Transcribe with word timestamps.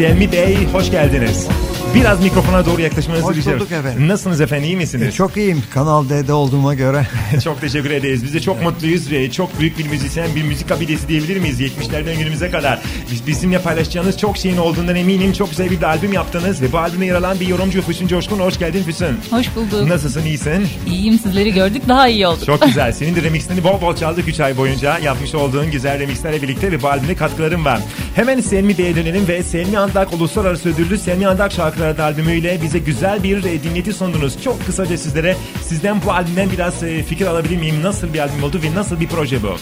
Bey 0.00 0.66
hoş 0.72 0.90
geldiniz. 0.90 1.48
Biraz 1.94 2.22
mikrofona 2.22 2.66
doğru 2.66 2.80
yaklaşmanızı 2.80 3.34
rica 3.34 3.54
bulduk 3.54 3.72
efendim. 3.72 4.08
Nasılsınız 4.08 4.40
efendim 4.40 4.64
iyi 4.64 4.72
E, 4.74 4.76
misiniz? 4.76 5.14
çok 5.14 5.36
iyiyim 5.36 5.62
Kanal 5.74 6.08
D'de 6.08 6.32
olduğuma 6.32 6.74
göre. 6.74 7.06
çok 7.44 7.60
teşekkür 7.60 7.90
ederiz. 7.90 8.24
Biz 8.24 8.34
de 8.34 8.40
çok 8.40 8.62
mutluyuz. 8.62 9.12
Ee, 9.12 9.30
Çok 9.30 9.60
büyük 9.60 9.78
bir 9.78 9.86
müzisyen, 9.88 10.28
bir 10.34 10.42
müzik 10.42 10.68
kabilesi 10.68 11.08
diyebilir 11.08 11.36
miyiz 11.40 11.60
70'lerden 11.60 12.18
günümüze 12.18 12.50
kadar? 12.50 12.78
Biz, 13.12 13.26
bizimle 13.26 13.58
paylaşacağınız 13.58 14.18
çok 14.18 14.36
şeyin 14.36 14.56
olduğundan 14.56 14.96
eminim. 14.96 15.32
Çok 15.32 15.50
güzel 15.50 15.70
bir 15.70 15.80
de 15.80 15.86
albüm 15.86 16.12
yaptınız 16.12 16.62
ve 16.62 16.72
bu 16.72 16.78
albüme 16.78 17.06
yer 17.06 17.14
alan 17.14 17.40
bir 17.40 17.46
yorumcu 17.48 17.82
Füsun 17.82 18.06
Coşkun. 18.06 18.38
Hoş 18.38 18.58
geldin 18.58 18.82
Füsun. 18.82 19.16
Hoş 19.30 19.46
bulduk. 19.56 19.88
Nasılsın, 19.88 20.24
iyisin? 20.24 20.66
İyiyim 20.86 21.18
sizleri 21.18 21.52
gördük 21.54 21.82
daha 21.88 22.08
iyi 22.08 22.26
olduk. 22.26 22.46
Çok 22.46 22.62
güzel. 22.62 22.92
Senin 23.00 23.16
de 23.16 23.22
remixlerini 23.22 23.64
bol 23.64 23.80
bol 23.80 23.96
çaldık 23.96 24.28
3 24.28 24.40
ay 24.40 24.56
boyunca. 24.56 24.98
Yapmış 24.98 25.34
olduğun 25.34 25.70
güzel 25.70 25.98
remixlerle 26.00 26.42
birlikte 26.42 26.72
ve 26.72 26.82
bu 26.82 26.88
albümde 26.88 27.14
katkıların 27.14 27.64
var. 27.64 27.80
Hemen 28.14 28.40
Selmi 28.40 28.78
Bey'e 28.78 28.96
dönelim 28.96 29.28
ve 29.28 29.42
Selmi 29.42 29.78
Andak 29.78 30.12
Uluslararası 30.12 30.68
Ödüllü 30.68 30.98
Selmi 30.98 31.26
Andak 31.26 31.52
Şarkıları 31.80 32.04
albümüyle 32.04 32.62
bize 32.62 32.78
güzel 32.78 33.22
bir 33.22 33.44
e, 33.44 33.62
dinleti 33.62 33.92
sundunuz. 33.92 34.42
Çok 34.42 34.66
kısaca 34.66 34.98
sizlere 34.98 35.36
sizden 35.62 36.02
bu 36.06 36.12
albümden 36.12 36.50
biraz 36.50 36.82
e, 36.82 37.02
fikir 37.02 37.26
alabilir 37.26 37.56
miyim? 37.56 37.82
Nasıl 37.82 38.14
bir 38.14 38.18
albüm 38.18 38.44
oldu 38.44 38.60
ve 38.62 38.74
nasıl 38.74 39.00
bir 39.00 39.08
proje 39.08 39.42
bu? 39.42 39.56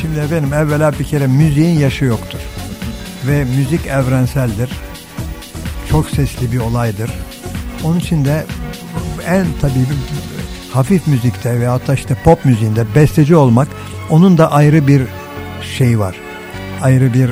Şimdi 0.00 0.18
efendim 0.18 0.52
evvela 0.52 0.92
bir 0.98 1.04
kere 1.04 1.26
müziğin 1.26 1.78
yaşı 1.78 2.04
yoktur. 2.04 2.38
Ve 3.26 3.44
müzik 3.44 3.86
evrenseldir. 3.86 4.70
Çok 5.90 6.10
sesli 6.10 6.52
bir 6.52 6.58
olaydır. 6.58 7.10
Onun 7.84 7.98
için 7.98 8.24
de 8.24 8.44
en 9.26 9.46
tabii 9.60 9.86
hafif 10.72 11.06
müzikte 11.06 11.60
veyahut 11.60 11.88
da 11.88 11.94
işte 11.94 12.16
pop 12.24 12.44
müziğinde 12.44 12.94
besteci 12.94 13.36
olmak 13.36 13.68
onun 14.10 14.38
da 14.38 14.52
ayrı 14.52 14.88
bir 14.88 15.02
şey 15.78 15.98
var. 15.98 16.16
Ayrı 16.82 17.14
bir 17.14 17.30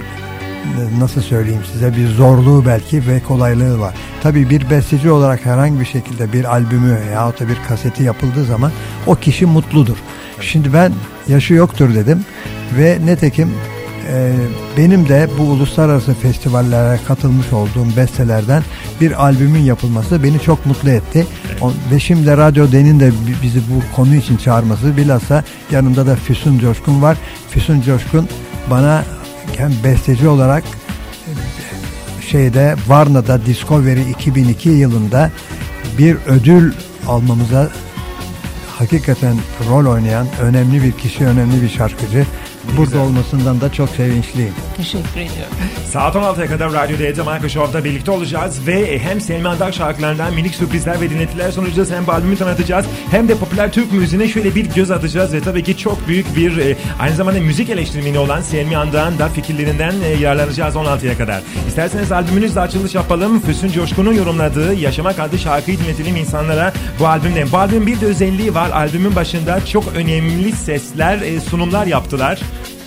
nasıl 0.98 1.20
söyleyeyim 1.20 1.62
size 1.72 1.96
bir 1.96 2.08
zorluğu 2.08 2.66
belki 2.66 3.06
ve 3.06 3.20
kolaylığı 3.20 3.80
var. 3.80 3.94
Tabii 4.22 4.50
bir 4.50 4.70
besteci 4.70 5.10
olarak 5.10 5.46
herhangi 5.46 5.80
bir 5.80 5.84
şekilde 5.84 6.32
bir 6.32 6.44
albümü 6.44 6.98
yahut 7.14 7.40
da 7.40 7.48
bir 7.48 7.56
kaseti 7.68 8.02
yapıldığı 8.02 8.44
zaman 8.44 8.72
o 9.06 9.14
kişi 9.14 9.46
mutludur. 9.46 9.96
Şimdi 10.40 10.72
ben 10.72 10.92
yaşı 11.28 11.54
yoktur 11.54 11.94
dedim 11.94 12.24
ve 12.78 12.98
netekim 13.04 13.50
e, 14.12 14.32
benim 14.76 15.08
de 15.08 15.28
bu 15.38 15.42
uluslararası 15.42 16.14
festivallere 16.14 17.00
katılmış 17.08 17.52
olduğum 17.52 17.96
bestelerden 17.96 18.62
bir 19.00 19.24
albümün 19.24 19.60
yapılması 19.60 20.22
beni 20.22 20.40
çok 20.40 20.66
mutlu 20.66 20.90
etti. 20.90 21.26
O- 21.60 21.72
ve 21.92 22.00
şimdi 22.00 22.36
Radyo 22.36 22.72
Den'in 22.72 23.00
de 23.00 23.10
bi- 23.10 23.42
bizi 23.42 23.58
bu 23.60 23.96
konu 23.96 24.14
için 24.14 24.36
çağırması 24.36 24.96
bilhassa 24.96 25.44
yanımda 25.70 26.06
da 26.06 26.16
Füsun 26.16 26.58
Coşkun 26.58 27.02
var. 27.02 27.16
Füsun 27.50 27.80
Coşkun 27.80 28.28
bana 28.70 29.04
hem 29.56 29.72
besteci 29.84 30.28
olarak 30.28 30.64
şeyde 32.30 32.74
Varna'da 32.88 33.46
Discovery 33.46 34.10
2002 34.10 34.68
yılında 34.68 35.30
bir 35.98 36.16
ödül 36.26 36.72
almamıza 37.06 37.70
hakikaten 38.78 39.36
rol 39.70 39.86
oynayan 39.86 40.26
önemli 40.40 40.82
bir 40.82 40.92
kişi, 40.92 41.26
önemli 41.26 41.62
bir 41.62 41.68
şarkıcı. 41.68 42.26
Burada 42.76 42.98
olmasından 42.98 43.60
da 43.60 43.72
çok 43.72 43.88
sevinçliyim. 43.88 44.54
Teşekkür 44.76 45.20
ediyorum. 45.20 45.54
Saat 45.92 46.14
16'ya 46.14 46.46
kadar 46.46 46.72
Radyo 46.72 46.98
D'de 46.98 47.22
Michael 47.22 47.48
Show'da 47.48 47.84
birlikte 47.84 48.10
olacağız 48.10 48.66
ve 48.66 48.98
hem 48.98 49.20
Selmi 49.20 49.48
Andak 49.48 49.74
şarkılarından 49.74 50.34
minik 50.34 50.54
sürprizler 50.54 51.00
ve 51.00 51.10
dinletiler 51.10 51.50
sunacağız 51.50 51.90
hem 51.90 52.06
bu 52.06 52.12
albümü 52.12 52.36
tanıtacağız 52.36 52.86
hem 53.10 53.28
de 53.28 53.34
popüler 53.34 53.72
Türk 53.72 53.92
müziğine 53.92 54.28
şöyle 54.28 54.54
bir 54.54 54.64
göz 54.64 54.90
atacağız 54.90 55.32
ve 55.32 55.40
tabii 55.40 55.62
ki 55.62 55.76
çok 55.76 56.08
büyük 56.08 56.36
bir 56.36 56.56
e, 56.56 56.76
aynı 56.98 57.16
zamanda 57.16 57.40
müzik 57.40 57.70
eleştirmeni 57.70 58.18
olan 58.18 58.40
Selmi 58.40 58.76
Andak'ın 58.76 59.18
da 59.18 59.28
fikirlerinden 59.28 59.94
e, 60.04 60.08
yararlanacağız 60.08 60.74
16'ya 60.74 61.18
kadar. 61.18 61.42
İsterseniz 61.68 62.12
albümünüzle 62.12 62.60
açılış 62.60 62.94
yapalım. 62.94 63.40
Füsun 63.40 63.68
Coşkun'un 63.68 64.12
yorumladığı 64.12 64.74
Yaşamak 64.74 65.18
adlı 65.18 65.38
şarkıyı 65.38 65.78
dinletelim 65.78 66.16
insanlara 66.16 66.72
bu 66.98 67.06
albümden. 67.06 67.48
Bu 67.52 67.58
albümün 67.58 67.86
bir 67.86 68.00
de 68.00 68.06
özelliği 68.06 68.54
var. 68.54 68.70
Albümün 68.70 69.16
başında 69.16 69.66
çok 69.66 69.84
önemli 69.96 70.52
sesler, 70.52 71.20
e, 71.20 71.40
sunumlar 71.40 71.86
yaptılar. 71.86 72.40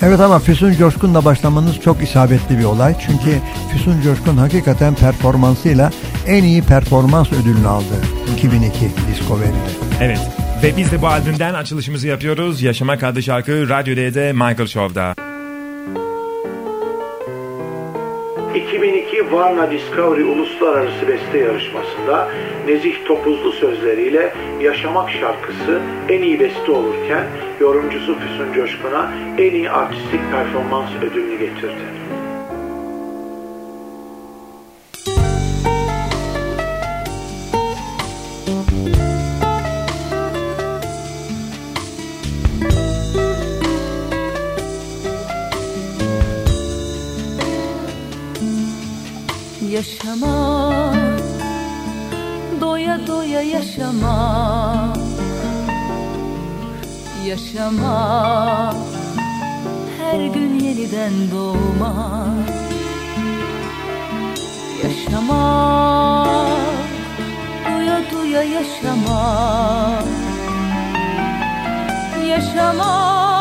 Evet 0.04 0.20
ama 0.20 0.40
Füsun 0.40 0.74
Coşkun'la 0.74 1.26
başlamanız 1.26 1.80
çok 1.80 2.04
isabetli 2.04 2.60
bir 2.60 2.64
olay. 2.64 2.96
Çünkü 3.08 3.38
Füsun 3.72 4.02
Coşkun 4.02 4.38
hakikaten 4.38 4.96
performansıyla 4.96 5.92
en 6.28 6.44
iyi 6.44 6.62
performans 6.62 7.32
ödülünü 7.34 7.68
aldı 7.68 7.96
2002 8.38 8.92
Discovery'de. 9.12 9.56
Evet. 10.02 10.20
Ve 10.64 10.78
biz 10.78 10.92
de 10.92 11.02
bu 11.02 11.08
albümden 11.08 11.54
açılışımızı 11.54 12.08
yapıyoruz. 12.08 12.62
Yaşamak 12.62 13.04
adlı 13.04 13.24
şarkı 13.24 13.70
Radyo 13.70 13.96
D'de 13.96 14.34
Michael 14.34 14.68
Show'da. 14.68 15.31
2002 18.56 19.32
Varna 19.32 19.72
Discovery 19.72 20.24
Uluslararası 20.24 21.08
Beste 21.08 21.38
Yarışması'nda 21.38 22.30
Nezih 22.68 23.06
Topuzlu 23.06 23.52
sözleriyle 23.52 24.34
Yaşamak 24.62 25.10
şarkısı 25.10 25.80
en 26.10 26.22
iyi 26.22 26.40
beste 26.40 26.72
olurken 26.72 27.26
yorumcusu 27.60 28.16
Füsun 28.20 28.54
Coşkun'a 28.54 29.12
en 29.38 29.54
iyi 29.54 29.70
artistik 29.70 30.22
performans 30.32 30.90
ödülünü 31.02 31.40
getirdi. 31.40 32.02
Yaşamak, 49.72 50.96
doya 52.62 53.08
doya 53.08 53.42
yaşamak 53.42 54.98
Yaşamak, 57.26 58.76
her 60.00 60.20
gün 60.26 60.59
yeniden 60.59 61.14
doğmak 61.32 62.50
Yaşamak, 64.84 66.38
doya 67.66 68.02
doya 68.12 68.44
yaşamak 68.44 70.06
Yaşamak, 72.30 73.41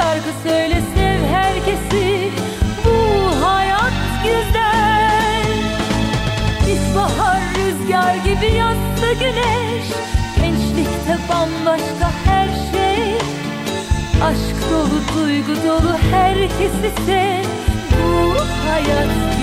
şarkı 0.00 0.32
söyle 0.42 0.82
sev 0.94 1.34
herkesi. 1.34 2.30
Bu 2.84 3.46
hayat 3.46 3.92
güzel. 4.24 5.46
İlkbahar 6.68 7.40
rüzgar 7.56 8.14
gibi 8.14 8.56
yassı 8.56 9.12
güneş. 9.20 9.86
Gençlikte 10.36 11.18
bambaşka 11.28 12.10
her 12.24 12.48
şey. 12.72 13.14
Aşk 14.24 14.70
dolu 14.70 15.00
duygu 15.14 15.68
dolu 15.68 15.96
herkesi 16.12 16.90
sev. 17.06 17.44
Bu 17.92 18.34
hayat 18.68 19.39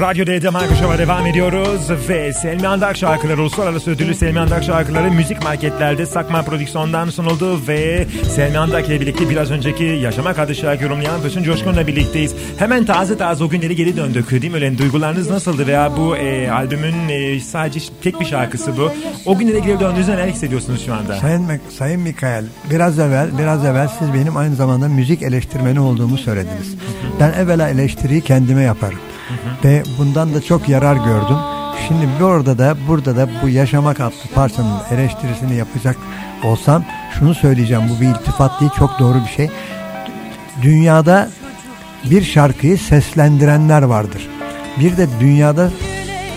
Radyo 0.00 0.26
D'de 0.26 0.50
Marka 0.50 0.74
Show'a 0.74 0.98
devam 0.98 1.26
ediyoruz 1.26 2.08
ve 2.08 2.32
Selmi 2.32 2.68
Andak 2.68 2.96
şarkıları 2.96 3.40
uluslararası 3.42 3.90
ödüllü 3.90 4.14
Selmi 4.14 4.40
Andak 4.40 4.64
şarkıları 4.64 5.10
müzik 5.10 5.42
marketlerde 5.42 6.06
Sakma 6.06 6.42
Prodüksiyon'dan 6.42 7.10
sunuldu 7.10 7.60
ve 7.68 8.06
Selmi 8.34 8.58
Andak 8.58 8.88
ile 8.88 9.00
birlikte 9.00 9.30
biraz 9.30 9.50
önceki 9.50 9.84
Yaşamak 9.84 10.38
adlı 10.38 10.54
şarkı 10.54 10.84
yorumlayan 10.84 11.20
Füsun 11.20 11.42
Coşkun'la 11.42 11.86
birlikteyiz. 11.86 12.34
Hemen 12.58 12.84
taze 12.84 13.18
taze 13.18 13.44
o 13.44 13.48
günleri 13.48 13.76
geri 13.76 13.96
döndük 13.96 14.30
değil 14.30 14.48
mi? 14.48 14.54
Öyle 14.54 14.78
duygularınız 14.78 15.30
nasıldı 15.30 15.66
veya 15.66 15.96
bu 15.96 16.16
e, 16.16 16.50
albümün 16.50 17.08
e, 17.08 17.40
sadece 17.40 17.80
tek 18.02 18.20
bir 18.20 18.24
şarkısı 18.24 18.76
bu. 18.76 18.92
O 19.26 19.38
günlere 19.38 19.58
geri 19.58 19.80
döndüğünüzde 19.80 20.12
neler 20.12 20.28
hissediyorsunuz 20.28 20.86
şu 20.86 20.94
anda? 20.94 21.16
Sayın, 21.16 21.60
Sayın 21.78 22.00
Mikael, 22.00 22.44
biraz 22.70 22.98
evvel, 22.98 23.38
biraz 23.38 23.64
evvel 23.64 23.88
siz 23.98 24.14
benim 24.14 24.36
aynı 24.36 24.54
zamanda 24.54 24.88
müzik 24.88 25.22
eleştirmeni 25.22 25.80
olduğumu 25.80 26.18
söylediniz. 26.18 26.74
Ben 27.20 27.32
evvela 27.32 27.68
eleştiriyi 27.68 28.20
kendime 28.20 28.62
yaparım. 28.62 28.98
Ve 29.64 29.82
bundan 29.98 30.34
da 30.34 30.42
çok 30.42 30.68
yarar 30.68 30.96
gördüm. 30.96 31.36
Şimdi 31.88 32.08
bir 32.18 32.24
orada 32.24 32.58
da 32.58 32.76
burada 32.88 33.16
da 33.16 33.28
bu 33.42 33.48
Yaşamak 33.48 34.00
adlı 34.00 34.34
parçanın 34.34 34.80
eleştirisini 34.90 35.54
yapacak 35.54 35.96
olsam 36.44 36.84
şunu 37.18 37.34
söyleyeceğim. 37.34 37.82
Bu 37.88 38.00
bir 38.00 38.06
iltifat 38.06 38.60
değil, 38.60 38.70
çok 38.78 38.98
doğru 38.98 39.18
bir 39.24 39.30
şey. 39.30 39.50
Dünyada 40.62 41.28
bir 42.10 42.22
şarkıyı 42.22 42.78
seslendirenler 42.78 43.82
vardır. 43.82 44.28
Bir 44.78 44.96
de 44.96 45.08
dünyada 45.20 45.70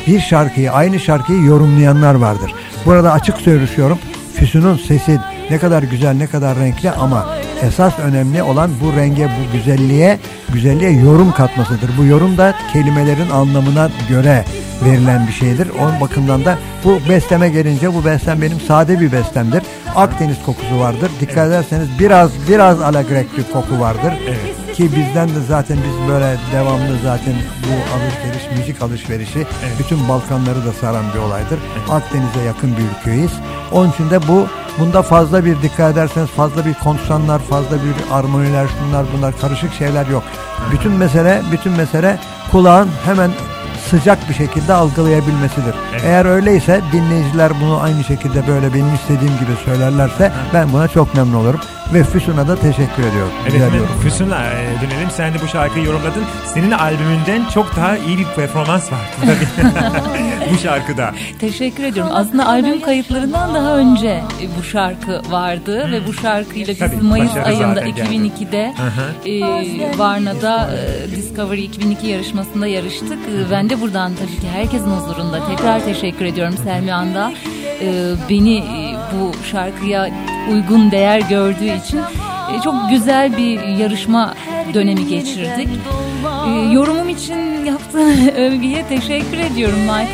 bir 0.07 0.19
şarkıyı, 0.19 0.71
aynı 0.71 0.99
şarkıyı 0.99 1.43
yorumlayanlar 1.43 2.15
vardır. 2.15 2.53
Burada 2.85 3.11
açık 3.11 3.37
söylüyorum. 3.37 3.99
Füsun'un 4.33 4.77
sesi 4.77 5.19
ne 5.49 5.57
kadar 5.57 5.83
güzel, 5.83 6.15
ne 6.15 6.27
kadar 6.27 6.59
renkli 6.59 6.91
ama 6.91 7.25
esas 7.63 7.99
önemli 7.99 8.43
olan 8.43 8.71
bu 8.81 8.95
renge, 8.95 9.25
bu 9.27 9.57
güzelliğe, 9.57 10.19
güzelliğe 10.53 10.91
yorum 10.91 11.31
katmasıdır. 11.31 11.89
Bu 11.97 12.05
yorum 12.05 12.37
da 12.37 12.55
kelimelerin 12.73 13.29
anlamına 13.29 13.89
göre 14.09 14.45
verilen 14.85 15.27
bir 15.27 15.33
şeydir. 15.33 15.67
Onun 15.79 16.01
bakımdan 16.01 16.45
da 16.45 16.57
bu 16.83 16.99
besleme 17.09 17.49
gelince 17.49 17.93
bu 17.93 18.05
bestem 18.05 18.41
benim 18.41 18.59
sade 18.59 18.99
bir 18.99 19.11
bestemdir. 19.11 19.63
Akdeniz 19.95 20.37
kokusu 20.45 20.79
vardır. 20.79 21.11
Dikkat 21.21 21.47
ederseniz 21.47 21.87
biraz 21.99 22.31
biraz 22.49 22.81
alagrek 22.81 23.37
bir 23.37 23.43
koku 23.53 23.79
vardır. 23.79 24.13
Ki 24.73 24.89
bizden 24.95 25.29
de 25.29 25.41
zaten 25.47 25.77
biz 25.77 26.09
böyle 26.09 26.37
devamlı 26.53 26.97
zaten 27.03 27.33
bu 27.63 27.95
alışveriş, 27.95 28.59
müzik 28.59 28.81
alışverişi 28.81 29.45
bütün 29.79 30.09
Balkanları 30.09 30.65
da 30.65 30.73
saran 30.81 31.05
bir 31.15 31.19
olaydır. 31.19 31.59
Akdeniz'e 31.89 32.41
yakın 32.41 32.77
bir 32.77 32.99
ülkeyiz. 32.99 33.31
Onun 33.71 33.91
için 33.91 34.09
de 34.09 34.27
bu 34.27 34.47
bunda 34.79 35.01
fazla 35.01 35.45
bir 35.45 35.61
dikkat 35.61 35.93
ederseniz 35.93 36.29
fazla 36.29 36.65
bir 36.65 36.73
konsanlar, 36.73 37.39
fazla 37.39 37.75
bir 37.75 38.15
armoniler, 38.15 38.67
şunlar 38.67 39.05
bunlar 39.17 39.39
karışık 39.41 39.73
şeyler 39.73 40.07
yok. 40.07 40.23
Bütün 40.71 40.91
mesele, 40.91 41.41
bütün 41.51 41.71
mesele 41.71 42.19
kulağın 42.51 42.89
hemen 43.05 43.31
sıcak 43.89 44.29
bir 44.29 44.33
şekilde 44.33 44.73
algılayabilmesidir. 44.73 45.75
Eğer 46.03 46.25
öyleyse 46.25 46.81
dinleyiciler 46.91 47.51
bunu 47.61 47.81
aynı 47.81 48.03
şekilde 48.03 48.47
böyle 48.47 48.73
benim 48.73 48.95
istediğim 48.95 49.33
gibi 49.39 49.51
söylerlerse 49.65 50.31
ben 50.53 50.73
buna 50.73 50.87
çok 50.87 51.15
memnun 51.15 51.33
olurum. 51.33 51.59
Ve 51.93 52.03
Füsun'a 52.03 52.47
da 52.47 52.55
teşekkür 52.55 53.03
ediyorum. 53.03 53.31
Evet. 53.51 53.71
Füsun'la 54.03 54.43
e, 54.43 54.81
dönelim. 54.81 55.09
Sen 55.11 55.33
de 55.33 55.37
bu 55.43 55.47
şarkıyı 55.47 55.85
yorumladın. 55.85 56.23
Senin 56.53 56.71
albümünden 56.71 57.45
çok 57.53 57.75
daha 57.75 57.97
iyi 57.97 58.17
bir 58.17 58.25
performans 58.35 58.91
var 58.91 58.99
tabii. 59.21 59.71
bu 60.53 60.57
şarkıda. 60.57 61.11
Teşekkür 61.39 61.83
ediyorum. 61.83 62.11
Aslında 62.15 62.47
albüm 62.47 62.81
kayıtlarından 62.81 63.53
daha 63.53 63.77
önce 63.77 64.07
e, 64.09 64.45
bu 64.59 64.63
şarkı 64.63 65.21
vardı 65.29 65.91
ve 65.91 66.07
bu 66.07 66.13
şarkıyla 66.13 66.67
biz 66.67 66.79
Tabii, 66.79 66.95
Mayıs 66.95 67.35
ayında 67.45 67.67
zaten 67.73 67.95
geldi. 67.95 68.09
2002'de 68.15 68.73
e, 69.25 69.97
Varna'da 69.97 70.69
e, 70.75 71.15
Discovery 71.15 71.63
2002 71.65 72.07
yarışmasında 72.07 72.67
yarıştık. 72.67 73.11
E, 73.19 73.51
ben 73.51 73.69
de 73.69 73.81
buradan 73.81 74.11
tabii 74.15 74.41
ki 74.41 74.47
herkesin 74.53 74.91
huzurunda 74.91 75.47
tekrar 75.47 75.85
teşekkür 75.85 76.25
ediyorum 76.25 76.55
Selmi 76.63 76.93
Anda. 76.93 77.31
E, 77.81 78.13
beni 78.29 78.57
e, 78.57 78.86
bu 79.13 79.31
şarkıya 79.51 80.09
uygun 80.51 80.91
değer 80.91 81.19
gördüğü 81.21 81.77
için 81.85 81.97
e, 82.57 82.61
çok 82.63 82.75
güzel 82.89 83.37
bir 83.37 83.63
yarışma 83.63 84.33
dönemi 84.73 85.07
geçirdik. 85.07 85.69
E, 86.47 86.73
yorumum 86.73 87.09
için 87.09 87.65
yaptığın 87.65 88.27
övgüye 88.37 88.85
teşekkür 88.89 89.37
ediyorum 89.37 89.79
Michael. 89.79 90.07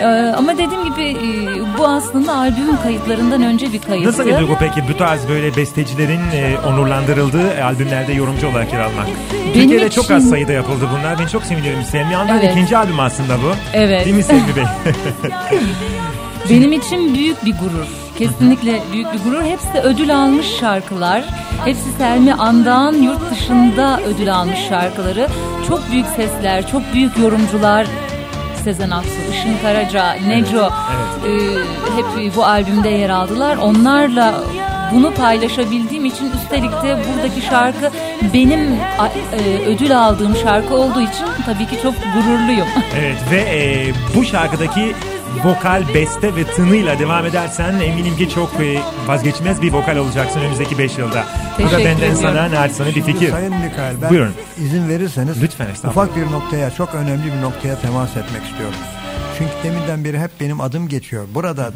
Ee, 0.00 0.06
ama 0.36 0.52
dediğim 0.52 0.84
gibi 0.84 1.02
e, 1.02 1.78
bu 1.78 1.86
aslında 1.86 2.36
albümün 2.36 2.76
kayıtlarından 2.76 3.42
önce 3.42 3.72
bir 3.72 3.78
kayıttı. 3.82 4.08
Nasıl 4.08 4.26
bir 4.26 4.38
duygu 4.38 4.56
peki 4.58 4.82
bu 4.92 4.96
tarz 4.96 5.28
böyle 5.28 5.56
bestecilerin 5.56 6.20
e, 6.34 6.56
onurlandırıldığı 6.66 7.64
albümlerde 7.64 8.12
yorumcu 8.12 8.48
olarak 8.48 8.72
yer 8.72 8.80
almak? 8.80 9.06
Türkiye'de 9.54 9.90
çok 9.90 10.04
için- 10.04 10.14
az 10.14 10.28
sayıda 10.28 10.52
yapıldı 10.52 10.88
bunlar. 10.98 11.18
Ben 11.18 11.26
çok 11.26 11.42
seviniyorum. 11.44 11.82
Selmi 11.84 12.16
Andar'ın 12.16 12.38
Evet. 12.38 12.52
ikinci 12.52 12.76
albüm 12.76 13.00
aslında 13.00 13.34
bu. 13.36 13.52
Evet. 13.72 14.04
Değil 14.04 14.16
mi 14.16 14.22
Selmi 14.22 14.56
Bey? 14.56 14.64
Benim 16.50 16.72
için 16.72 17.14
büyük 17.14 17.44
bir 17.44 17.52
gurur. 17.52 17.86
Kesinlikle 18.18 18.82
büyük 18.92 19.12
bir 19.12 19.18
gurur. 19.18 19.42
Hepsi 19.42 19.78
ödül 19.82 20.16
almış 20.16 20.46
şarkılar. 20.46 21.24
Hepsi 21.64 21.92
Selmi 21.98 22.34
Andağ'ın 22.34 23.02
yurt 23.02 23.30
dışında 23.30 24.00
ödül 24.00 24.34
almış 24.34 24.58
şarkıları. 24.68 25.28
Çok 25.68 25.90
büyük 25.90 26.06
sesler, 26.06 26.70
çok 26.70 26.82
büyük 26.94 27.18
yorumcular. 27.18 27.86
Sezen 28.64 28.90
Aksu, 28.90 29.10
Işın 29.32 29.56
Karaca, 29.62 30.12
Neco 30.12 30.66
e, 30.66 31.30
hep 31.96 32.36
bu 32.36 32.44
albümde 32.44 32.88
yer 32.88 33.10
aldılar. 33.10 33.56
Onlarla 33.56 34.34
bunu 34.94 35.14
paylaşabildiğim 35.14 36.04
için 36.04 36.30
üstelik 36.32 36.72
de 36.72 36.98
buradaki 37.08 37.40
şarkı 37.40 37.90
benim 38.34 38.60
e, 38.60 39.58
ödül 39.66 39.98
aldığım 39.98 40.36
şarkı 40.36 40.74
olduğu 40.74 41.00
için 41.00 41.26
tabii 41.46 41.66
ki 41.66 41.82
çok 41.82 41.94
gururluyum. 41.94 42.66
evet 42.98 43.16
ve 43.30 43.40
e, 43.40 43.92
bu 44.16 44.24
şarkıdaki 44.24 44.94
vokal, 45.44 45.94
beste 45.94 46.36
ve 46.36 46.44
tınıyla 46.44 46.98
devam 46.98 47.26
edersen 47.26 47.80
eminim 47.80 48.16
ki 48.16 48.28
çok 48.30 48.60
e, 48.60 48.78
vazgeçmez 49.06 49.62
bir 49.62 49.72
vokal 49.72 49.96
olacaksın 49.96 50.40
önümüzdeki 50.40 50.78
5 50.78 50.98
yılda. 50.98 51.24
Bu 51.58 51.62
da 51.62 51.68
Teşekkür 51.68 51.84
benden 51.84 51.96
ediyorum. 51.96 52.18
sana 52.22 52.50
naçizane 52.50 52.94
bir 52.94 53.02
fikir. 53.02 53.30
Sayın 53.30 53.54
Mikael 53.54 53.94
ben 54.02 54.10
Buyurun. 54.10 54.32
izin 54.58 54.88
verirseniz 54.88 55.42
Lütfen, 55.42 55.68
ufak 55.88 56.16
bir 56.16 56.22
noktaya 56.32 56.70
çok 56.70 56.94
önemli 56.94 57.24
bir 57.36 57.42
noktaya 57.42 57.80
temas 57.80 58.10
etmek 58.16 58.42
istiyorum. 58.44 58.76
Çünkü 59.38 59.52
deminden 59.64 60.04
beri 60.04 60.18
hep 60.18 60.30
benim 60.40 60.60
adım 60.60 60.88
geçiyor. 60.88 61.24
Burada 61.34 61.70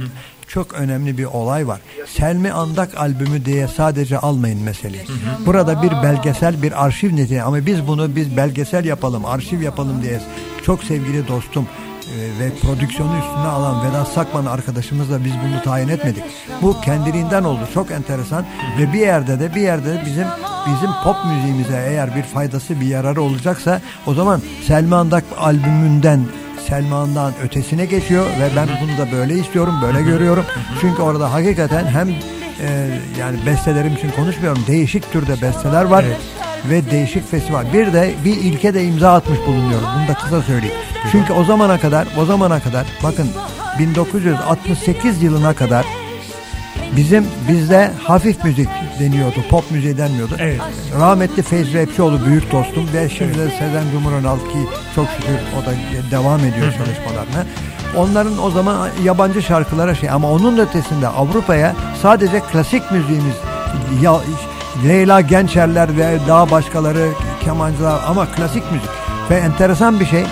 çok 0.49 0.75
önemli 0.75 1.19
bir 1.19 1.25
olay 1.25 1.67
var. 1.69 1.81
Selmi 2.07 2.53
Andak 2.53 2.99
albümü 3.01 3.45
diye 3.45 3.69
sadece 3.69 4.19
almayın 4.19 4.63
meseleyi. 4.63 5.03
Burada 5.47 5.83
bir 5.83 5.91
belgesel, 6.03 6.63
bir 6.63 6.85
arşiv 6.85 7.17
niteliği 7.17 7.43
ama 7.43 7.67
biz 7.67 7.87
bunu 7.87 8.17
biz 8.17 8.37
belgesel 8.37 8.85
yapalım, 8.85 9.25
arşiv 9.25 9.61
yapalım 9.63 10.03
diye 10.03 10.21
çok 10.67 10.85
sevgili 10.85 11.29
dostum 11.29 11.67
ve 12.41 12.51
prodüksiyonu 12.63 13.19
üstüne 13.19 13.49
alan 13.49 13.85
Vedat 13.85 14.09
Sakman 14.09 14.47
arkadaşımızla 14.47 15.25
biz 15.25 15.33
bunu 15.33 15.63
tayin 15.63 15.89
etmedik. 15.89 16.23
Bu 16.63 16.81
kendiliğinden 16.81 17.45
oldu. 17.45 17.61
Çok 17.75 17.91
enteresan 17.91 18.45
ve 18.79 18.93
bir 18.93 19.01
yerde 19.01 19.41
de 19.41 19.55
bir 19.55 19.61
yerde 19.61 19.93
de 19.93 20.03
bizim 20.07 20.27
bizim 20.67 20.91
pop 21.05 21.17
müziğimize 21.25 21.85
eğer 21.89 22.17
bir 22.17 22.23
faydası 22.23 22.81
bir 22.81 22.87
yararı 22.87 23.23
olacaksa 23.23 23.81
o 24.07 24.15
zaman 24.15 24.43
Selma 24.67 24.97
Andak 24.97 25.25
albümünden 25.39 26.21
Selman'dan 26.69 27.33
ötesine 27.45 27.87
geçiyor 27.87 28.27
ve 28.27 28.57
ben 28.57 28.69
bunu 28.83 28.99
da 28.99 29.13
böyle 29.13 29.35
istiyorum, 29.35 29.75
böyle 29.83 30.03
görüyorum. 30.03 30.45
Çünkü 30.81 31.03
orada 31.03 31.33
hakikaten 31.33 31.87
hem 31.87 32.09
e, 32.09 32.15
yani 33.21 33.47
bestelerim 33.47 33.95
için 33.95 34.11
konuşmuyorum. 34.11 34.65
Değişik 34.67 35.13
türde 35.13 35.43
besteler 35.43 35.85
var 35.85 36.05
ve 36.65 36.91
değişik 36.91 37.31
festival. 37.31 37.73
Bir 37.73 37.93
de 37.93 38.15
bir 38.25 38.37
ilke 38.37 38.75
de 38.75 38.85
imza 38.85 39.13
atmış 39.13 39.39
bulunuyoruz. 39.47 39.89
Bunu 39.99 40.09
da 40.09 40.15
kısa 40.15 40.43
söyleyeyim. 40.43 40.77
Çünkü 41.13 41.33
o 41.33 41.45
zamana 41.45 41.81
kadar, 41.81 42.09
o 42.19 42.25
zamana 42.25 42.61
kadar 42.61 42.87
bakın 43.03 43.29
1968 43.79 45.23
yılına 45.23 45.55
kadar 45.55 45.87
Bizim 46.97 47.27
bizde 47.49 47.91
hafif 48.03 48.45
müzik 48.45 48.69
deniyordu. 49.01 49.45
Pop 49.51 49.71
müziği 49.71 49.99
denmiyordu. 49.99 50.37
Evet. 50.39 50.61
Rahmetli 50.99 51.43
Feyzi 51.43 51.83
Rapçioğlu 51.83 52.27
büyük 52.27 52.53
dostum 52.53 52.89
ve 52.95 53.09
şimdi 53.09 53.39
de 53.39 53.51
Sezen 53.51 53.85
Cumhurönal 53.93 54.39
ki 54.39 54.59
çok 54.95 55.07
şükür 55.09 55.35
o 55.63 55.67
da 55.67 55.71
devam 56.11 56.41
ediyor 56.41 56.73
çalışmalarına. 56.73 57.47
Onların 57.97 58.43
o 58.43 58.51
zaman 58.51 58.89
yabancı 59.05 59.43
şarkılara 59.43 59.95
şey 59.95 60.11
ama 60.11 60.31
onun 60.31 60.59
ötesinde 60.59 61.09
Avrupa'ya 61.09 61.75
sadece 62.03 62.41
klasik 62.41 62.93
müziğimiz 62.93 63.35
ya, 64.03 64.13
Leyla 64.89 65.21
Gençerler 65.21 65.97
ve 65.97 66.19
daha 66.29 66.51
başkaları 66.51 67.09
kemancılar 67.45 68.01
ama 68.09 68.27
klasik 68.27 68.73
müzik 68.73 68.91
ve 69.31 69.35
enteresan 69.37 70.01
bir 70.01 70.07
şey 70.07 70.25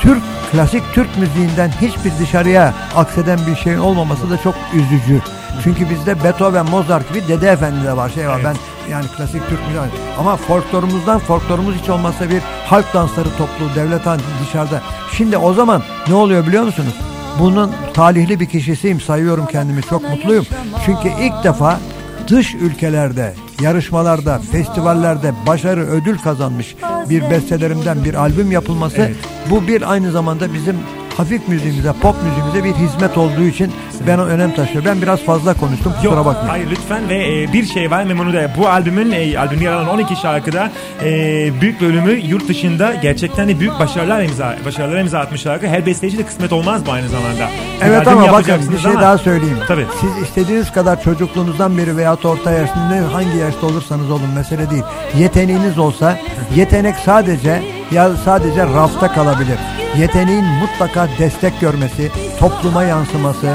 Türk 0.00 0.22
klasik 0.52 0.82
Türk 0.94 1.18
müziğinden 1.18 1.70
hiçbir 1.80 2.12
dışarıya 2.20 2.74
akseden 2.96 3.38
bir 3.46 3.56
şeyin 3.56 3.78
olmaması 3.78 4.30
da 4.30 4.38
çok 4.42 4.54
üzücü. 4.74 5.20
Çünkü 5.64 5.90
bizde 5.90 6.24
Beethoven, 6.24 6.70
Mozart 6.70 7.08
gibi 7.08 7.28
Dede 7.28 7.48
Efendi 7.48 7.84
de 7.84 7.96
var 7.96 8.08
şey 8.08 8.28
var. 8.28 8.40
Evet. 8.42 8.44
Ben 8.86 8.90
yani 8.92 9.04
klasik 9.16 9.48
Türk 9.48 9.60
müziği 9.66 9.80
ama 10.18 10.36
folklorumuzdan 10.36 11.18
folklorumuz 11.18 11.74
hiç 11.82 11.88
olmazsa 11.88 12.30
bir 12.30 12.42
halk 12.66 12.94
dansları 12.94 13.28
topluluğu 13.38 13.74
devlet 13.74 14.06
han- 14.06 14.20
dışarıda. 14.46 14.80
Şimdi 15.16 15.36
o 15.36 15.54
zaman 15.54 15.82
ne 16.08 16.14
oluyor 16.14 16.46
biliyor 16.46 16.62
musunuz? 16.64 16.94
Bunun 17.38 17.72
talihli 17.94 18.40
bir 18.40 18.46
kişisiyim 18.46 19.00
sayıyorum 19.00 19.46
kendimi 19.46 19.82
çok 19.82 20.10
mutluyum. 20.10 20.46
Çünkü 20.86 21.08
ilk 21.20 21.44
defa 21.44 21.80
dış 22.28 22.54
ülkelerde, 22.54 23.34
yarışmalarda, 23.60 24.38
festivallerde 24.52 25.34
başarı 25.46 25.80
ödül 25.80 26.18
kazanmış 26.18 26.76
bir 27.08 27.30
bestelerimden 27.30 28.04
bir 28.04 28.14
albüm 28.14 28.52
yapılması 28.52 28.96
Evet. 28.96 29.16
bu 29.50 29.66
bir 29.66 29.92
aynı 29.92 30.12
zamanda 30.12 30.54
bizim 30.54 30.76
hafif 31.16 31.48
müziğimize, 31.48 31.92
pop 32.02 32.16
müziğimize 32.24 32.64
bir 32.64 32.74
hizmet 32.86 33.18
olduğu 33.18 33.42
için 33.44 33.72
ben 34.06 34.18
o 34.18 34.22
önem 34.22 34.54
taşıyor. 34.54 34.84
Ben 34.84 35.02
biraz 35.02 35.20
fazla 35.24 35.54
konuştum 35.54 35.92
kusura 35.92 36.14
Yok, 36.14 36.26
bakmayın. 36.26 36.48
hayır 36.48 36.70
lütfen 36.70 37.08
ve 37.08 37.42
e, 37.42 37.52
bir 37.52 37.64
şey 37.66 37.90
var 37.90 38.04
Memunu 38.04 38.32
da 38.32 38.50
bu 38.58 38.68
albümün 38.68 39.12
e, 39.12 39.38
albümde 39.38 39.64
yer 39.64 39.72
alan 39.72 39.88
12 39.88 40.16
şarkıda 40.16 40.70
e, 41.04 41.10
büyük 41.60 41.80
bölümü 41.80 42.12
yurt 42.12 42.48
dışında 42.48 42.94
gerçekten 42.94 43.48
de 43.48 43.60
büyük 43.60 43.78
başarılar 43.78 44.22
imza 44.22 44.56
başarılar 44.64 45.00
imza 45.00 45.18
atmış 45.18 45.40
şarkı. 45.40 45.66
Her 45.66 45.86
besteci 45.86 46.18
de 46.18 46.26
kısmet 46.26 46.52
olmaz 46.52 46.86
bu 46.86 46.92
aynı 46.92 47.08
zamanda. 47.08 47.48
Evet 47.82 48.08
albüm 48.08 48.18
ama 48.22 48.32
bakın 48.32 48.54
bir 48.72 48.78
şey 48.78 48.90
ama- 48.90 49.02
daha 49.02 49.18
söyleyeyim. 49.18 49.58
Tabii. 49.68 49.86
Siz 50.00 50.28
istediğiniz 50.28 50.72
kadar 50.72 51.02
çocukluğunuzdan 51.02 51.78
beri 51.78 51.96
veya 51.96 52.14
orta 52.14 52.50
ne 52.90 53.00
hangi 53.00 53.36
yaşta 53.36 53.66
olursanız 53.66 54.10
olun 54.10 54.30
mesele 54.34 54.70
değil. 54.70 54.82
Yeteneğiniz 55.18 55.78
olsa 55.78 56.18
yetenek 56.56 56.96
sadece 56.96 57.62
ya 57.92 58.10
sadece 58.24 58.62
rafta 58.66 59.12
kalabilir. 59.12 59.58
Yeteneğin 59.98 60.44
mutlaka 60.44 61.08
destek 61.18 61.60
görmesi, 61.60 62.10
topluma 62.38 62.82
yansıması 62.84 63.46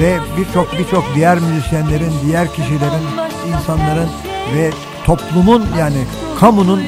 ve 0.00 0.18
birçok 0.38 0.78
birçok 0.78 1.04
diğer 1.14 1.38
müzisyenlerin, 1.38 2.12
diğer 2.26 2.48
kişilerin, 2.52 3.04
insanların 3.48 4.08
ve 4.56 4.70
toplumun 5.04 5.66
yani 5.78 5.96
kamunun 6.40 6.82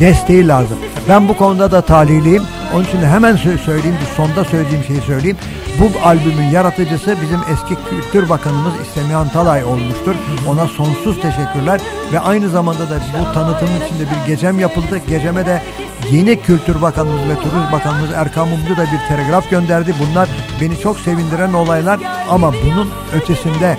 desteği 0.00 0.48
lazım. 0.48 0.78
Ben 1.08 1.28
bu 1.28 1.36
konuda 1.36 1.72
da 1.72 1.80
talihliyim. 1.80 2.42
Onun 2.74 2.84
için 2.84 2.98
hemen 2.98 3.36
sö- 3.36 3.58
söyleyeyim, 3.58 3.96
sonda 4.16 4.44
söylediğim 4.44 4.84
şeyi 4.84 5.00
söyleyeyim. 5.00 5.36
Bu 5.80 6.06
albümün 6.08 6.50
yaratıcısı 6.50 7.16
bizim 7.22 7.40
eski 7.52 7.76
Kültür 7.90 8.28
Bakanımız 8.28 8.72
İstemihan 8.80 9.28
Talay 9.28 9.64
olmuştur. 9.64 10.14
Ona 10.48 10.66
sonsuz 10.66 11.20
teşekkürler 11.22 11.80
ve 12.12 12.20
aynı 12.20 12.48
zamanda 12.48 12.90
da 12.90 13.00
bu 13.20 13.32
tanıtımın 13.34 13.80
içinde 13.86 14.02
bir 14.02 14.26
gecem 14.26 14.58
yapıldı. 14.58 15.00
Geceme 15.08 15.46
de 15.46 15.62
yeni 16.10 16.42
Kültür 16.42 16.82
Bakanımız 16.82 17.28
ve 17.28 17.34
Turizm 17.34 17.72
Bakanımız 17.72 18.10
Erkan 18.14 18.48
Mumcu 18.48 18.76
da 18.76 18.82
bir 18.82 19.16
telgraf 19.16 19.50
gönderdi. 19.50 19.94
Bunlar 20.00 20.28
beni 20.60 20.78
çok 20.80 20.98
sevindiren 20.98 21.52
olaylar 21.52 22.00
ama 22.30 22.52
bunun 22.52 22.90
ötesinde 23.12 23.78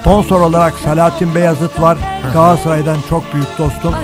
Sponsor 0.00 0.40
olarak 0.40 0.74
Salahattin 0.78 1.34
Beyazıt 1.34 1.80
var. 1.80 1.98
Galatasaray'dan 2.32 2.96
çok 3.08 3.34
büyük 3.34 3.58
dostum. 3.58 3.94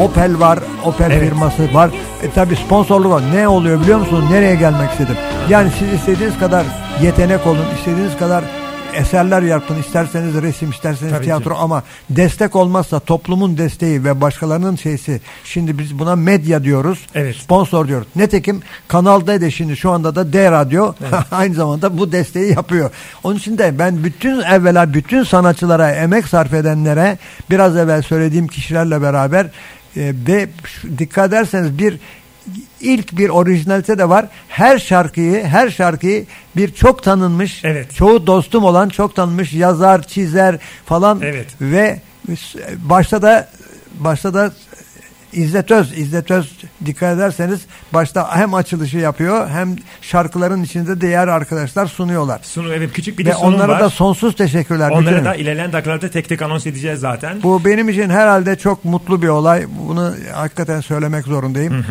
Opel 0.00 0.40
var. 0.40 0.58
Opel 0.84 1.10
Evet. 1.10 1.20
firması 1.28 1.74
var. 1.74 1.90
E 2.22 2.30
tabi 2.30 2.56
sponsorluk 2.56 3.10
var. 3.12 3.22
Ne 3.34 3.48
oluyor 3.48 3.80
biliyor 3.80 3.98
musunuz? 3.98 4.24
Nereye 4.30 4.54
gelmek 4.54 4.90
istedim? 4.90 5.16
Yani 5.48 5.70
siz 5.78 5.92
istediğiniz 5.92 6.38
kadar 6.38 6.64
yetenek 7.02 7.46
olun. 7.46 7.64
istediğiniz 7.78 8.16
kadar 8.16 8.44
eserler 8.96 9.42
yapın. 9.42 9.76
isterseniz 9.80 10.42
resim, 10.42 10.70
isterseniz 10.70 11.12
Tabii 11.12 11.24
tiyatro 11.24 11.54
ki. 11.54 11.60
ama 11.60 11.82
destek 12.10 12.56
olmazsa 12.56 13.00
toplumun 13.00 13.58
desteği 13.58 14.04
ve 14.04 14.20
başkalarının 14.20 14.76
şeysi 14.76 15.20
şimdi 15.44 15.78
biz 15.78 15.98
buna 15.98 16.16
medya 16.16 16.64
diyoruz. 16.64 17.06
Evet. 17.14 17.36
Sponsor 17.36 17.88
diyoruz. 17.88 18.06
Netekim 18.16 18.60
Kanal 18.88 19.26
D 19.26 19.40
de 19.40 19.50
şimdi 19.50 19.76
şu 19.76 19.90
anda 19.90 20.14
da 20.14 20.32
D 20.32 20.50
Radyo 20.50 20.92
aynı 21.30 21.54
zamanda 21.54 21.98
bu 21.98 22.12
desteği 22.12 22.52
yapıyor. 22.52 22.90
Onun 23.24 23.36
için 23.36 23.58
de 23.58 23.78
ben 23.78 24.04
bütün 24.04 24.40
evvela 24.42 24.94
bütün 24.94 25.24
sanatçılara 25.24 25.90
emek 25.92 26.28
sarf 26.28 26.54
edenlere 26.54 27.18
biraz 27.50 27.76
evvel 27.76 28.02
söylediğim 28.02 28.46
kişilerle 28.48 29.02
beraber 29.02 29.44
e, 29.96 30.12
ve 30.28 30.48
şu- 30.64 30.98
dikkat 30.98 31.28
ederseniz 31.28 31.78
bir 31.78 31.98
ilk 32.80 33.18
bir 33.18 33.28
orijinalite 33.28 33.98
de 33.98 34.08
var. 34.08 34.26
Her 34.48 34.78
şarkıyı, 34.78 35.44
her 35.44 35.70
şarkıyı 35.70 36.24
bir 36.56 36.74
çok 36.74 37.02
tanınmış, 37.02 37.64
Evet. 37.64 37.94
çoğu 37.94 38.26
dostum 38.26 38.64
olan 38.64 38.88
çok 38.88 39.16
tanınmış 39.16 39.52
yazar, 39.52 40.02
çizer 40.02 40.58
falan 40.86 41.20
Evet. 41.22 41.46
ve 41.60 42.00
başta 42.78 43.22
da 43.22 43.48
başta 44.00 44.34
da 44.34 44.52
İzzet 45.32 45.70
Öz, 45.70 45.98
İzzet 45.98 46.30
Öz 46.30 46.52
dikkat 46.84 47.16
ederseniz 47.16 47.60
başta 47.94 48.36
hem 48.36 48.54
açılışı 48.54 48.98
yapıyor 48.98 49.48
hem 49.48 49.76
şarkıların 50.02 50.62
içinde 50.62 51.00
diğer 51.00 51.28
arkadaşlar 51.28 51.86
sunuyorlar. 51.86 52.40
Sunu 52.42 52.74
evet 52.74 52.92
küçük 52.92 53.18
bir 53.18 53.24
de 53.24 53.30
Ve 53.30 53.34
sunum 53.34 53.54
onlara 53.54 53.72
var. 53.72 53.80
da 53.80 53.90
sonsuz 53.90 54.36
teşekkürler. 54.36 54.90
Onları 54.90 55.14
Bütün- 55.14 55.24
da 55.24 55.34
ilerleyen 55.34 55.72
dakikalarda 55.72 56.10
tek 56.10 56.28
tek 56.28 56.42
anons 56.42 56.66
edeceğiz 56.66 57.00
zaten. 57.00 57.42
Bu 57.42 57.64
benim 57.64 57.88
için 57.88 58.10
herhalde 58.10 58.56
çok 58.56 58.84
mutlu 58.84 59.22
bir 59.22 59.28
olay. 59.28 59.64
Bunu 59.88 60.14
hakikaten 60.34 60.80
söylemek 60.80 61.24
zorundayım. 61.24 61.84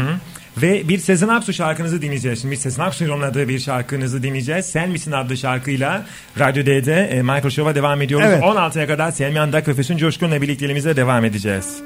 Ve 0.62 0.90
bir 0.90 0.98
Sezen 0.98 1.28
Aksu 1.28 1.54
şarkınızı 1.54 2.02
dinleyeceğiz. 2.02 2.42
Şimdi 2.42 2.58
Sezen 2.58 2.84
Aksu'nun 2.84 3.10
yorumladığı 3.10 3.48
bir 3.48 3.60
şarkınızı 3.60 4.24
dinleyeceğiz. 4.24 4.66
Sen 4.66 4.90
Misin 4.90 5.12
adlı 5.12 5.38
şarkıyla 5.38 6.06
Radyo 6.40 6.66
D'de 6.66 6.94
e, 6.94 7.22
Michael 7.22 7.50
Show'a 7.50 7.76
devam 7.76 8.02
ediyoruz. 8.02 8.28
Evet. 8.30 8.44
16'ya 8.44 8.88
kadar 8.88 9.12
Selmi 9.12 9.40
Andak 9.40 9.68
ve 9.68 9.74
Füsun 9.74 9.98
Coşkun'la 9.98 10.42
birlikteliğimize 10.42 10.96
devam 10.96 11.26
edeceğiz. 11.26 11.84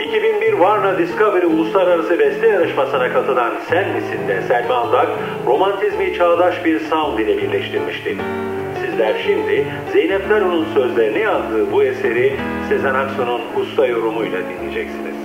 2001 0.00 0.50
Warner 0.50 0.98
Discovery 0.98 1.46
Uluslararası 1.46 2.18
Beste 2.18 2.46
Yarışması'na 2.48 3.12
katılan 3.12 3.54
Sen 3.68 3.88
Misin 3.92 4.28
de 4.28 4.42
Selma 4.48 4.74
Andak, 4.74 5.08
romantizmi 5.46 6.14
çağdaş 6.18 6.64
bir 6.64 6.80
sound 6.80 7.18
ile 7.18 7.36
birleştirmişti. 7.38 8.16
Sizler 8.84 9.16
şimdi 9.26 9.66
Zeynep 9.92 10.30
Naru'nun 10.30 10.66
sözlerine 10.74 11.18
yazdığı 11.18 11.72
bu 11.72 11.82
eseri 11.84 12.36
Sezen 12.68 12.94
Aksu'nun 12.94 13.40
usta 13.56 13.86
yorumuyla 13.86 14.38
dinleyeceksiniz. 14.38 15.19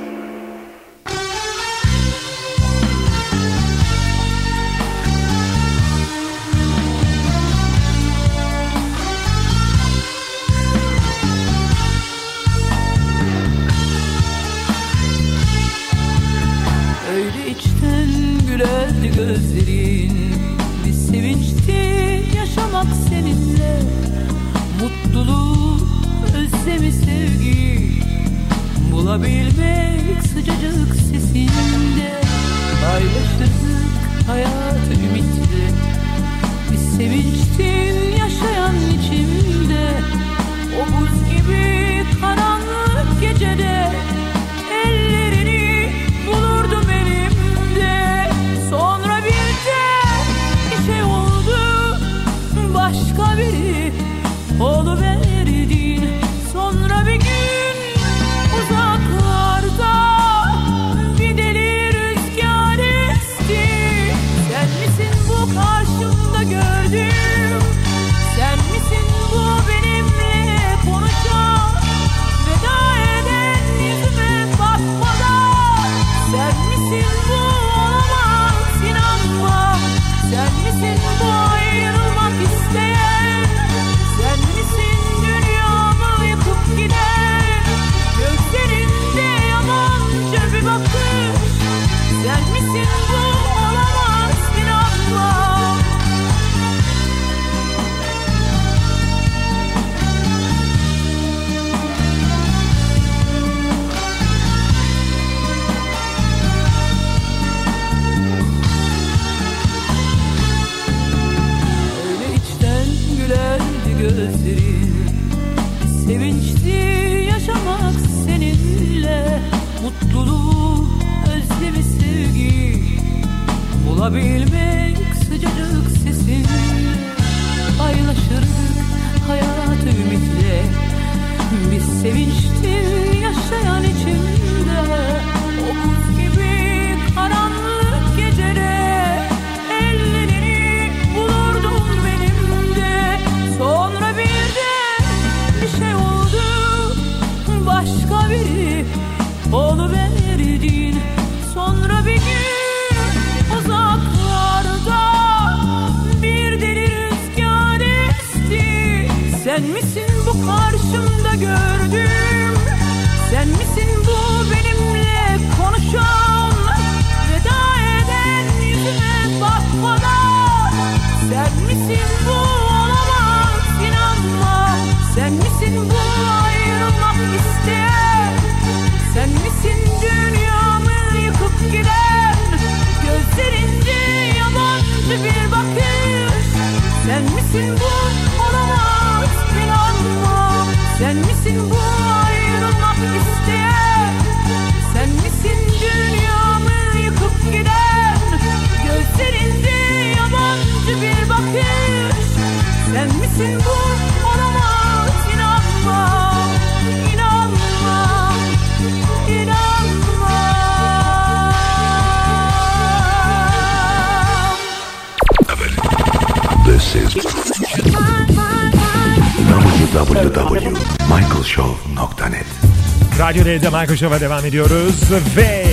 Radyo 223.45 223.71
Michael 223.71 223.97
Show'a 223.97 224.19
devam 224.19 224.45
ediyoruz 224.45 225.11
ve 225.37 225.65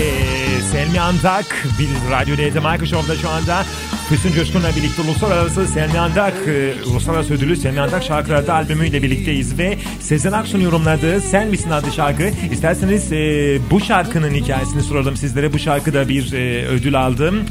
Selmi 0.72 1.00
Andak 1.00 1.66
bir 1.78 2.10
Radyo 2.10 2.36
D'de 2.36 2.58
Michael 2.58 2.86
Show'da 2.86 3.16
şu 3.16 3.28
anda 3.28 3.64
Füsun 4.08 4.32
Coşkun'la 4.32 4.76
birlikte 4.76 5.02
Uluslararası 5.02 5.66
Selmi 5.66 5.98
Andak 5.98 6.34
e, 6.48 6.74
Uluslararası 6.86 7.34
Ödülü 7.34 7.56
Selmi 7.56 7.80
Andak 7.80 8.02
şarkılarda 8.02 8.54
albümüyle 8.54 9.02
birlikteyiz 9.02 9.58
ve 9.58 9.78
Sezen 10.00 10.32
Aksu'nun 10.32 10.62
yorumladığı 10.62 11.20
Sen 11.20 11.48
Misin 11.48 11.70
adlı 11.70 11.92
şarkı 11.92 12.30
İsterseniz 12.52 13.12
e, 13.12 13.58
bu 13.70 13.80
şarkının 13.80 14.34
hikayesini 14.34 14.82
soralım 14.82 15.16
sizlere 15.16 15.52
bu 15.52 15.58
şarkıda 15.58 16.08
bir 16.08 16.32
e, 16.32 16.66
ödül 16.66 17.00
aldım 17.00 17.44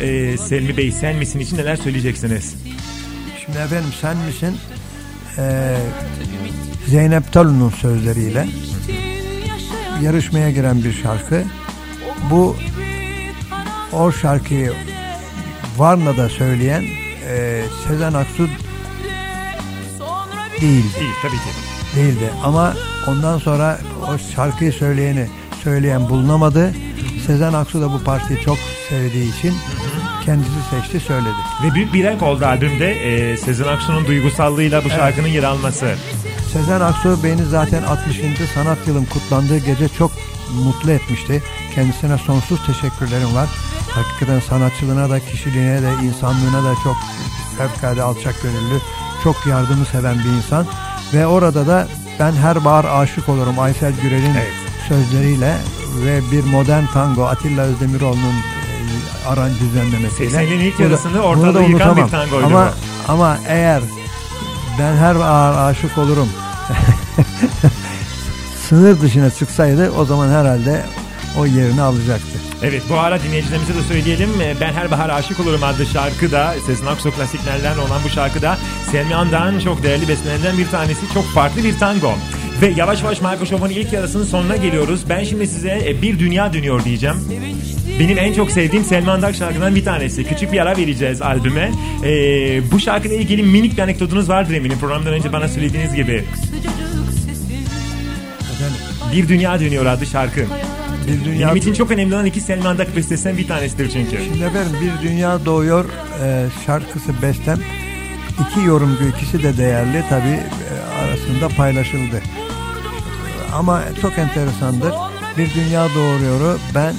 e, 0.00 0.36
Selmi 0.36 0.76
Bey 0.76 0.92
Sen 0.92 1.16
Misin 1.16 1.40
için 1.40 1.56
neler 1.56 1.76
söyleyeceksiniz? 1.76 2.54
Şimdi 3.44 3.58
efendim 3.58 3.90
sen 4.00 4.16
misin? 4.16 4.56
Ee, 5.38 5.76
Zeynep 6.86 7.32
Talun'un 7.32 7.70
sözleriyle 7.70 8.46
yarışmaya 10.02 10.50
giren 10.50 10.84
bir 10.84 10.92
şarkı. 10.92 11.42
Bu 12.30 12.56
o 13.92 14.12
şarkıyı 14.12 14.72
Varna'da 15.76 16.28
söyleyen 16.28 16.84
e, 17.28 17.62
Sezen 17.88 18.12
Aksu 18.12 18.48
değildi. 20.60 21.00
Değil 21.00 21.14
tabii 21.22 21.32
ki. 21.32 21.96
Değildi 21.96 22.30
ama 22.44 22.74
ondan 23.08 23.38
sonra 23.38 23.78
o 24.08 24.18
şarkıyı 24.34 24.72
söyleyeni 24.72 25.26
söyleyen 25.64 26.08
bulunamadı. 26.08 26.74
Sezen 27.26 27.52
Aksu 27.52 27.80
da 27.80 27.92
bu 27.92 28.04
parçayı 28.04 28.40
çok 28.40 28.58
sevdiği 28.88 29.38
için 29.38 29.54
kendisi 30.24 30.50
seçti 30.70 31.00
söyledi. 31.00 31.34
Ve 31.64 31.74
büyük 31.74 31.94
bir 31.94 32.04
renk 32.04 32.22
oldu 32.22 32.46
albümde 32.46 32.90
e, 32.90 33.36
Sezen 33.36 33.68
Aksu'nun 33.68 34.06
duygusallığıyla 34.06 34.84
bu 34.84 34.90
şarkının 34.90 35.28
yer 35.28 35.42
alması. 35.42 35.94
Sezen 36.52 36.80
Aksu 36.80 37.18
beni 37.24 37.44
zaten 37.44 37.82
60. 37.82 38.16
sanat 38.54 38.78
yılım 38.86 39.04
kutlandığı 39.04 39.58
gece 39.58 39.88
çok 39.88 40.10
mutlu 40.64 40.90
etmişti. 40.90 41.42
Kendisine 41.74 42.18
sonsuz 42.18 42.66
teşekkürlerim 42.66 43.34
var. 43.34 43.48
Hakikaten 43.90 44.40
sanatçılığına 44.40 45.10
da, 45.10 45.20
kişiliğine 45.20 45.82
de, 45.82 45.90
insanlığına 46.04 46.64
da 46.64 46.74
çok 46.84 46.96
fevkalade 47.58 48.02
alçak 48.02 48.42
gönüllü, 48.42 48.80
çok 49.24 49.46
yardımı 49.46 49.84
seven 49.84 50.18
bir 50.18 50.28
insan. 50.36 50.66
Ve 51.14 51.26
orada 51.26 51.66
da 51.66 51.88
ben 52.20 52.32
her 52.32 52.64
bahar 52.64 52.84
aşık 52.84 53.28
olurum 53.28 53.58
Aysel 53.58 53.92
Gürel'in 54.02 54.34
Evet. 54.34 54.52
sözleriyle 54.88 55.54
ve 56.04 56.20
bir 56.32 56.44
modern 56.44 56.86
tango 56.86 57.24
Atilla 57.24 57.62
Özdemiroğlu'nun 57.62 58.34
e, 58.34 59.28
aran 59.28 59.50
düzenlemesiyle. 59.60 60.36
80'lerin 60.36 60.62
ilk 60.62 60.80
yarısını 60.80 61.12
bunu 61.12 61.22
da 61.22 61.26
ortalığı 61.26 61.62
yıkan 61.62 61.96
bir 61.96 62.06
tangoydu 62.06 62.46
Ama, 62.46 62.72
ama 63.08 63.38
eğer 63.48 63.82
ben 64.78 64.96
her 64.96 65.18
bahar 65.18 65.70
aşık 65.70 65.98
olurum 65.98 66.28
sınır 68.68 69.00
dışına 69.00 69.30
çıksaydı 69.30 69.90
o 69.90 70.04
zaman 70.04 70.28
herhalde 70.28 70.84
o 71.38 71.46
yerini 71.46 71.82
alacaktı. 71.82 72.38
Evet 72.62 72.82
bu 72.90 72.98
ara 72.98 73.22
dinleyicilerimize 73.22 73.74
de 73.74 73.82
söyleyelim. 73.82 74.30
Ee, 74.40 74.54
Ben 74.60 74.72
Her 74.72 74.90
Bahar 74.90 75.10
Aşık 75.10 75.40
Olurum 75.40 75.62
adlı 75.62 75.86
şarkı 75.86 76.32
da 76.32 76.54
Sezen 76.66 76.86
Aksu 76.86 77.10
klasiklerden 77.10 77.78
olan 77.78 78.00
bu 78.04 78.08
şarkıda 78.08 78.58
Selmi 78.90 79.14
Andan 79.14 79.58
çok 79.60 79.82
değerli 79.82 80.08
bestelerinden 80.08 80.58
bir 80.58 80.68
tanesi. 80.68 81.14
Çok 81.14 81.24
farklı 81.24 81.64
bir 81.64 81.78
tango. 81.78 82.12
Ve 82.60 82.72
yavaş 82.76 83.02
yavaş 83.02 83.20
Michael 83.20 83.46
Show'un 83.46 83.70
ilk 83.70 83.92
yarısının 83.92 84.24
sonuna 84.24 84.56
geliyoruz. 84.56 85.00
Ben 85.08 85.24
şimdi 85.24 85.46
size 85.46 85.82
e, 85.86 86.02
bir 86.02 86.18
dünya 86.18 86.52
dönüyor 86.52 86.84
diyeceğim. 86.84 87.16
Benim 87.98 88.18
en 88.18 88.32
çok 88.32 88.50
sevdiğim 88.50 88.84
Selman 88.84 89.14
Andak 89.14 89.34
şarkılarından 89.34 89.74
bir 89.74 89.84
tanesi. 89.84 90.24
Küçük 90.24 90.52
bir 90.52 90.58
ara 90.58 90.76
vereceğiz 90.76 91.22
albüme. 91.22 91.72
Ee, 92.04 92.72
bu 92.72 92.80
şarkıyla 92.80 93.16
ilgili 93.16 93.42
minik 93.42 93.76
bir 93.76 93.82
anekdotunuz 93.82 94.28
vardır 94.28 94.54
eminim. 94.54 94.78
Programdan 94.78 95.12
önce 95.12 95.32
bana 95.32 95.48
söylediğiniz 95.48 95.94
gibi. 95.94 96.24
Bir 99.12 99.28
Dünya 99.28 99.60
Dönüyor 99.60 99.86
adlı 99.86 100.06
şarkı. 100.06 100.40
bir 101.06 101.24
dünya 101.24 101.48
Benim 101.48 101.56
için 101.56 101.74
çok 101.74 101.90
önemli 101.90 102.14
olan 102.14 102.26
iki 102.26 102.40
Selman 102.40 102.70
Andak 102.70 102.96
bestesinden 102.96 103.38
bir 103.38 103.48
tanesidir 103.48 103.90
çünkü. 103.90 104.24
Şimdi 104.24 104.44
efendim 104.44 104.72
bir 104.82 105.08
dünya 105.08 105.44
doğuyor 105.44 105.84
e, 106.24 106.46
şarkısı 106.66 107.22
bestem 107.22 107.58
iki 108.40 108.66
yorumcu 108.66 109.04
ikisi 109.08 109.42
de 109.42 109.56
değerli 109.56 110.04
tabi 110.08 110.40
arasında 111.04 111.48
paylaşıldı. 111.56 112.22
Ama 113.54 113.82
çok 114.02 114.18
enteresandır. 114.18 114.92
Bir 115.38 115.54
dünya 115.54 115.86
doğuyoru 115.94 116.58
ben 116.74 116.94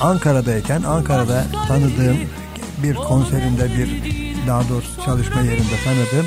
Ankara'dayken 0.00 0.82
Ankara'da 0.82 1.44
tanıdığım 1.68 2.16
bir 2.82 2.94
konserinde 2.94 3.64
bir 3.78 4.02
daha 4.46 4.68
doğrusu 4.68 5.04
çalışma 5.04 5.40
yerinde 5.40 5.74
tanıdığım 5.84 6.26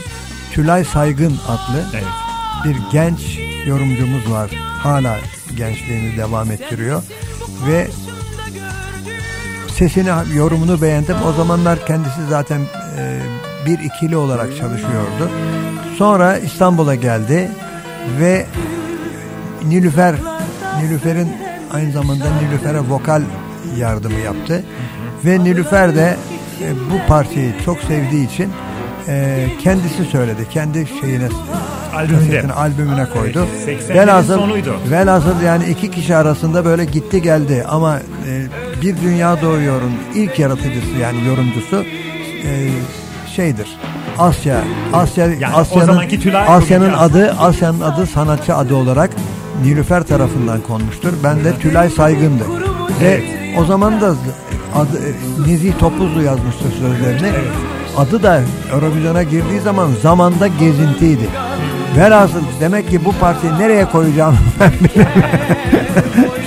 Tülay 0.52 0.84
Saygın 0.84 1.38
adlı 1.48 1.86
Evet. 1.94 2.04
bir 2.66 2.76
genç 2.92 3.40
yorumcumuz 3.66 4.32
var. 4.32 4.52
Hala 4.80 5.16
gençliğini 5.58 6.18
devam 6.18 6.52
ettiriyor. 6.52 7.04
Ve 7.68 7.88
sesini, 9.78 10.10
yorumunu 10.36 10.82
beğendim. 10.82 11.16
O 11.28 11.34
zamanlar 11.34 11.86
kendisi 11.86 12.26
zaten 12.30 12.62
e, 12.98 13.20
bir 13.66 13.80
ikili 13.80 14.18
olarak 14.18 14.58
çalışıyordu. 14.58 15.30
Sonra 15.98 16.38
İstanbul'a 16.38 16.96
geldi 16.96 17.52
ve 18.20 18.46
Nilüfer, 19.68 20.16
Nilüfer'in 20.82 21.32
aynı 21.74 21.92
zamanda 21.92 22.26
Nilüfer'e 22.42 22.80
vokal 22.80 23.22
yardımı 23.78 24.20
yaptı. 24.20 24.64
Ve 25.26 25.44
Nilüfer 25.44 25.96
de 25.96 26.18
e, 26.62 26.92
bu 26.92 27.08
parçayı 27.08 27.54
çok 27.66 27.80
sevdiği 27.80 28.28
için 28.28 28.50
e, 29.08 29.48
kendisi 29.64 30.06
söyledi. 30.06 30.50
Kendi 30.50 30.88
şeyine 31.02 31.28
kasetine, 31.92 32.54
albümüne 32.54 33.10
koydu. 33.10 33.48
Evet, 33.64 33.90
80'lerin 33.90 34.24
sonuydu. 34.24 34.76
Velhasıl 34.92 35.42
yani 35.42 35.66
iki 35.66 35.92
kişi 35.92 36.16
arasında 36.16 36.66
böyle 36.66 36.86
gitti 36.86 37.22
geldi 37.22 37.66
ama 37.70 38.00
e, 38.28 38.46
bir 38.82 39.02
dünya 39.02 39.42
doğuyorun 39.42 39.94
ilk 40.16 40.40
yaratıcısı 40.40 40.98
yani 41.02 41.28
yorumcusu 41.28 41.84
e, 42.46 42.70
şeydir 43.36 43.68
Asya 44.18 44.64
Asya 44.94 45.26
Yani 45.26 45.56
Asya'nın 45.56 46.00
Asya'nın 46.48 46.94
adı 46.94 47.36
Asya'nın 47.40 47.82
adı 47.82 48.06
sanatçı 48.06 48.56
adı 48.56 48.76
olarak 48.76 49.10
Nilüfer 49.64 50.04
tarafından 50.04 50.62
konmuştur. 50.62 51.14
Ben 51.24 51.44
de 51.44 51.58
Tülay 51.60 51.90
Saygın'dı. 51.90 52.44
Ve 53.02 53.43
o 53.58 53.66
zaman 53.66 54.02
da 54.02 54.16
adı, 54.76 55.02
Nezih 55.48 55.74
Topuzlu 55.80 56.22
yazmıştır 56.22 56.72
sözlerini. 56.72 57.32
Adı 57.98 58.24
da 58.24 58.42
Eurovision'a 58.74 59.24
girdiği 59.24 59.60
zaman 59.60 59.90
zamanda 60.02 60.48
gezintiydi. 60.48 61.30
Velhasıl 61.98 62.42
demek 62.60 62.90
ki 62.90 63.06
bu 63.06 63.12
partiyi 63.12 63.54
nereye 63.60 63.86
koyacağım 63.86 64.38
ben 64.60 64.72
bilmiyorum. 64.72 65.22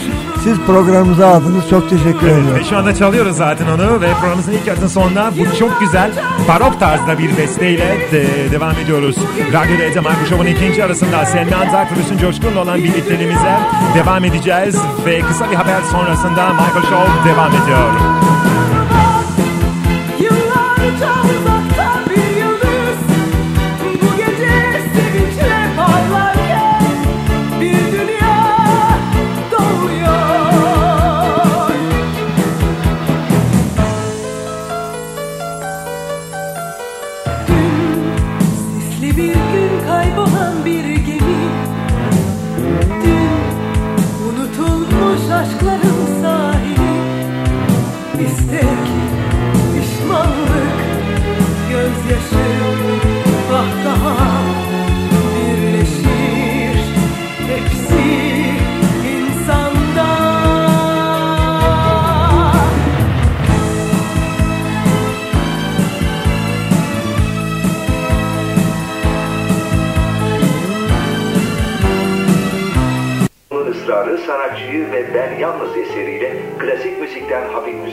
Siz 0.46 0.58
programımıza 0.66 1.28
aldınız. 1.28 1.70
Çok 1.70 1.90
teşekkür 1.90 2.26
Evet, 2.26 2.38
ediyorum. 2.38 2.54
ve 2.54 2.64
şu 2.64 2.76
anda 2.76 2.94
çalıyoruz 2.94 3.36
zaten 3.36 3.66
onu 3.66 4.00
ve 4.00 4.12
programımızın 4.12 4.52
ilk 4.52 4.66
yarısının 4.66 4.88
sonunda 4.88 5.32
bu 5.38 5.58
çok 5.58 5.80
güzel 5.80 6.10
barok 6.48 6.80
tarzda 6.80 7.18
bir 7.18 7.36
besteyle 7.36 7.98
de, 8.12 8.50
devam 8.50 8.76
ediyoruz. 8.84 9.16
Radyo 9.52 9.78
D'de 9.78 10.00
Marco 10.00 10.26
Show'un 10.28 10.46
ikinci 10.46 10.84
arasında 10.84 11.26
Selman 11.26 11.70
Zak 11.70 11.92
ve 11.92 12.00
Hüsnü 12.00 12.18
Coşkun'la 12.18 12.60
olan 12.62 12.78
birlikteliğimize 12.78 13.58
devam 13.94 14.24
edeceğiz 14.24 14.76
ve 15.06 15.20
kısa 15.20 15.50
bir 15.50 15.56
haber 15.56 15.82
sonrasında 15.92 16.52
Michael 16.52 16.82
Show 16.82 17.30
devam 17.30 17.50
ediyor. 17.50 18.25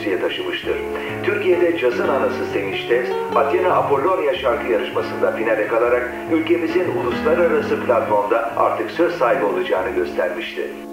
Müziğe 0.04 0.20
taşımıştır. 0.20 0.76
Türkiye'de 1.22 1.78
cazın 1.78 2.08
anası 2.08 2.46
Sevinç 2.52 2.84
Tez, 2.88 3.08
Athena 3.34 3.74
Apollonia 3.74 4.34
şarkı 4.34 4.72
yarışmasında 4.72 5.32
finale 5.32 5.66
kalarak 5.68 6.10
ülkemizin 6.32 6.84
uluslararası 6.96 7.80
platformda 7.80 8.52
artık 8.56 8.90
söz 8.90 9.14
sahibi 9.14 9.44
olacağını 9.44 9.90
göstermişti. 9.90 10.83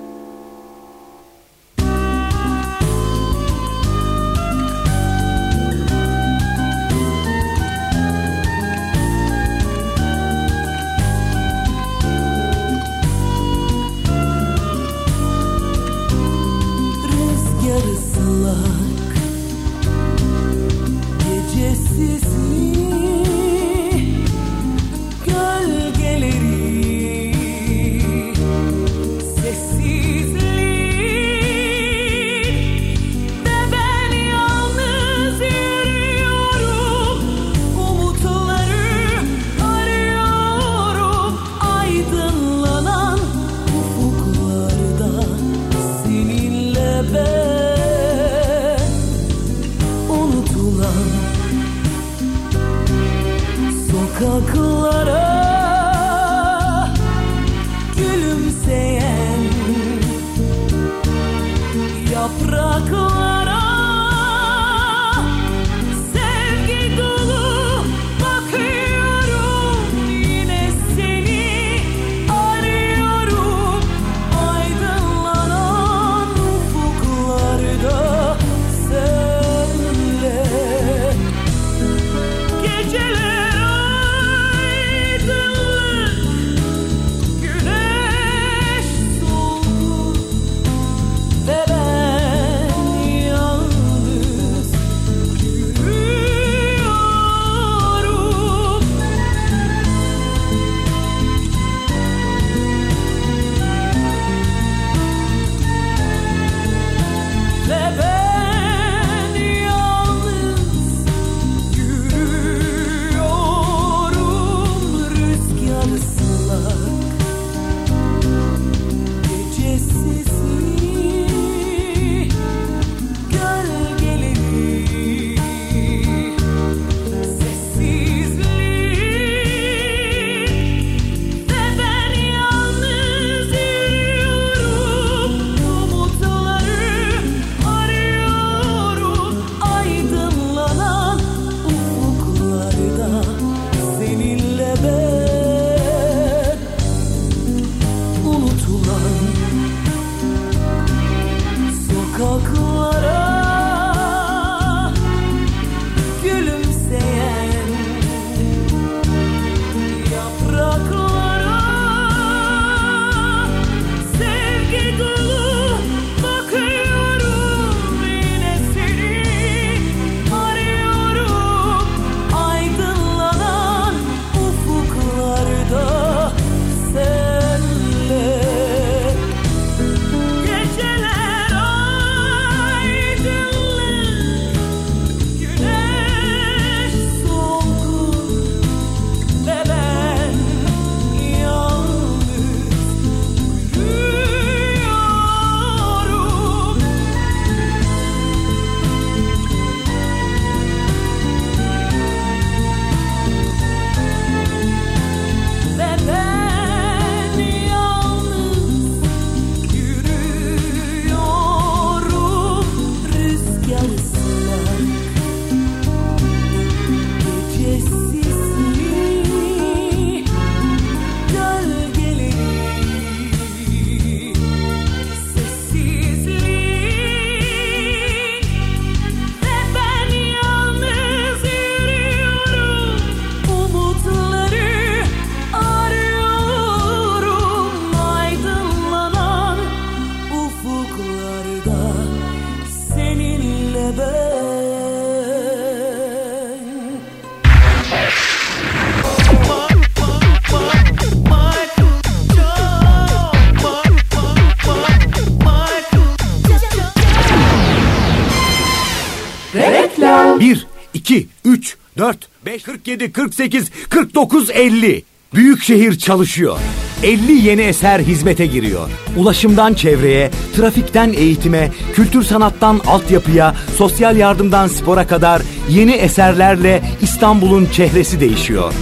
47, 262.85 263.11
48, 263.11 263.71
49, 263.89 264.49
50. 264.49 265.03
Büyükşehir 265.33 265.97
çalışıyor. 265.97 266.57
50 267.03 267.31
yeni 267.31 267.61
eser 267.61 267.99
hizmete 267.99 268.45
giriyor. 268.45 268.89
Ulaşımdan 269.17 269.73
çevreye, 269.73 270.31
trafikten 270.55 271.13
eğitime, 271.13 271.71
kültür 271.93 272.23
sanattan 272.23 272.81
altyapıya, 272.87 273.55
sosyal 273.77 274.17
yardımdan 274.17 274.67
spora 274.67 275.07
kadar 275.07 275.41
yeni 275.69 275.91
eserlerle 275.91 276.81
İstanbul'un 277.01 277.65
çehresi 277.65 278.19
değişiyor. 278.19 278.73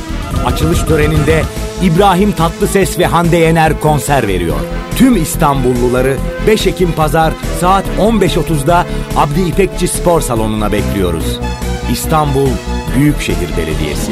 Açılış 0.45 0.79
töreninde 0.79 1.43
İbrahim 1.83 2.31
Tatlıses 2.31 2.99
ve 2.99 3.05
Hande 3.05 3.37
Yener 3.37 3.79
konser 3.79 4.27
veriyor. 4.27 4.59
Tüm 4.95 5.21
İstanbulluları 5.21 6.17
5 6.47 6.67
Ekim 6.67 6.91
Pazar 6.91 7.33
saat 7.59 7.85
15.30'da 7.99 8.85
Abdi 9.17 9.41
İpekçi 9.41 9.87
Spor 9.87 10.21
Salonu'na 10.21 10.71
bekliyoruz. 10.71 11.39
İstanbul 11.91 12.49
Büyükşehir 12.99 13.49
Belediyesi. 13.57 14.11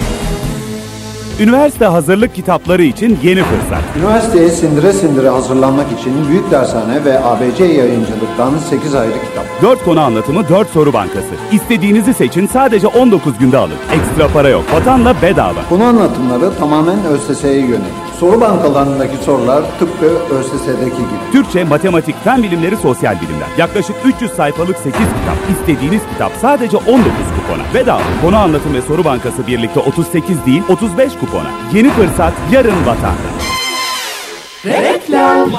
Üniversite 1.39 1.85
hazırlık 1.85 2.35
kitapları 2.35 2.83
için 2.83 3.19
yeni 3.23 3.43
fırsat. 3.43 3.83
Üniversiteye 3.99 4.49
sindire 4.49 4.93
sindire 4.93 5.29
hazırlanmak 5.29 5.85
için 5.99 6.27
Büyük 6.29 6.51
Dershane 6.51 7.05
ve 7.05 7.19
ABC 7.23 7.63
Yayıncılık'tan 7.63 8.53
8 8.69 8.95
ayrı 8.95 9.11
kitap. 9.11 9.45
4 9.61 9.83
konu 9.83 9.99
anlatımı 9.99 10.49
4 10.49 10.69
soru 10.69 10.93
bankası. 10.93 11.27
İstediğinizi 11.51 12.13
seçin 12.13 12.47
sadece 12.47 12.87
19 12.87 13.37
günde 13.37 13.57
alın. 13.57 13.75
Ekstra 13.91 14.27
para 14.27 14.49
yok. 14.49 14.63
Vatanla 14.73 15.15
bedava. 15.21 15.59
Konu 15.69 15.83
anlatımları 15.83 16.57
tamamen 16.59 16.97
ÖSS'ye 17.05 17.53
yönelik. 17.59 18.07
Soru 18.19 18.41
bankalarındaki 18.41 19.17
sorular 19.17 19.63
tıpkı 19.79 20.05
ÖSS'deki 20.05 20.95
gibi. 20.97 21.31
Türkçe, 21.31 21.63
matematik, 21.63 22.23
fen 22.23 22.43
bilimleri, 22.43 22.77
sosyal 22.77 23.21
bilimler. 23.21 23.47
Yaklaşık 23.57 23.95
300 24.05 24.31
sayfalık 24.31 24.77
8 24.77 24.91
kitap. 24.93 25.37
İstediğiniz 25.51 26.01
kitap 26.13 26.31
sadece 26.41 26.77
19 26.77 26.95
kupona. 27.35 27.63
Bedava. 27.73 28.01
Konu 28.21 28.37
anlatım 28.37 28.73
ve 28.73 28.81
soru 28.81 29.03
bankası 29.03 29.47
birlikte 29.47 29.79
38 29.79 30.45
değil 30.45 30.63
35 30.69 31.13
kupona. 31.19 31.49
Yeni 31.73 31.89
fırsat 31.89 32.33
yarın 32.51 32.85
vatanda. 32.85 33.29
Reklam. 34.65 35.49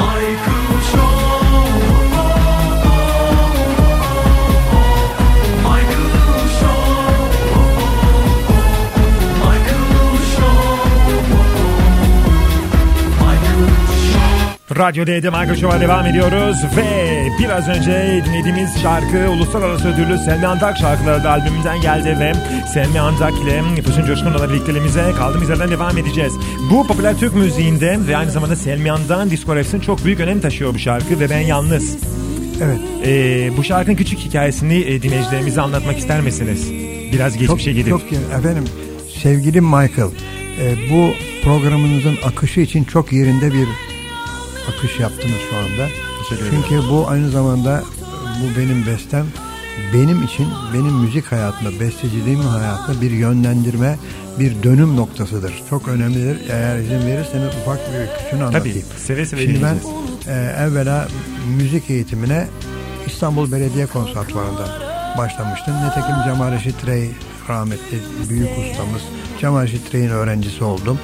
Radyo 14.78 15.06
D'de 15.06 15.30
Michael 15.30 15.56
Show'a 15.56 15.80
devam 15.80 16.06
ediyoruz 16.06 16.56
ve 16.76 17.28
biraz 17.38 17.68
önce 17.68 18.22
dinlediğimiz 18.26 18.82
şarkı 18.82 19.30
Uluslararası 19.30 19.88
Ödüllü 19.88 20.18
Selmi 20.18 20.46
Andak 20.46 20.76
şarkıları 20.76 21.24
da 21.24 21.30
albümümüzden 21.30 21.80
geldi 21.80 22.16
ve 22.20 22.32
Selmi 22.74 23.00
Andak 23.00 23.32
ile 23.32 23.82
Füsun 23.82 24.06
Coşkun'la 24.06 24.50
birlikteliğimize 24.50 25.12
kaldığımız 25.18 25.48
yerden 25.48 25.70
devam 25.70 25.98
edeceğiz. 25.98 26.32
Bu 26.70 26.86
popüler 26.86 27.18
Türk 27.18 27.34
müziğinde 27.34 27.98
ve 28.08 28.16
aynı 28.16 28.30
zamanda 28.30 28.56
Selmi 28.56 28.92
Andak'ın 28.92 29.30
diskografisinin 29.30 29.80
çok 29.80 30.04
büyük 30.04 30.20
önem 30.20 30.40
taşıyor 30.40 30.74
bu 30.74 30.78
şarkı 30.78 31.20
ve 31.20 31.30
ben 31.30 31.40
yalnız. 31.40 31.96
Evet. 32.62 32.78
Ee, 33.06 33.56
bu 33.56 33.64
şarkının 33.64 33.96
küçük 33.96 34.18
hikayesini 34.18 34.74
e, 34.74 35.02
dinleyicilerimize 35.02 35.60
anlatmak 35.60 35.98
ister 35.98 36.20
misiniz? 36.20 36.70
Biraz 37.12 37.38
geçmişe 37.38 37.72
gidip. 37.72 37.88
Çok, 37.88 38.02
efendim 38.38 38.64
sevgili 39.22 39.60
Michael 39.60 40.10
e, 40.60 40.90
bu 40.90 41.10
programınızın 41.44 42.16
akışı 42.24 42.60
için 42.60 42.84
çok 42.84 43.12
yerinde 43.12 43.52
bir 43.52 43.87
akış 44.68 45.00
yaptınız 45.00 45.38
şu 45.50 45.56
anda. 45.56 45.88
Çünkü 46.50 46.88
bu 46.88 47.08
aynı 47.08 47.30
zamanda 47.30 47.82
bu 48.42 48.60
benim 48.60 48.86
bestem. 48.86 49.26
Benim 49.94 50.22
için 50.22 50.46
benim 50.74 50.94
müzik 50.94 51.32
hayatımda, 51.32 51.80
besteciliğim 51.80 52.40
hayatında 52.40 53.00
bir 53.00 53.10
yönlendirme, 53.10 53.98
bir 54.38 54.62
dönüm 54.62 54.96
noktasıdır. 54.96 55.62
Çok 55.70 55.88
önemlidir. 55.88 56.50
Eğer 56.50 56.78
izin 56.78 57.06
verirseniz 57.06 57.54
ufak 57.62 57.78
bir 57.78 58.24
küçüğünü 58.24 58.44
anlatayım. 58.44 58.80
Tabii, 58.80 59.00
seve 59.00 59.26
seve 59.26 59.42
Şimdi 59.42 59.62
ben 59.62 59.76
e, 60.28 60.54
evvela 60.58 61.08
müzik 61.56 61.90
eğitimine 61.90 62.48
İstanbul 63.06 63.52
Belediye 63.52 63.86
Konservatuvarı'nda 63.86 64.68
başlamıştım. 65.18 65.74
Nitekim 65.86 66.16
Cemal 66.24 66.52
Reşit 66.52 66.86
Rey 66.86 67.10
rahmetli 67.48 67.98
büyük 68.28 68.50
ustamız 68.58 69.02
Cemal 69.40 69.62
Reşit 69.62 69.94
Rey'in 69.94 70.10
öğrencisi 70.10 70.64
oldum. 70.64 70.98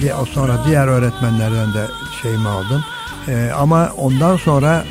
Diye- 0.00 0.14
Sonra 0.34 0.64
diğer 0.66 0.86
öğretmenlerden 0.88 1.74
de 1.74 1.86
şeyimi 2.22 2.48
aldım. 2.48 2.84
E, 3.28 3.50
ama 3.58 3.92
ondan 3.96 4.36
sonra 4.36 4.84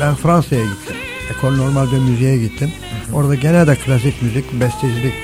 ben 0.00 0.14
Fransa'ya 0.14 0.62
gittim. 0.64 0.96
Ekol 1.30 1.50
Normal 1.56 1.90
de 1.90 1.98
Müziğe 1.98 2.38
gittim. 2.38 2.70
Orada 3.12 3.34
gene 3.34 3.66
de 3.66 3.74
klasik 3.76 4.22
müzik, 4.22 4.52
bestecilik, 4.60 5.14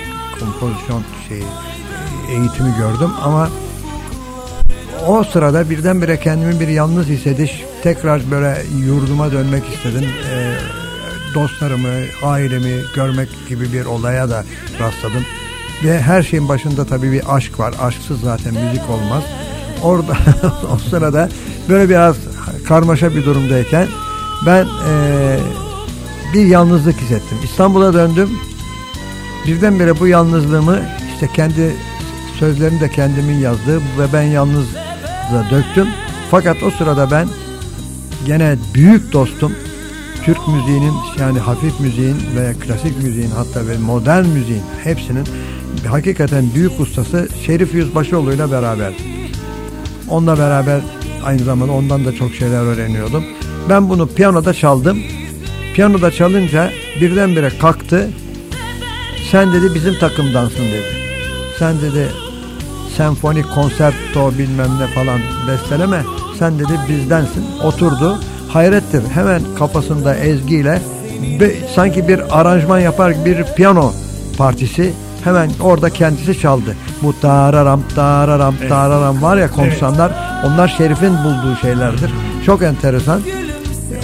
kompozisyon 0.41 1.03
şeyi, 1.29 1.45
eğitimi 2.31 2.77
gördüm 2.79 3.11
ama 3.23 3.49
o 5.07 5.25
sırada 5.25 5.71
birdenbire 5.71 6.21
kendimi 6.21 6.61
bir 6.61 6.69
yalnız 6.69 7.07
hissediş, 7.07 7.65
tekrar 7.83 8.31
böyle 8.31 8.63
yurduma 8.87 9.33
dönmek 9.33 9.65
istedim. 9.75 10.09
Ee, 10.31 10.55
dostlarımı, 11.35 11.89
ailemi 12.23 12.73
görmek 12.95 13.29
gibi 13.49 13.73
bir 13.73 13.85
olaya 13.85 14.31
da 14.31 14.45
rastladım. 14.81 15.25
Ve 15.85 16.03
her 16.03 16.23
şeyin 16.23 16.49
başında 16.49 16.85
tabii 16.85 17.13
bir 17.13 17.37
aşk 17.37 17.59
var. 17.59 17.75
Aşksız 17.81 18.21
zaten 18.21 18.55
müzik 18.55 18.91
olmaz. 18.91 19.23
Orada 19.83 20.17
o 20.75 20.79
sırada 20.79 21.29
böyle 21.69 21.89
biraz 21.89 22.17
karmaşa 22.69 23.15
bir 23.15 23.25
durumdayken 23.25 23.89
ben 24.47 24.65
eee, 24.65 25.39
bir 26.35 26.47
yalnızlık 26.47 26.97
hissettim. 26.97 27.39
İstanbul'a 27.45 27.95
döndüm. 27.95 28.31
Birdenbire 29.47 30.01
bu 30.01 30.07
yalnızlığımı 30.07 30.79
işte 31.15 31.29
kendi 31.35 31.77
sözlerini 32.39 32.81
de 32.81 32.91
kendimin 32.91 33.39
yazdığı 33.39 33.79
ve 33.79 34.13
ben 34.13 34.23
yalnızla 34.23 35.47
döktüm. 35.51 35.89
Fakat 36.31 36.63
o 36.63 36.71
sırada 36.71 37.11
ben 37.11 37.29
gene 38.27 38.57
büyük 38.75 39.13
dostum 39.13 39.53
Türk 40.25 40.49
müziğinin 40.49 40.95
yani 41.21 41.39
hafif 41.39 41.81
müziğin 41.81 42.17
ve 42.37 42.55
klasik 42.67 43.03
müziğin 43.03 43.31
hatta 43.31 43.67
ve 43.67 43.79
modern 43.79 44.27
müziğin 44.27 44.63
hepsinin 44.85 45.25
hakikaten 45.85 46.45
büyük 46.55 46.81
ustası 46.81 47.29
Şerif 47.47 47.75
Yüzbaşıoğlu 47.75 48.33
ile 48.33 48.51
beraber. 48.51 48.93
Onunla 50.09 50.39
beraber 50.39 50.81
aynı 51.25 51.45
zamanda 51.45 51.73
ondan 51.73 52.05
da 52.05 52.13
çok 52.13 52.35
şeyler 52.35 52.61
öğreniyordum. 52.61 53.25
Ben 53.69 53.89
bunu 53.89 54.09
piyanoda 54.09 54.55
çaldım. 54.55 54.99
Piyanoda 55.75 56.11
çalınca 56.11 56.71
birdenbire 57.01 57.51
kalktı. 57.61 58.11
Sen 59.31 59.53
dedi 59.53 59.75
bizim 59.75 59.99
takımdansın 59.99 60.65
dedi. 60.65 60.97
Sen 61.59 61.81
dedi 61.81 62.09
senfonik 62.97 63.55
konserto 63.55 64.33
bilmem 64.39 64.71
ne 64.81 64.87
falan 64.87 65.21
besteleme. 65.49 66.03
Sen 66.39 66.59
dedi 66.59 66.73
bizdensin. 66.89 67.45
Oturdu. 67.65 68.19
Hayrettir. 68.49 69.03
Hemen 69.15 69.43
kafasında 69.59 70.17
ezgiyle 70.17 70.83
sanki 71.75 72.09
bir 72.09 72.41
aranjman 72.41 72.79
yapar 72.79 73.25
bir 73.25 73.45
piyano 73.45 73.93
partisi 74.39 74.93
hemen 75.27 75.51
orada 75.61 75.91
kendisi 75.91 76.41
çaldı. 76.41 76.77
Bu 77.03 77.21
tararam 77.21 77.83
tararam 77.95 78.55
tararam 78.69 79.23
var 79.23 79.37
ya 79.37 79.51
konsanlar 79.51 80.13
onlar 80.47 80.69
Şerif'in 80.69 81.15
bulduğu 81.25 81.57
şeylerdir. 81.61 82.11
Çok 82.47 82.63
enteresan. 82.63 83.21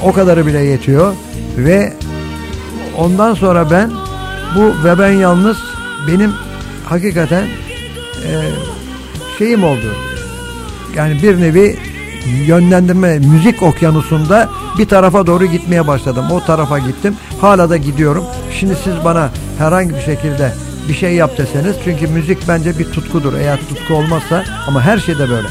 O 0.02 0.12
kadarı 0.12 0.46
bile 0.46 0.58
yetiyor 0.58 1.12
ve 1.56 1.92
ondan 2.98 3.34
sonra 3.34 3.70
ben 3.70 3.90
bu 4.56 4.84
ve 4.84 4.98
ben 4.98 5.12
yalnız 5.12 5.56
benim 6.08 6.32
hakikaten 6.84 7.44
e, 7.44 8.30
şeyim 9.38 9.64
oldu. 9.64 9.94
Yani 10.96 11.22
bir 11.22 11.40
nevi 11.40 11.78
yönlendirme 12.46 13.18
müzik 13.18 13.62
okyanusunda 13.62 14.48
bir 14.78 14.88
tarafa 14.88 15.26
doğru 15.26 15.46
gitmeye 15.46 15.86
başladım. 15.86 16.24
O 16.32 16.40
tarafa 16.40 16.78
gittim. 16.78 17.16
Hala 17.40 17.70
da 17.70 17.76
gidiyorum. 17.76 18.24
Şimdi 18.52 18.76
siz 18.84 18.94
bana 19.04 19.30
herhangi 19.58 19.94
bir 19.94 20.00
şekilde 20.00 20.52
bir 20.88 20.94
şey 20.94 21.14
yap 21.14 21.38
deseniz 21.38 21.76
çünkü 21.84 22.06
müzik 22.06 22.48
bence 22.48 22.78
bir 22.78 22.84
tutkudur. 22.92 23.34
Eğer 23.34 23.58
tutku 23.68 23.94
olmazsa 23.94 24.44
ama 24.66 24.82
her 24.82 24.98
şeyde 24.98 25.28
böyle. 25.30 25.48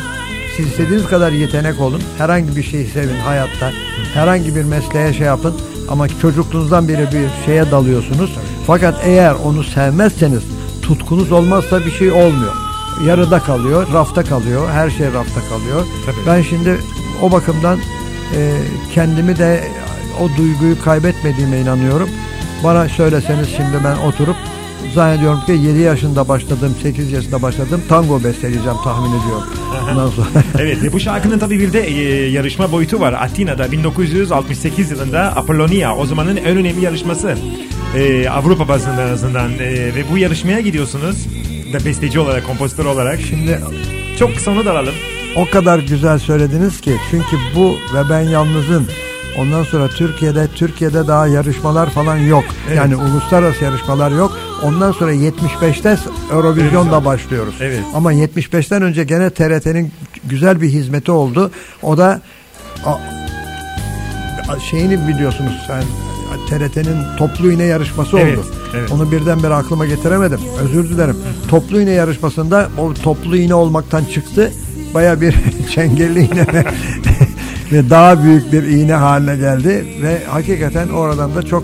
Siz 0.57 0.67
istediğiniz 0.67 1.07
kadar 1.07 1.31
yetenek 1.31 1.81
olun. 1.81 2.01
Herhangi 2.17 2.55
bir 2.55 2.63
şeyi 2.63 2.87
sevin 2.87 3.19
hayatta. 3.19 3.71
Herhangi 4.13 4.55
bir 4.55 4.63
mesleğe 4.63 5.13
şey 5.13 5.25
yapın. 5.27 5.55
Ama 5.89 6.07
çocukluğunuzdan 6.07 6.87
beri 6.87 7.07
bir 7.11 7.45
şeye 7.45 7.71
dalıyorsunuz. 7.71 8.31
Fakat 8.67 8.95
eğer 9.03 9.33
onu 9.33 9.63
sevmezseniz 9.63 10.43
tutkunuz 10.81 11.31
olmazsa 11.31 11.85
bir 11.85 11.91
şey 11.91 12.11
olmuyor. 12.11 12.53
Yarıda 13.05 13.39
kalıyor, 13.39 13.87
rafta 13.93 14.23
kalıyor. 14.23 14.69
Her 14.69 14.89
şey 14.89 15.13
rafta 15.13 15.41
kalıyor. 15.49 15.85
Ben 16.27 16.41
şimdi 16.41 16.77
o 17.21 17.31
bakımdan 17.31 17.79
e, 18.35 18.57
kendimi 18.93 19.37
de 19.37 19.63
o 20.21 20.37
duyguyu 20.37 20.83
kaybetmediğime 20.83 21.59
inanıyorum. 21.59 22.09
Bana 22.63 22.89
söyleseniz 22.89 23.49
şimdi 23.49 23.83
ben 23.83 23.95
oturup 23.95 24.35
zannediyorum 24.95 25.39
ki 25.45 25.51
7 25.51 25.79
yaşında 25.79 26.27
başladım, 26.27 26.75
8 26.81 27.11
yaşında 27.11 27.41
başladım. 27.41 27.81
Tango 27.89 28.23
besteleyeceğim 28.23 28.77
tahmin 28.83 29.09
ediyorum. 29.09 29.43
Sonra 30.15 30.43
evet 30.59 30.83
ve 30.83 30.93
bu 30.93 30.99
şarkının 30.99 31.39
tabii 31.39 31.59
bir 31.59 31.73
de 31.73 31.87
e, 31.87 32.29
yarışma 32.29 32.71
boyutu 32.71 32.99
var. 32.99 33.13
Atina'da 33.13 33.71
1968 33.71 34.91
yılında 34.91 35.21
Apollonia 35.35 35.95
o 35.97 36.05
zamanın 36.05 36.37
en 36.37 36.57
önemli 36.57 36.83
yarışması. 36.85 37.35
E, 37.95 38.29
Avrupa 38.29 38.67
bazında 38.67 39.03
en 39.07 39.13
azından. 39.13 39.51
E, 39.51 39.69
ve 39.95 40.03
bu 40.11 40.17
yarışmaya 40.17 40.59
gidiyorsunuz. 40.59 41.27
Da 41.73 41.85
besteci 41.85 42.19
olarak, 42.19 42.47
kompozitör 42.47 42.85
olarak. 42.85 43.19
Şimdi 43.29 43.59
Çok 44.19 44.35
kısa 44.35 44.51
onu 44.51 44.65
da 44.65 44.71
alalım. 44.71 44.93
o 45.35 45.49
kadar 45.49 45.79
güzel 45.79 46.19
söylediniz 46.19 46.81
ki 46.81 46.97
çünkü 47.11 47.37
bu 47.55 47.69
ve 47.93 48.09
ben 48.09 48.21
yalnızın 48.21 48.87
ondan 49.37 49.63
sonra 49.63 49.87
Türkiye'de 49.87 50.47
Türkiye'de 50.55 51.07
daha 51.07 51.27
yarışmalar 51.27 51.89
falan 51.89 52.17
yok. 52.17 52.43
Evet. 52.67 52.77
Yani 52.77 52.95
uluslararası 52.95 53.63
yarışmalar 53.63 54.11
yok. 54.11 54.37
Ondan 54.63 54.91
sonra 54.91 55.13
75'te 55.13 55.97
Eurovision'da 56.33 57.05
başlıyoruz. 57.05 57.55
Evet. 57.61 57.79
Ama 57.95 58.13
75'ten 58.13 58.81
önce 58.81 59.03
gene 59.03 59.29
TRT'nin 59.29 59.91
güzel 60.23 60.61
bir 60.61 60.69
hizmeti 60.69 61.11
oldu. 61.11 61.51
O 61.81 61.97
da 61.97 62.21
a- 62.85 62.97
şeyini 64.69 65.07
biliyorsunuz 65.07 65.53
sen 65.67 65.83
TRT'nin 66.49 66.97
toplu 67.17 67.51
iğne 67.51 67.63
yarışması 67.63 68.17
Evet, 68.19 68.37
oldu. 68.37 68.45
evet. 68.75 68.91
Onu 68.91 69.11
birdenbire 69.11 69.53
aklıma 69.53 69.85
getiremedim. 69.85 70.39
Özür 70.63 70.89
dilerim. 70.89 71.17
Toplu 71.49 71.81
iğne 71.81 71.91
yarışmasında 71.91 72.69
o 72.77 72.93
toplu 72.93 73.37
iğne 73.37 73.53
olmaktan 73.55 74.03
çıktı. 74.05 74.51
Baya 74.93 75.21
bir 75.21 75.35
çengelli 75.75 76.19
iğne 76.25 76.45
ve, 77.71 77.89
daha 77.89 78.23
büyük 78.23 78.53
bir 78.53 78.63
iğne 78.63 78.93
haline 78.93 79.35
geldi 79.35 79.85
ve 80.01 80.25
hakikaten 80.25 80.89
oradan 80.89 81.35
da 81.35 81.43
çok 81.43 81.63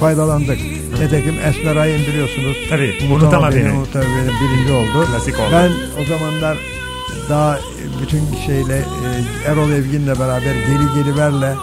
faydalandık. 0.00 0.58
Nitekim 1.02 1.34
Esmeray'ın 1.44 2.06
biliyorsunuz. 2.06 2.56
Tabii, 2.70 2.94
unutama 3.12 3.50
beni. 3.50 3.72
Unutama 3.72 4.04
beni 4.04 4.30
birinci 4.40 4.72
oldu. 4.72 5.06
Klasik 5.12 5.34
oldu. 5.34 5.48
Ben 5.52 5.70
o 6.02 6.04
zamanlar 6.04 6.58
daha 7.28 7.58
bütün 8.02 8.20
şeyle 8.46 8.76
e, 8.76 9.50
Erol 9.50 9.70
Evgin'le 9.70 10.18
beraber 10.20 10.54
Geli 10.54 10.94
Geliver'le 11.04 11.56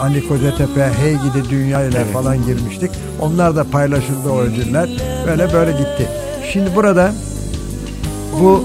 Ali 0.00 0.28
Kocatepe, 0.28 0.90
Hey 1.02 1.12
Gidi 1.12 1.50
Dünya 1.50 1.84
ile 1.84 2.04
falan 2.04 2.46
girmiştik. 2.46 2.90
Onlar 3.20 3.56
da 3.56 3.64
paylaşıldı 3.64 4.30
o 4.30 4.38
ödüller. 4.40 4.88
Böyle 5.26 5.52
böyle 5.52 5.72
gitti. 5.72 6.08
Şimdi 6.52 6.74
burada 6.74 7.14
bu 8.40 8.64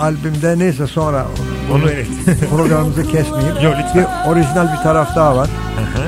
albümde 0.00 0.58
neyse 0.58 0.86
sonra 0.86 1.26
Onu 1.72 1.90
evet. 1.90 2.06
programımızı 2.50 3.02
kesmeyeyim. 3.02 3.56
Yok, 3.62 3.74
lütfen. 3.78 3.96
Bir 3.96 4.30
orijinal 4.30 4.72
bir 4.72 4.82
taraf 4.82 5.16
daha 5.16 5.36
var. 5.36 5.48
Aha. 5.78 6.04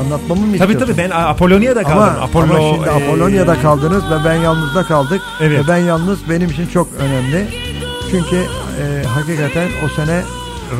Anlatmamı 0.00 0.40
mı 0.40 0.58
tabii 0.58 0.72
istiyorsun? 0.72 0.96
tabii 0.96 1.10
ben 1.10 1.10
Apollonia'da 1.10 1.82
kaldım. 1.82 1.98
Ama, 1.98 2.06
Apollo, 2.06 2.44
ama 2.44 2.74
şimdi 2.74 2.88
e, 2.88 2.90
Apollonia'da 2.90 3.60
kaldınız 3.60 4.04
ve 4.10 4.24
ben 4.24 4.34
yalnızda 4.34 4.82
kaldık. 4.82 5.22
Evet. 5.40 5.64
Ve 5.64 5.68
ben 5.68 5.76
yalnız 5.76 6.30
benim 6.30 6.50
için 6.50 6.66
çok 6.66 6.88
önemli. 6.98 7.48
Çünkü 8.10 8.36
e, 8.36 9.06
hakikaten 9.06 9.68
o 9.84 9.88
sene 9.88 10.22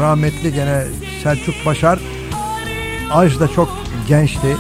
rahmetli 0.01 0.53
gene 0.53 0.85
Selçuk 1.23 1.55
Başar 1.67 1.99
Aj 3.13 3.41
da 3.41 3.49
çok 3.49 3.69
gençti. 4.09 4.57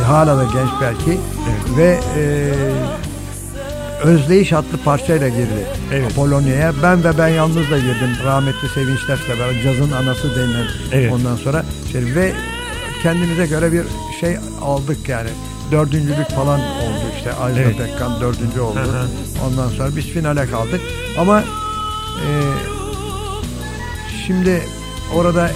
E, 0.00 0.02
hala 0.02 0.36
da 0.36 0.44
genç 0.44 0.70
belki. 0.80 1.20
Ve 1.76 1.98
e, 2.16 2.52
Özdeyiş 4.02 4.52
adlı 4.52 4.78
parçayla 4.84 5.28
girdi 5.28 5.66
Evet. 5.92 6.12
Apollonia'ya. 6.12 6.72
Ben 6.82 7.04
ve 7.04 7.18
ben 7.18 7.28
yalnız 7.28 7.70
da 7.70 7.78
girdim. 7.78 8.16
Rahmetli 8.24 8.68
Sevinç 8.68 9.00
Taş'la 9.06 9.38
beraber 9.38 9.62
cazın 9.62 9.92
anası 9.92 10.36
denilen 10.36 10.66
Evet. 10.92 11.12
ondan 11.12 11.36
sonra 11.36 11.64
şey, 11.92 12.14
ve 12.14 12.32
kendimize 13.02 13.46
göre 13.46 13.72
bir 13.72 13.82
şey 14.20 14.36
aldık 14.62 15.08
yani. 15.08 15.28
Dördüncülük 15.72 16.30
falan 16.30 16.60
oldu 16.60 17.04
işte. 17.16 17.34
Ajda 17.34 17.60
Evet. 17.60 17.78
Pekkan 17.78 18.20
dördüncü 18.20 18.60
oldu. 18.60 18.78
Hı 18.78 18.82
hı. 18.82 19.06
Ondan 19.46 19.68
sonra 19.68 19.96
biz 19.96 20.04
finale 20.04 20.46
kaldık. 20.46 20.80
Ama 21.18 21.40
e, 21.40 22.30
şimdi 24.26 24.62
orada 25.14 25.50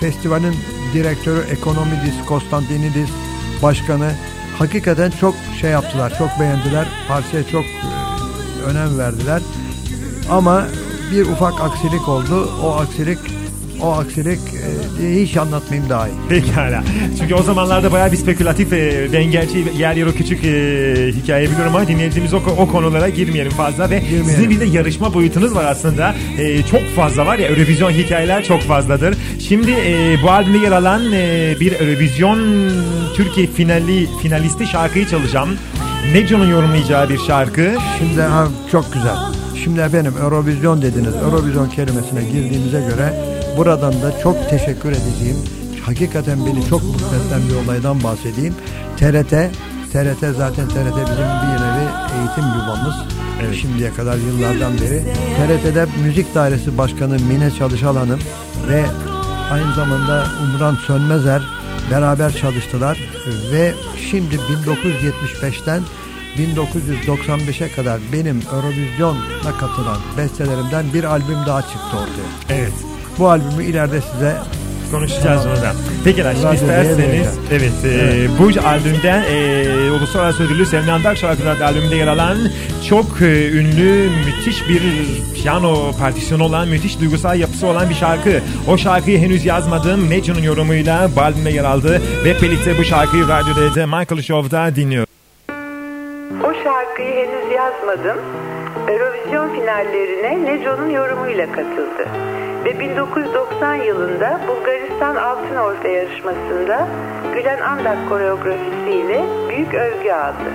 festivalin 0.00 0.54
direktörü 0.94 1.40
Ekonomidis 1.50 2.24
Konstantinidis 2.26 3.10
başkanı 3.62 4.12
hakikaten 4.58 5.10
çok 5.10 5.34
şey 5.60 5.70
yaptılar. 5.70 6.18
Çok 6.18 6.40
beğendiler. 6.40 6.86
Parçaya 7.08 7.48
çok 7.48 7.64
e, 7.64 8.62
önem 8.66 8.98
verdiler. 8.98 9.42
Ama 10.30 10.66
bir 11.12 11.26
ufak 11.26 11.60
aksilik 11.60 12.08
oldu. 12.08 12.50
O 12.64 12.72
aksilik 12.72 13.18
o 13.82 13.92
aksilik 13.92 14.38
e, 15.02 15.20
hiç 15.20 15.36
anlatmayayım 15.36 15.90
daha 15.90 16.08
iyi. 16.08 16.14
Pekala. 16.28 16.84
Çünkü 17.18 17.34
o 17.34 17.42
zamanlarda 17.42 17.92
bayağı 17.92 18.12
bir 18.12 18.16
spekülatif 18.16 18.72
e, 18.72 19.08
ben 19.12 19.24
gerçi 19.24 19.64
yer 19.78 19.96
yer 19.96 20.06
o 20.06 20.12
küçük 20.12 20.44
e, 20.44 21.12
hikaye 21.12 21.50
biliyorum 21.50 21.72
ama 21.76 21.88
dinleyicimiz 21.88 22.34
o, 22.34 22.36
o 22.58 22.68
konulara 22.68 23.08
girmeyelim 23.08 23.52
fazla 23.52 23.90
ve 23.90 23.98
Girmeyelim. 23.98 24.24
sizin 24.24 24.50
bir 24.50 24.60
de 24.60 24.64
yarışma 24.64 25.14
boyutunuz 25.14 25.54
var 25.54 25.64
aslında. 25.64 26.14
E, 26.38 26.62
çok 26.62 26.82
fazla 26.96 27.26
var 27.26 27.38
ya 27.38 27.48
Eurovision 27.48 27.90
hikayeler 27.90 28.44
çok 28.44 28.60
fazladır. 28.62 29.14
Şimdi 29.48 29.70
e, 29.70 30.16
bu 30.22 30.30
albümde 30.30 30.58
yer 30.58 30.72
alan 30.72 31.12
e, 31.12 31.54
bir 31.60 31.80
Eurovision 31.80 32.38
Türkiye 33.16 33.46
finali 33.46 34.06
finalisti 34.22 34.66
şarkıyı 34.66 35.06
çalacağım. 35.06 35.48
Neco'nun 36.12 36.50
yorumlayacağı 36.50 37.08
bir 37.08 37.18
şarkı. 37.18 37.72
Şimdi 37.98 38.20
ha, 38.20 38.48
çok 38.72 38.92
güzel. 38.92 39.16
Şimdi 39.64 39.80
efendim 39.80 40.12
Eurovision 40.22 40.82
dediniz. 40.82 41.14
Eurovision 41.24 41.68
kelimesine 41.68 42.24
girdiğimize 42.24 42.80
göre 42.80 43.35
buradan 43.56 43.92
da 43.92 44.20
çok 44.22 44.50
teşekkür 44.50 44.92
edeceğim. 44.92 45.36
Hakikaten 45.86 46.46
beni 46.46 46.66
çok 46.68 46.82
mutlu 46.82 47.06
eden 47.06 47.40
bir 47.48 47.64
olaydan 47.64 48.02
bahsedeyim. 48.02 48.54
TRT, 48.96 49.30
TRT 49.92 50.36
zaten 50.36 50.68
TRT 50.68 50.96
bizim 50.96 51.28
bir 51.42 51.58
nevi 51.62 51.86
eğitim 52.16 52.44
yuvamız. 52.58 52.94
Şimdiye 53.60 53.92
kadar 53.94 54.16
yıllardan 54.16 54.72
beri. 54.74 55.02
TRT'de 55.36 55.86
Müzik 56.04 56.34
Dairesi 56.34 56.78
Başkanı 56.78 57.16
Mine 57.18 57.50
Çalışal 57.50 57.96
Hanım 57.96 58.20
ve 58.68 58.84
aynı 59.50 59.74
zamanda 59.74 60.26
Umran 60.42 60.74
Sönmezer 60.86 61.42
beraber 61.90 62.32
çalıştılar 62.32 62.98
ve 63.52 63.72
şimdi 64.10 64.34
1975'ten 64.34 65.82
1995'e 66.36 67.72
kadar 67.72 68.00
benim 68.12 68.42
Eurovision'a 68.52 69.58
katılan 69.58 69.98
bestelerimden 70.16 70.84
bir 70.94 71.04
albüm 71.04 71.46
daha 71.46 71.62
çıktı 71.62 71.96
ortaya. 71.96 72.58
Evet. 72.60 72.95
Bu 73.18 73.28
albümü 73.28 73.64
ileride 73.64 74.00
size 74.00 74.36
Konuşacağız 74.90 75.46
onu 75.46 75.56
da. 75.56 75.72
Pekala 76.04 76.34
şimdi 76.34 76.46
Radyoya 76.46 76.54
isterseniz 76.54 77.38
evet, 77.52 77.72
e, 77.84 78.28
bu 78.38 78.68
albümden 78.68 79.22
e, 79.22 79.90
Uluslararası 79.90 80.42
Ödüllü 80.42 80.66
Selman 80.66 80.92
Andak 80.92 81.16
Şarkılar 81.16 81.60
albümünde 81.60 81.96
yer 81.96 82.06
alan 82.06 82.38
çok 82.88 83.22
e, 83.22 83.50
ünlü 83.50 84.10
müthiş 84.26 84.68
bir 84.68 84.82
piyano 85.34 85.92
partisyonu 86.00 86.44
olan 86.44 86.68
müthiş 86.68 87.00
duygusal 87.00 87.40
yapısı 87.40 87.66
olan 87.66 87.90
bir 87.90 87.94
şarkı. 87.94 88.40
O 88.68 88.78
şarkıyı 88.78 89.18
henüz 89.18 89.44
yazmadım. 89.44 90.10
Neco'nun 90.10 90.42
yorumuyla 90.42 91.08
bu 91.16 91.20
albümde 91.20 91.50
yer 91.50 91.64
aldı 91.64 92.02
ve 92.24 92.42
birlikte 92.42 92.78
bu 92.78 92.84
şarkıyı 92.84 93.28
Radyo 93.28 93.54
D'de 93.54 93.86
Michael 93.86 94.22
Show'da 94.22 94.76
dinliyor. 94.76 95.06
O 96.44 96.52
şarkıyı 96.64 97.14
henüz 97.14 97.52
yazmadım. 97.54 98.18
Eurovision 98.88 99.60
finallerine 99.60 100.44
Neco'nun 100.44 100.90
yorumuyla 100.90 101.46
katıldı. 101.46 102.35
Ve 102.66 102.80
1990 102.80 103.74
yılında 103.74 104.40
Bulgaristan 104.48 105.16
Altın 105.16 105.56
Orta 105.56 105.88
yarışmasında 105.88 106.88
Gülen 107.34 107.60
Andak 107.60 108.08
koreografisiyle 108.08 109.24
büyük 109.48 109.74
övgü 109.74 110.10
aldı. 110.10 110.50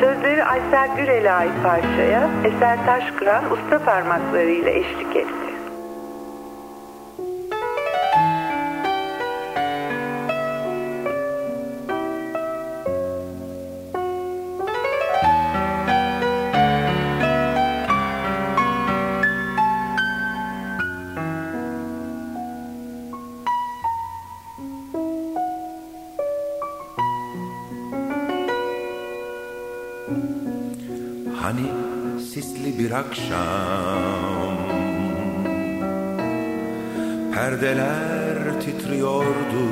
Sözleri 0.00 0.44
Aysel 0.44 0.96
Gürel'e 0.96 1.32
ait 1.32 1.52
parçaya 1.62 2.28
Eser 2.44 2.86
Taşkıran 2.86 3.44
usta 3.52 3.78
parmaklarıyla 3.78 4.70
eşlik 4.70 5.16
etti. 5.16 5.45
Akşam. 32.96 34.56
Perdeler 37.34 38.60
titriyordu. 38.60 39.66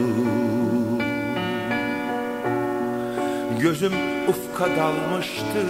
Gözüm 3.61 3.93
ufka 4.29 4.67
dalmıştı. 4.77 5.65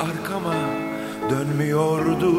Arkama 0.00 0.54
dönmüyordum 1.30 2.34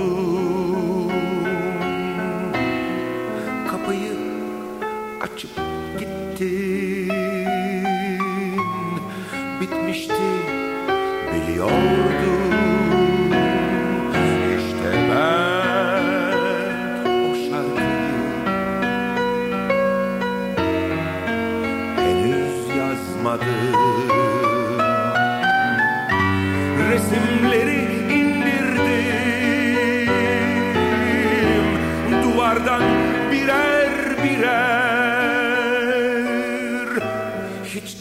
Kapıyı 3.72 4.14
açıp 5.22 5.64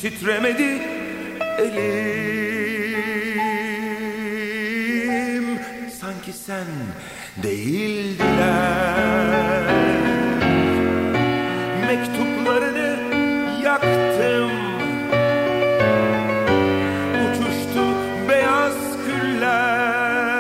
titremedi 0.05 0.83
elim. 1.59 3.05
Sanki 6.01 6.33
sen 6.33 6.67
değildiler. 7.43 8.95
Mektuplarını 11.87 12.97
yaktım. 13.65 14.51
Uçuştu 17.25 17.85
beyaz 18.29 18.77
küller. 19.07 20.35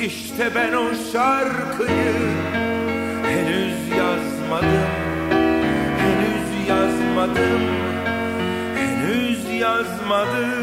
İşte 0.00 0.54
ben 0.54 0.72
o 0.72 0.94
şarkıyı 1.12 1.67
yazmadım. 7.18 7.62
Henüz 8.76 9.60
yazmadım 9.60 10.57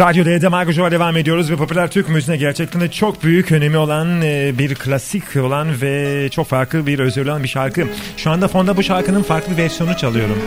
Radyo 0.00 0.24
D'de 0.24 0.48
Margo 0.48 0.90
devam 0.90 1.16
ediyoruz 1.16 1.50
ve 1.50 1.56
popüler 1.56 1.90
Türk 1.90 2.08
müziğine 2.08 2.40
gerçekten 2.40 2.80
de 2.80 2.90
çok 2.90 3.24
büyük 3.24 3.52
önemi 3.52 3.76
olan 3.76 4.22
e, 4.22 4.58
bir 4.58 4.74
klasik 4.74 5.36
olan 5.36 5.82
ve 5.82 6.28
çok 6.30 6.46
farklı 6.46 6.86
bir 6.86 6.98
özürlü 6.98 7.30
olan 7.30 7.42
bir 7.42 7.48
şarkı. 7.48 7.86
Şu 8.16 8.30
anda 8.30 8.48
fonda 8.48 8.76
bu 8.76 8.82
şarkının 8.82 9.22
farklı 9.22 9.56
versiyonu 9.56 9.96
çalıyorum. 9.96 10.38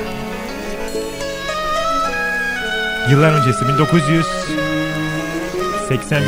Yıllar 3.09 3.33
öncesi 3.33 3.67
1980 3.67 6.23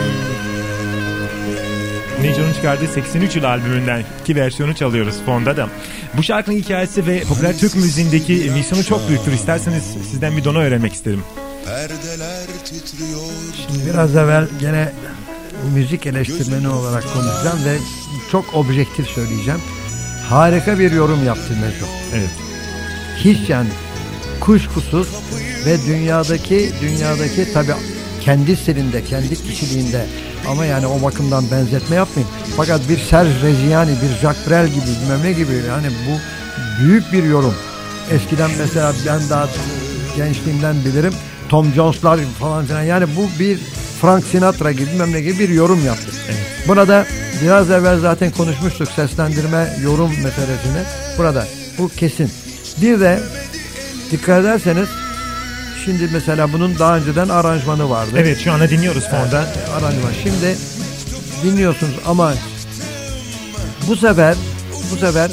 Neco'nun 2.21 2.53
çıkardığı 2.53 2.87
83 2.87 3.35
yıl 3.35 3.43
albümünden 3.43 4.03
ki 4.25 4.35
versiyonu 4.35 4.75
çalıyoruz 4.75 5.15
fonda 5.25 5.57
da. 5.57 5.69
Bu 6.17 6.23
şarkının 6.23 6.57
hikayesi 6.57 7.07
ve 7.07 7.21
popüler 7.21 7.57
Türk 7.57 7.75
müziğindeki 7.75 8.51
misyonu 8.55 8.83
çok 8.83 9.09
büyüktür. 9.09 9.31
İsterseniz 9.31 9.83
sizden 9.83 10.37
bir 10.37 10.43
dona 10.43 10.59
öğrenmek 10.59 10.93
isterim. 10.93 11.23
Perdeler 11.65 12.45
titriyor. 12.65 13.21
Şimdi 13.67 13.85
biraz 13.89 14.15
evvel 14.15 14.47
gene 14.59 14.91
müzik 15.73 16.05
eleştirmeni 16.05 16.67
olarak 16.67 17.03
konuşacağım 17.13 17.65
ve 17.65 17.77
çok 18.31 18.53
objektif 18.53 19.07
söyleyeceğim. 19.07 19.59
Harika 20.29 20.79
bir 20.79 20.91
yorum 20.91 21.25
yaptı 21.25 21.53
Neco. 21.53 21.85
Evet. 22.13 22.29
Hiç 23.17 23.49
yani 23.49 23.69
kuşkusuz 24.39 25.07
ve 25.65 25.85
dünyadaki 25.85 26.71
dünyadaki 26.81 27.53
tabi 27.53 27.71
kendi 28.21 28.57
stilinde, 28.57 29.03
kendi 29.03 29.35
kişiliğinde 29.35 30.05
ama 30.47 30.65
yani 30.65 30.87
o 30.87 31.01
bakımdan 31.01 31.51
benzetme 31.51 31.95
yapmayın. 31.95 32.29
Fakat 32.57 32.89
bir 32.89 32.97
Serge 32.97 33.41
Reggiani, 33.43 33.91
bir 33.91 34.21
Jacques 34.21 34.49
Brel 34.49 34.67
gibi 34.67 34.85
bilmem 34.85 35.23
ne 35.23 35.31
gibi 35.31 35.53
yani 35.67 35.87
bu 35.87 36.19
büyük 36.83 37.13
bir 37.13 37.23
yorum. 37.23 37.55
Eskiden 38.11 38.51
mesela 38.59 38.93
ben 39.07 39.29
daha 39.29 39.49
gençliğimden 40.15 40.75
bilirim. 40.85 41.13
Tom 41.49 41.73
Jones'lar 41.73 42.19
falan 42.39 42.65
filan 42.65 42.83
yani 42.83 43.05
bu 43.15 43.39
bir 43.39 43.59
Frank 44.01 44.25
Sinatra 44.25 44.71
gibi 44.71 44.91
bilmem 44.91 45.13
ne 45.13 45.21
gibi 45.21 45.39
bir 45.39 45.49
yorum 45.49 45.85
yaptı. 45.85 46.11
Buna 46.67 46.87
da 46.87 47.05
biraz 47.41 47.71
evvel 47.71 47.99
zaten 47.99 48.31
konuşmuştuk 48.31 48.87
seslendirme 48.95 49.77
yorum 49.83 50.09
meselesini. 50.09 50.81
Burada 51.17 51.47
bu 51.77 51.89
kesin. 51.89 52.31
Bir 52.81 52.99
de 52.99 53.19
dikkat 54.11 54.41
ederseniz 54.41 54.89
şimdi 55.85 56.09
mesela 56.13 56.53
bunun 56.53 56.79
daha 56.79 56.97
önceden 56.97 57.29
aranjmanı 57.29 57.89
vardı. 57.89 58.11
Evet 58.17 58.39
şu 58.39 58.51
anda 58.53 58.69
dinliyoruz 58.69 59.03
fonda. 59.03 59.43
Evet, 59.43 59.69
aranjman. 59.69 60.11
Şimdi 60.23 60.57
dinliyorsunuz 61.43 61.93
ama 62.05 62.33
bu 63.87 63.95
sefer 63.95 64.35
bu 64.91 64.97
sefer 64.97 65.31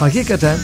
hakikaten 0.00 0.58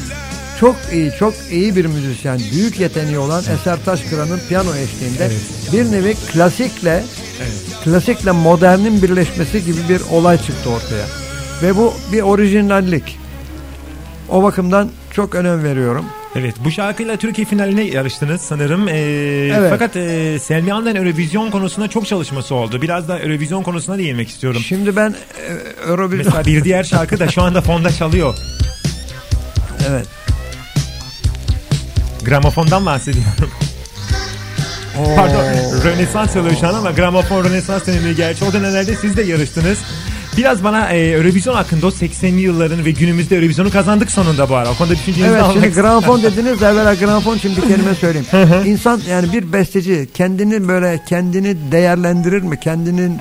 çok 0.60 0.76
iyi, 0.92 1.12
çok 1.18 1.34
iyi 1.50 1.76
bir 1.76 1.86
müzisyen, 1.86 2.40
büyük 2.52 2.80
yeteneği 2.80 3.18
olan 3.18 3.42
Eser 3.54 3.84
Taşkıran'ın 3.84 4.40
piyano 4.48 4.74
eşliğinde 4.74 5.30
bir 5.72 5.92
nevi 5.92 6.14
klasikle 6.32 7.04
klasikle 7.84 8.30
modernin 8.30 9.02
birleşmesi 9.02 9.64
gibi 9.64 9.78
bir 9.88 10.00
olay 10.12 10.38
çıktı 10.38 10.70
ortaya. 10.70 11.06
Ve 11.62 11.76
bu 11.76 11.94
bir 12.12 12.22
orijinallik. 12.22 13.18
O 14.28 14.42
bakımdan 14.42 14.90
çok 15.12 15.34
önem 15.34 15.64
veriyorum. 15.64 16.04
Evet 16.36 16.54
bu 16.64 16.70
şarkıyla 16.70 17.16
Türkiye 17.16 17.46
finaline 17.46 17.82
yarıştınız 17.82 18.40
sanırım. 18.40 18.88
Ee, 18.88 18.92
Evet. 19.58 19.70
Fakat 19.70 19.96
e, 19.96 20.38
Selmi 20.38 20.72
Han'dan 20.72 20.96
Eurovision 20.96 21.50
konusunda 21.50 21.88
çok 21.88 22.06
çalışması 22.06 22.54
oldu. 22.54 22.82
Biraz 22.82 23.08
da 23.08 23.18
Eurovision 23.18 23.62
konusuna 23.62 23.98
değinmek 23.98 24.28
istiyorum. 24.28 24.62
Şimdi 24.66 24.96
ben 24.96 25.10
e, 25.10 25.90
Eurovision... 25.90 26.26
Mesela 26.26 26.44
bir 26.44 26.64
diğer 26.64 26.84
şarkı 26.84 27.18
da 27.18 27.28
şu 27.28 27.42
anda 27.42 27.60
fonda 27.60 27.90
çalıyor. 27.90 28.34
Evet. 29.88 30.19
Gramofondan 32.24 32.86
bahsediyorum. 32.86 33.50
Oo. 34.98 35.16
Pardon 35.16 35.44
Rönesans 35.84 36.32
çalıyor 36.32 36.56
şu 36.60 36.68
an 36.68 36.74
ama 36.74 36.90
gramofon 36.90 37.44
Rönesans 37.44 37.86
dönemi 37.86 38.16
gerçi. 38.16 38.44
O 38.44 38.52
dönemlerde 38.52 38.96
siz 38.96 39.16
de 39.16 39.22
yarıştınız. 39.22 39.78
Biraz 40.36 40.64
bana 40.64 40.88
e, 40.88 40.98
Eurovision 40.98 41.54
hakkında 41.54 41.86
o 41.86 41.90
80'li 41.90 42.40
yılların 42.40 42.84
ve 42.84 42.90
günümüzde 42.90 43.36
Eurovision'u 43.36 43.70
kazandık 43.70 44.10
sonunda 44.10 44.48
bu 44.48 44.54
ara. 44.56 44.70
O 44.70 44.74
konuda 44.74 44.94
düşüncenizi 44.94 45.32
Evet 45.32 45.42
almak 45.42 45.52
şimdi 45.52 45.74
gramofon 45.74 46.22
dediniz 46.22 46.62
evvela 46.62 46.94
gramofon 46.94 47.36
şimdi 47.36 47.62
bir 47.62 47.68
kelime 47.68 47.94
söyleyeyim. 47.94 48.26
İnsan 48.66 49.00
yani 49.08 49.32
bir 49.32 49.52
besteci 49.52 50.08
kendini 50.14 50.68
böyle 50.68 51.00
kendini 51.08 51.72
değerlendirir 51.72 52.42
mi? 52.42 52.60
Kendinin 52.60 53.18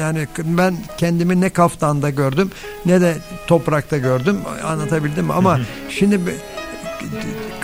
yani 0.00 0.26
ben 0.38 0.76
kendimi 0.98 1.40
ne 1.40 1.50
kaftanda 1.50 2.10
gördüm 2.10 2.50
ne 2.86 3.00
de 3.00 3.14
toprakta 3.46 3.98
gördüm 3.98 4.36
anlatabildim 4.64 5.24
mi? 5.26 5.32
Ama 5.32 5.60
şimdi 5.90 6.20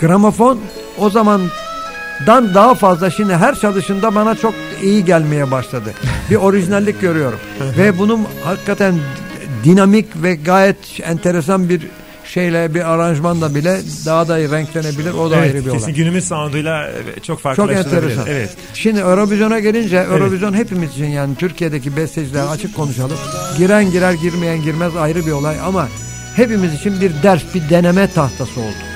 gramofon 0.01 0.59
o 0.97 1.09
zamandan 1.09 2.53
daha 2.53 2.75
fazla 2.75 3.09
şimdi 3.09 3.35
her 3.35 3.55
çalışında 3.55 4.15
bana 4.15 4.35
çok 4.35 4.53
iyi 4.83 5.05
gelmeye 5.05 5.51
başladı. 5.51 5.93
Bir 6.29 6.35
orijinallik 6.35 7.01
görüyorum. 7.01 7.39
ve 7.77 7.97
bunun 7.97 8.27
hakikaten 8.43 8.95
dinamik 9.63 10.23
ve 10.23 10.35
gayet 10.35 10.77
enteresan 11.03 11.69
bir 11.69 11.87
şeyle 12.25 12.73
bir 12.73 12.91
aranjmanla 12.91 13.55
bile 13.55 13.79
daha 14.05 14.27
da 14.27 14.39
renklenebilir. 14.39 15.13
O 15.13 15.31
da 15.31 15.35
evet, 15.35 15.55
ayrı 15.55 15.65
bir 15.65 15.71
kesin 15.71 15.85
olay. 15.85 15.93
günümüz 15.93 16.27
sounduyla 16.27 16.91
çok 17.15 17.23
Çok 17.23 17.41
farklılaştırabilir. 17.41 18.01
enteresan. 18.01 18.25
Evet. 18.27 18.49
Şimdi 18.73 18.99
Eurovision'a 18.99 19.59
gelince 19.59 19.97
Eurovision 19.97 20.53
hepimiz 20.53 20.91
için 20.91 21.05
yani 21.05 21.35
Türkiye'deki 21.35 21.97
besteciler 21.97 22.47
açık 22.47 22.75
konuşalım. 22.75 23.17
Giren 23.57 23.91
girer 23.91 24.13
girmeyen 24.13 24.61
girmez 24.61 24.95
ayrı 24.95 25.25
bir 25.25 25.31
olay 25.31 25.55
ama 25.65 25.87
hepimiz 26.35 26.73
için 26.73 27.01
bir 27.01 27.11
ders 27.23 27.41
bir 27.55 27.69
deneme 27.69 28.11
tahtası 28.11 28.59
oldu. 28.59 28.90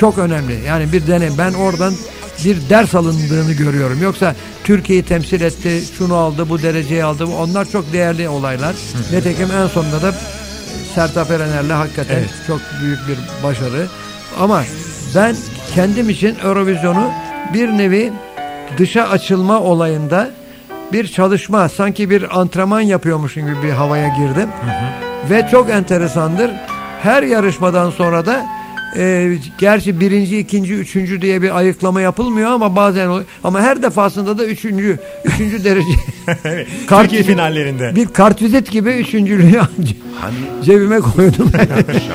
Çok 0.00 0.18
önemli. 0.18 0.60
Yani 0.66 0.92
bir 0.92 1.06
deney. 1.06 1.28
Ben 1.38 1.52
oradan 1.52 1.94
bir 2.44 2.56
ders 2.70 2.94
alındığını 2.94 3.52
görüyorum. 3.52 4.02
Yoksa 4.02 4.34
Türkiye'yi 4.64 5.04
temsil 5.04 5.40
etti, 5.40 5.82
şunu 5.98 6.14
aldı, 6.14 6.48
bu 6.48 6.62
dereceyi 6.62 7.04
aldı. 7.04 7.26
Onlar 7.26 7.64
çok 7.64 7.92
değerli 7.92 8.28
olaylar. 8.28 8.74
Nitekim 9.12 9.48
en 9.62 9.66
sonunda 9.66 10.02
da 10.02 10.14
Sertab 10.94 11.30
Erener'le 11.30 11.70
hakikaten 11.76 12.14
Evet. 12.14 12.30
çok 12.46 12.60
büyük 12.82 12.98
bir 13.08 13.18
başarı. 13.44 13.86
Ama 14.40 14.62
ben 15.14 15.36
kendim 15.74 16.10
için 16.10 16.36
Eurovision'u 16.44 17.10
bir 17.54 17.68
nevi 17.68 18.12
dışa 18.78 19.08
açılma 19.08 19.60
olayında 19.60 20.30
bir 20.92 21.08
çalışma, 21.08 21.68
sanki 21.68 22.10
bir 22.10 22.40
antrenman 22.40 22.80
yapıyormuşum 22.80 23.46
gibi 23.46 23.62
bir 23.62 23.70
havaya 23.70 24.08
girdim. 24.08 24.48
Ve 25.30 25.48
çok 25.50 25.70
enteresandır. 25.70 26.50
Her 27.02 27.22
yarışmadan 27.22 27.90
sonra 27.90 28.26
da 28.26 28.46
e, 28.96 29.32
gerçi 29.58 30.00
birinci, 30.00 30.38
ikinci, 30.38 30.74
üçüncü 30.74 31.22
diye 31.22 31.42
bir 31.42 31.56
ayıklama 31.58 32.00
yapılmıyor 32.00 32.50
ama 32.50 32.76
bazen 32.76 33.08
oluyor. 33.08 33.26
Ama 33.44 33.60
her 33.60 33.82
defasında 33.82 34.38
da 34.38 34.44
üçüncü, 34.44 34.98
üçüncü 35.24 35.64
derece. 35.64 35.88
Türkiye 36.88 37.22
finallerinde. 37.22 37.94
Bir 37.94 38.06
kartvizit 38.06 38.70
gibi 38.70 38.90
üçüncülüğü 38.90 39.60
cebime 40.64 41.00
koydum. 41.00 41.52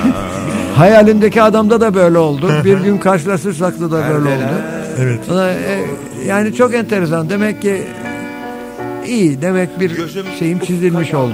Hayalimdeki 0.75 1.41
adamda 1.41 1.81
da 1.81 1.93
böyle 1.95 2.17
oldu. 2.17 2.51
Bir 2.63 2.77
gün 2.77 2.97
karşılaşırsak 2.97 3.79
da 3.79 3.91
böyle 3.91 4.29
oldu. 4.29 4.53
Evet. 4.99 5.19
E, 5.29 5.85
Yani 6.27 6.55
çok 6.55 6.73
enteresan. 6.73 7.29
Demek 7.29 7.61
ki 7.61 7.81
iyi. 9.07 9.41
Demek 9.41 9.79
bir 9.79 9.91
şeyim 10.39 10.59
çizilmiş 10.59 11.13
oldu. 11.13 11.33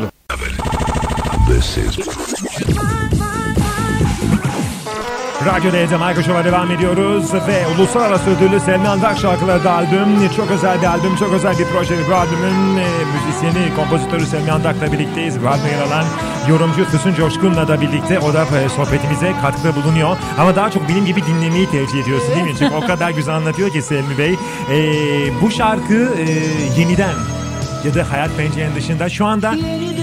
This 1.49 1.77
is 1.77 2.28
Radyo 5.45 5.71
D'de 5.71 5.97
Michael 5.97 6.23
Show'a 6.23 6.43
devam 6.45 6.71
ediyoruz 6.71 7.33
ve 7.33 7.67
uluslararası 7.67 8.29
ödüllü 8.29 8.59
Selmi 8.59 8.87
Andak 8.87 9.17
şarkıları 9.17 9.71
albüm. 9.71 10.29
Çok 10.37 10.51
özel 10.51 10.81
bir 10.81 10.87
albüm, 10.87 11.15
çok 11.15 11.33
özel 11.33 11.59
bir 11.59 11.65
proje. 11.65 11.95
Bu 12.09 12.15
albümün 12.15 12.77
e, 12.77 12.87
müzisyeni, 13.13 13.75
kompozitörü 13.75 14.25
Selmi 14.25 14.51
Andak'la 14.51 14.91
birlikteyiz. 14.91 15.43
Bu 15.43 15.47
albümde 15.47 15.69
yer 15.69 15.81
alan 15.81 16.05
yorumcu 16.49 16.85
Füsun 16.85 17.13
Coşkun'la 17.13 17.67
da 17.67 17.81
birlikte 17.81 18.19
o 18.19 18.33
da 18.33 18.45
e, 18.57 18.69
sohbetimize 18.69 19.33
katkıda 19.41 19.75
bulunuyor. 19.75 20.17
Ama 20.39 20.55
daha 20.55 20.71
çok 20.71 20.89
benim 20.89 21.05
gibi 21.05 21.25
dinlemeyi 21.25 21.71
tercih 21.71 22.03
ediyorsun 22.03 22.35
değil 22.35 22.45
mi? 22.45 22.55
Çünkü 22.59 22.75
o 22.75 22.81
kadar 22.81 23.09
güzel 23.09 23.35
anlatıyor 23.35 23.69
ki 23.69 23.81
Selmi 23.81 24.17
Bey. 24.17 24.33
E, 24.71 24.77
bu 25.41 25.51
şarkı 25.51 26.09
e, 26.17 26.25
yeniden 26.81 27.13
ya 27.85 27.95
da 27.95 28.11
Hayat 28.11 28.37
Pencerenin 28.37 28.75
dışında 28.75 29.09
şu 29.09 29.25
anda 29.25 29.53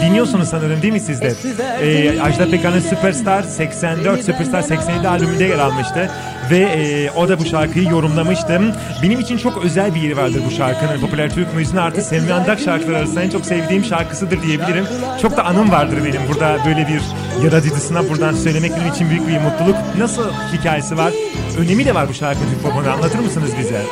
dinliyorsunuz 0.05 0.49
sanırım 0.49 0.83
değil 0.83 0.93
mi 0.93 1.01
siz 1.01 1.21
de? 1.21 1.35
Ee, 1.83 2.21
Ajda 2.21 2.51
Pekkan'ın 2.51 2.81
Superstar 2.81 3.43
84, 3.43 4.25
Superstar 4.25 4.63
87 4.63 5.09
albümünde 5.09 5.45
yer 5.45 5.59
almıştı. 5.59 6.11
Ve 6.51 6.59
e, 6.59 7.11
o 7.11 7.29
da 7.29 7.39
bu 7.39 7.45
şarkıyı 7.45 7.89
yorumlamıştı. 7.89 8.61
Benim 9.03 9.21
için 9.21 9.39
çok 9.39 9.65
özel 9.65 9.95
bir 9.95 10.01
yeri 10.01 10.17
vardır 10.17 10.43
bu 10.47 10.51
şarkının. 10.51 11.01
Popüler 11.01 11.35
Türk 11.35 11.55
müziğinin 11.55 11.81
artı 11.81 12.03
Selmi 12.03 12.33
Andak 12.33 12.61
şarkıları 12.61 12.97
arasında 12.99 13.23
en 13.23 13.31
çok 13.31 13.47
sevdiğim 13.47 13.85
şarkısıdır 13.85 14.43
diyebilirim. 14.43 14.85
Çok 15.23 15.37
da 15.37 15.45
anım 15.45 15.71
vardır 15.71 15.99
benim. 16.05 16.21
Burada 16.29 16.59
böyle 16.67 16.89
bir 16.89 17.01
yaratıcısına 17.45 18.09
buradan 18.09 18.35
söylemek 18.35 18.73
benim 18.77 18.93
için 18.93 19.11
büyük 19.11 19.29
bir 19.29 19.39
mutluluk. 19.39 19.77
Nasıl 19.99 20.33
hikayesi 20.53 20.97
var? 20.97 21.13
Önemi 21.59 21.85
de 21.87 21.95
var 21.95 22.09
bu 22.09 22.15
şarkının 22.15 22.51
Türk 22.51 22.63
popuna. 22.63 22.93
Anlatır 22.93 23.19
mısınız 23.19 23.51
bize? 23.59 23.83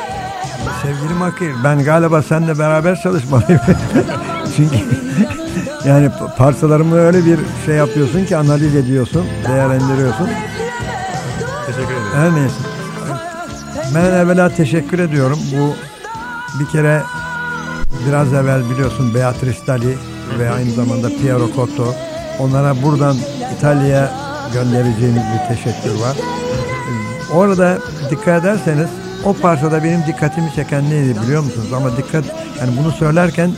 Sevgili 0.81 1.13
Makir 1.13 1.53
ben 1.63 1.83
galiba 1.83 2.21
seninle 2.21 2.59
beraber 2.59 3.01
çalışmalıyım. 3.01 3.61
Çünkü 4.55 4.75
yani 5.85 6.09
parçalarımı 6.37 6.95
öyle 6.95 7.25
bir 7.25 7.39
şey 7.65 7.75
yapıyorsun 7.75 8.25
ki 8.25 8.37
analiz 8.37 8.75
ediyorsun, 8.75 9.25
değerlendiriyorsun. 9.47 10.29
Teşekkür 11.65 11.93
ederim. 11.93 12.13
Her 12.15 12.31
neyse. 12.35 12.55
Ben 13.95 14.05
evvela 14.05 14.49
teşekkür 14.49 14.99
ediyorum. 14.99 15.39
Bu 15.51 15.75
bir 16.59 16.65
kere 16.65 17.01
biraz 18.07 18.33
evvel 18.33 18.69
biliyorsun 18.69 19.13
Beatrice 19.13 19.67
Dali 19.67 19.97
ve 20.39 20.49
aynı 20.49 20.71
zamanda 20.71 21.07
Piero 21.07 21.49
Cotto. 21.55 21.95
Onlara 22.39 22.83
buradan 22.83 23.15
İtalya'ya 23.57 24.11
göndereceğimiz 24.53 25.23
bir 25.33 25.55
teşekkür 25.55 25.99
var. 26.01 26.17
Orada 27.33 27.77
dikkat 28.11 28.41
ederseniz 28.43 28.89
o 29.25 29.33
parçada 29.33 29.83
benim 29.83 30.05
dikkatimi 30.07 30.51
çeken 30.55 30.89
neydi 30.89 31.21
biliyor 31.23 31.43
musunuz? 31.43 31.73
Ama 31.75 31.97
dikkat 31.97 32.25
yani 32.59 32.71
bunu 32.79 32.91
söylerken 32.91 33.51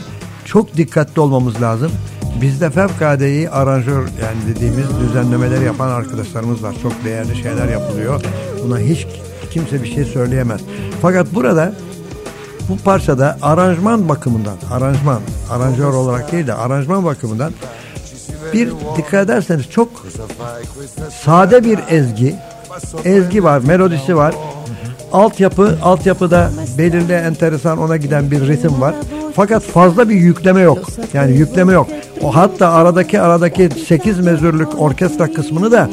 çok 0.44 0.76
dikkatli 0.76 1.20
olmamız 1.20 1.62
lazım. 1.62 1.92
Bizde 2.40 2.70
fevkalade 2.70 3.30
iyi 3.30 3.50
aranjör 3.50 4.02
yani 4.02 4.54
dediğimiz 4.54 4.86
düzenlemeler 5.00 5.60
yapan 5.60 5.88
arkadaşlarımız 5.88 6.62
var. 6.62 6.74
Çok 6.82 7.04
değerli 7.04 7.36
şeyler 7.36 7.68
yapılıyor. 7.68 8.22
Buna 8.64 8.78
hiç 8.78 9.06
kimse 9.50 9.82
bir 9.82 9.94
şey 9.94 10.04
söyleyemez. 10.04 10.60
Fakat 11.02 11.34
burada 11.34 11.72
bu 12.68 12.76
parçada 12.76 13.38
aranjman 13.42 14.08
bakımından, 14.08 14.56
aranjman, 14.70 15.20
aranjör 15.50 15.92
olarak 15.92 16.32
değil 16.32 16.46
de 16.46 16.54
aranjman 16.54 17.04
bakımından 17.04 17.52
bir 18.52 18.72
dikkat 18.96 19.24
ederseniz 19.24 19.70
çok 19.70 19.88
sade 21.24 21.64
bir 21.64 21.78
ezgi, 21.88 22.36
ezgi 23.04 23.44
var, 23.44 23.58
melodisi 23.58 24.16
var. 24.16 24.34
Altyapı, 25.12 25.78
altyapıda 25.82 26.50
belirli 26.78 27.12
enteresan 27.12 27.78
ona 27.78 27.96
giden 27.96 28.30
bir 28.30 28.48
ritim 28.48 28.80
var. 28.80 28.94
Fakat 29.34 29.62
fazla 29.62 30.08
bir 30.08 30.14
yükleme 30.14 30.60
yok. 30.60 30.78
Yani 31.14 31.36
yükleme 31.36 31.72
yok. 31.72 31.86
O 32.22 32.36
hatta 32.36 32.70
aradaki 32.70 33.20
aradaki 33.20 33.68
8 33.88 34.18
mezürlük 34.20 34.80
orkestra 34.80 35.32
kısmını 35.32 35.72
da 35.72 35.90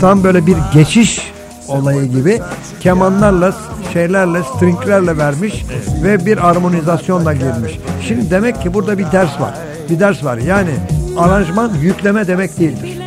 tam 0.00 0.24
böyle 0.24 0.46
bir 0.46 0.56
geçiş 0.74 1.32
olayı 1.68 2.04
gibi 2.04 2.40
kemanlarla, 2.80 3.54
şeylerle, 3.92 4.38
stringlerle 4.42 5.16
vermiş 5.18 5.64
ve 6.02 6.26
bir 6.26 6.48
armonizasyonla 6.50 7.32
girmiş. 7.34 7.78
Şimdi 8.08 8.30
demek 8.30 8.62
ki 8.62 8.74
burada 8.74 8.98
bir 8.98 9.12
ders 9.12 9.40
var. 9.40 9.54
Bir 9.90 10.00
ders 10.00 10.24
var. 10.24 10.36
Yani 10.38 10.70
aranjman 11.18 11.72
yükleme 11.82 12.26
demek 12.26 12.58
değildir. 12.58 12.98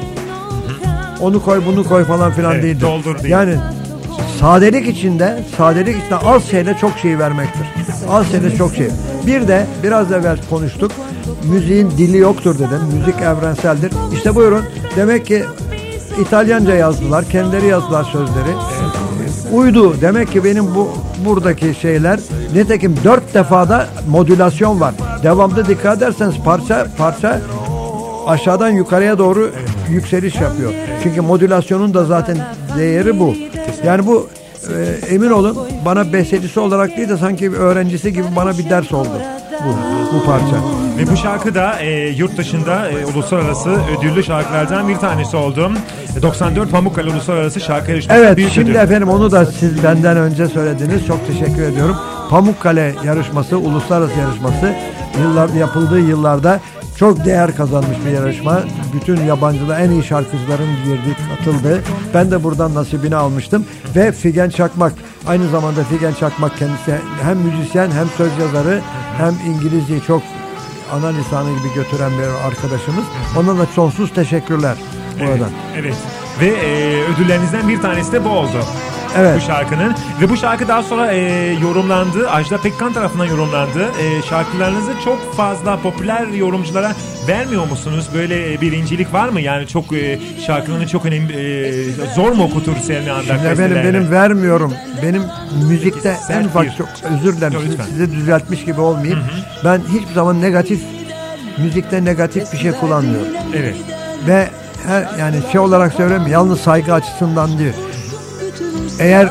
Onu 1.21 1.43
koy, 1.43 1.61
bunu 1.67 1.83
koy 1.83 2.03
falan 2.03 2.31
filan 2.31 2.53
Evet, 2.53 2.63
değildir. 2.63 2.81
doldur 2.81 3.19
değil. 3.19 3.29
Yani 3.29 3.55
sadelik 4.45 4.87
içinde, 4.87 5.39
sadelik 5.57 5.97
içinde 5.97 6.15
az 6.15 6.43
şeyle 6.43 6.77
çok 6.77 6.97
şey 6.97 7.19
vermektir. 7.19 7.67
Az 8.09 8.31
şeyle 8.31 8.55
çok 8.55 8.75
şey. 8.75 8.87
Bir 9.27 9.47
de 9.47 9.67
biraz 9.83 10.11
evvel 10.11 10.37
konuştuk. 10.49 10.91
Müziğin 11.43 11.91
dili 11.91 12.17
yoktur 12.17 12.55
dedim. 12.55 12.79
Müzik 12.93 13.21
evrenseldir. 13.21 13.91
İşte 14.13 14.35
buyurun. 14.35 14.65
Demek 14.95 15.25
ki 15.25 15.43
İtalyanca 16.21 16.75
yazdılar. 16.75 17.25
Kendileri 17.29 17.65
yazdılar 17.65 18.03
sözleri. 18.03 18.55
Uydu. 19.53 20.01
Demek 20.01 20.31
ki 20.31 20.43
benim 20.43 20.75
bu 20.75 20.89
buradaki 21.25 21.75
şeyler 21.81 22.19
nitekim 22.53 22.95
dört 23.03 23.33
defada 23.33 23.87
modülasyon 24.09 24.79
var. 24.79 24.93
Devamlı 25.23 25.67
dikkat 25.67 25.97
ederseniz 25.97 26.35
parça 26.45 26.87
parça 26.97 27.41
aşağıdan 28.27 28.69
yukarıya 28.69 29.17
doğru 29.17 29.51
yükseliş 29.89 30.35
yapıyor. 30.35 30.71
Çünkü 31.03 31.21
modülasyonun 31.21 31.93
da 31.93 32.05
zaten 32.05 32.37
değeri 32.77 33.19
bu. 33.19 33.33
Yani 33.85 34.05
bu 34.05 34.29
e, 35.09 35.13
emin 35.15 35.29
olun 35.29 35.57
bana 35.85 36.13
bestecisi 36.13 36.59
olarak 36.59 36.97
değil 36.97 37.09
de 37.09 37.17
sanki 37.17 37.51
bir 37.51 37.57
öğrencisi 37.57 38.13
gibi 38.13 38.25
bana 38.35 38.57
bir 38.57 38.69
ders 38.69 38.93
oldu 38.93 39.09
bu, 39.65 39.69
bu 40.17 40.25
parça. 40.25 40.55
Ve 40.97 41.11
bu 41.11 41.17
şarkı 41.17 41.55
da 41.55 41.79
e, 41.79 42.07
yurt 42.09 42.37
dışında 42.37 42.89
e, 42.89 43.05
uluslararası 43.05 43.69
ödüllü 43.69 44.23
şarkılardan 44.23 44.87
bir 44.87 44.95
tanesi 44.95 45.37
oldu. 45.37 45.71
E, 46.19 46.21
94 46.21 46.71
Pamukkale 46.71 47.09
Uluslararası 47.09 47.59
Şarkı 47.59 47.91
Yarışması 47.91 48.19
Evet 48.19 48.37
büyük 48.37 48.51
şimdi 48.51 48.71
ödül. 48.71 48.79
efendim 48.79 49.09
onu 49.09 49.31
da 49.31 49.45
siz 49.45 49.83
benden 49.83 50.17
önce 50.17 50.47
söylediniz. 50.47 51.07
Çok 51.07 51.27
teşekkür 51.27 51.61
ediyorum. 51.61 51.95
Pamukkale 52.29 52.95
yarışması, 53.05 53.57
uluslararası 53.57 54.19
yarışması 54.19 54.73
yıllar 55.21 55.49
yapıldığı 55.49 55.99
yıllarda 55.99 56.59
çok 56.99 57.25
değer 57.25 57.55
kazanmış 57.55 57.97
bir 58.05 58.11
yarışma. 58.11 58.59
Bütün 58.93 59.25
yabancıda 59.25 59.79
en 59.79 59.91
iyi 59.91 60.03
şarkıcıların 60.03 60.67
girdiği, 60.85 61.15
katıldığı. 61.37 61.83
Ben 62.13 62.31
de 62.31 62.43
buradan 62.43 62.73
nasibini 62.75 63.15
almıştım. 63.15 63.65
Ve 63.95 64.11
Figen 64.11 64.49
Çakmak, 64.49 64.93
aynı 65.27 65.49
zamanda 65.49 65.83
Figen 65.83 66.13
Çakmak 66.13 66.57
kendisi 66.57 66.95
hem 67.23 67.37
müzisyen 67.37 67.91
hem 67.91 68.07
söz 68.17 68.31
yazarı 68.39 68.81
hem 69.17 69.33
İngilizceyi 69.53 70.01
çok 70.01 70.21
ana 70.93 71.07
lisanı 71.07 71.49
gibi 71.49 71.73
götüren 71.75 72.11
bir 72.11 72.47
arkadaşımız. 72.47 73.05
Ona 73.37 73.57
da 73.57 73.65
sonsuz 73.65 74.13
teşekkürler 74.13 74.75
Evet, 75.19 75.29
buradan. 75.33 75.49
evet. 75.75 75.95
Ve 76.41 76.45
e, 76.47 77.01
ödüllerinizden 77.03 77.69
bir 77.69 77.81
tanesi 77.81 78.11
de 78.11 78.25
bu 78.25 78.29
oldu. 78.29 78.57
Evet. 79.17 79.37
Bu 79.37 79.41
şarkının. 79.41 79.95
Ve 80.21 80.29
bu 80.29 80.37
şarkı 80.37 80.67
daha 80.67 80.83
sonra 80.83 81.11
e, 81.11 81.19
yorumlandı. 81.61 82.29
Ajda 82.29 82.57
Pekkan 82.57 82.93
tarafından 82.93 83.25
yorumlandı. 83.25 83.83
E, 83.83 84.21
şarkılarınızı 84.29 84.91
çok 85.05 85.35
fazla 85.35 85.79
popüler 85.79 86.27
yorumculara 86.27 86.91
vermiyor 87.27 87.67
musunuz? 87.69 88.09
Böyle 88.13 88.53
e, 88.53 88.61
birincilik 88.61 89.13
var 89.13 89.29
mı? 89.29 89.41
Yani 89.41 89.67
çok 89.67 89.93
e, 89.93 90.19
şarkılarını 90.45 90.87
çok 90.87 91.05
önemli 91.05 91.33
e, 91.33 92.13
zor 92.15 92.31
mu 92.31 92.43
okutur 92.43 92.75
Selmi 92.83 93.11
Andak 93.11 93.25
Şimdi 93.25 93.59
benim 93.59 93.75
benim 93.75 94.11
vermiyorum. 94.11 94.73
Benim 95.03 95.23
müzikte 95.69 96.15
Sert 96.15 96.41
en 96.41 96.45
ufak 96.45 96.63
bir- 96.65 96.71
çok 96.71 96.87
özür 97.13 97.37
dilerim 97.37 97.59
sizi, 97.65 97.83
size 97.89 98.11
düzeltmiş 98.11 98.65
gibi 98.65 98.81
olmayayım. 98.81 99.19
Ben 99.65 99.81
hiçbir 99.93 100.13
zaman 100.13 100.41
negatif 100.41 100.81
müzikte 101.57 102.05
negatif 102.05 102.53
bir 102.53 102.57
şey 102.57 102.71
kullanmıyorum. 102.71 103.27
Evet. 103.55 103.75
Ve 104.27 104.47
her 104.87 105.19
yani 105.19 105.35
şey 105.51 105.59
olarak 105.61 105.93
söylemiyorum 105.93 106.31
yalnız 106.31 106.59
saygı 106.59 106.93
açısından 106.93 107.59
değil. 107.59 107.73
Eğer 108.99 109.29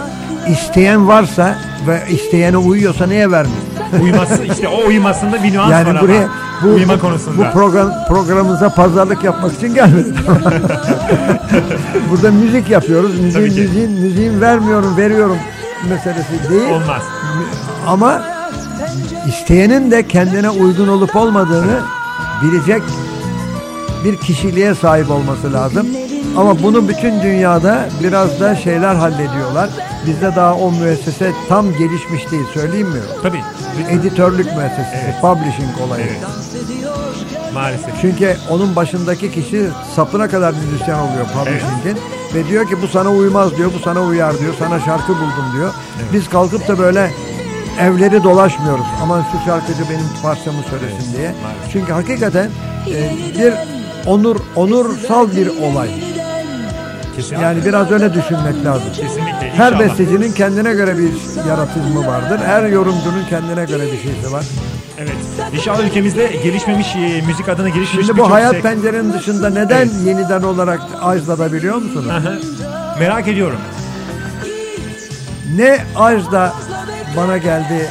isteyen 0.48 1.08
varsa 1.08 1.58
ve 1.86 2.02
isteyene 2.10 2.56
uyuyorsa 2.56 3.06
niye 3.06 3.30
vermiyor? 3.30 3.58
Uyması, 4.02 4.44
işte 4.44 4.68
o 4.68 4.86
uyumasında 4.88 5.42
bir 5.42 5.52
nüans 5.52 5.70
yani 5.70 5.88
var 5.94 6.02
buraya 6.02 6.18
ama. 6.22 6.32
bu, 6.62 6.68
Uyuma 6.68 6.94
bu- 6.96 7.00
konusunda. 7.00 7.38
bu 7.48 7.52
program 7.52 7.90
programımıza 8.08 8.68
pazarlık 8.74 9.24
yapmak 9.24 9.54
için 9.54 9.74
gelmedim. 9.74 10.16
Burada 12.10 12.30
müzik 12.30 12.70
yapıyoruz. 12.70 13.20
Müziğin, 13.20 13.44
müziğin, 13.44 13.90
müziğin 13.90 14.40
vermiyorum, 14.40 14.96
veriyorum 14.96 15.38
meselesi 15.88 16.50
değil. 16.50 16.70
Olmaz. 16.70 17.02
Ama 17.86 18.22
isteyenin 19.28 19.90
de 19.90 20.08
kendine 20.08 20.50
uygun 20.50 20.88
olup 20.88 21.16
olmadığını 21.16 21.80
bilecek 22.42 22.82
bir 24.04 24.16
kişiliğe 24.16 24.74
sahip 24.74 25.10
olması 25.10 25.52
lazım. 25.52 25.86
Ama 26.36 26.62
bunu 26.62 26.88
bütün 26.88 27.22
dünyada 27.22 27.88
biraz 28.02 28.40
da 28.40 28.56
şeyler 28.56 28.94
hallediyorlar. 28.94 29.70
Bizde 30.06 30.36
daha 30.36 30.54
o 30.54 30.72
müessese 30.72 31.32
tam 31.48 31.72
gelişmiş 31.72 32.30
değil 32.30 32.46
söyleyeyim 32.54 32.88
mi? 32.88 33.00
Tabii. 33.22 33.40
Editörlük 33.90 34.46
müessesesi, 34.56 35.14
publishing 35.20 35.80
olayı. 35.86 36.06
Maalesef. 37.54 37.94
Çünkü 38.00 38.36
onun 38.50 38.76
başındaki 38.76 39.32
kişi 39.32 39.68
sapına 39.96 40.28
kadar 40.28 40.52
müzisyen 40.54 40.98
oluyor 40.98 41.26
publishing'in. 41.34 41.98
Ve 42.34 42.48
diyor 42.48 42.68
ki 42.68 42.82
bu 42.82 42.88
sana 42.88 43.10
uymaz 43.10 43.56
diyor, 43.56 43.70
bu 43.74 43.78
sana 43.78 44.02
uyar 44.02 44.38
diyor, 44.38 44.54
sana 44.58 44.80
şarkı 44.80 45.12
buldum 45.12 45.44
diyor. 45.56 45.70
Biz 46.12 46.28
kalkıp 46.28 46.68
da 46.68 46.78
böyle 46.78 47.10
evleri 47.80 48.24
dolaşmıyoruz. 48.24 48.86
Aman 49.02 49.24
şu 49.32 49.44
şarkıcı 49.50 49.90
benim 49.90 50.06
parçamı 50.22 50.62
söylesin 50.70 51.16
diye. 51.16 51.34
Çünkü 51.72 51.92
hakikaten 51.92 52.50
e, 52.86 53.10
bir 53.38 53.54
onur 54.06 54.36
onursal 54.56 55.36
bir 55.36 55.46
olay. 55.46 55.88
Kesinlikle. 57.16 57.44
Yani 57.44 57.64
biraz 57.64 57.90
öyle 57.90 58.14
düşünmek 58.14 58.64
lazım. 58.64 58.88
Kesinlikle. 58.96 59.50
Her 59.56 59.72
İnşallah. 59.72 59.80
bestecinin 59.80 60.32
kendine 60.32 60.72
göre 60.74 60.98
bir 60.98 61.10
yaratımı 61.48 62.06
vardır. 62.06 62.38
Her 62.46 62.62
yorumcunun 62.66 63.24
kendine 63.30 63.64
göre 63.64 63.82
bir 63.92 64.02
şeysi 64.12 64.32
var. 64.32 64.44
Evet. 64.98 65.12
İnşallah 65.52 65.84
ülkemizde 65.84 66.26
gelişmemiş 66.44 66.96
e, 66.96 67.22
müzik 67.26 67.48
adına 67.48 67.68
gelişmiş 67.68 68.06
Şimdi 68.06 68.18
bu 68.20 68.30
hayat 68.30 68.52
sek- 68.52 68.62
pencerenin 68.62 69.12
dışında 69.12 69.50
neden 69.50 69.88
yeniden 70.04 70.42
olarak 70.42 70.80
Ajda'da 71.02 71.52
biliyor 71.52 71.76
musunuz? 71.76 72.12
Merak 72.98 73.28
ediyorum. 73.28 73.58
Ne 75.56 75.78
Ajda 75.96 76.52
bana 77.16 77.38
geldi 77.38 77.90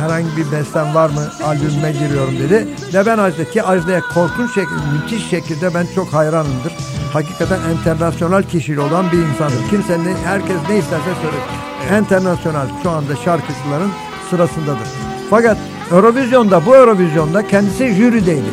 herhangi 0.00 0.36
bir 0.36 0.52
bestem 0.52 0.94
var 0.94 1.10
mı 1.10 1.30
albümüme 1.44 1.92
giriyorum 1.92 2.38
dedi. 2.38 2.68
Ne 2.94 3.06
ben 3.06 3.18
Ajda 3.18 3.44
ki 3.44 3.62
Ajda'ya 3.62 4.00
korkunç 4.00 4.54
şekilde, 4.54 4.80
müthiş 4.92 5.30
şekilde 5.30 5.74
ben 5.74 5.86
çok 5.94 6.12
hayranımdır. 6.12 6.72
Hakikaten 7.12 7.58
internasyonel 7.78 8.42
kişiliği 8.42 8.80
olan 8.80 9.12
bir 9.12 9.18
insandır. 9.18 9.68
Kimse 9.70 9.98
ne, 9.98 10.14
herkes 10.24 10.56
ne 10.68 10.78
isterse 10.78 11.10
söyler. 11.22 12.00
Internasyonel 12.00 12.66
şu 12.82 12.90
anda 12.90 13.16
şarkıcıların 13.16 13.90
sırasındadır. 14.30 14.88
Fakat 15.30 15.58
Eurovizyonda 15.90 16.66
bu 16.66 16.76
Eurovizyonda 16.76 17.48
kendisi 17.48 17.94
jürideydi. 17.94 18.50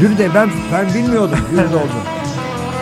Jüride 0.00 0.28
ben 0.34 0.50
ben 0.72 0.94
bilmiyordum 0.94 1.38
jüride 1.50 1.76
olduğunu. 1.76 2.20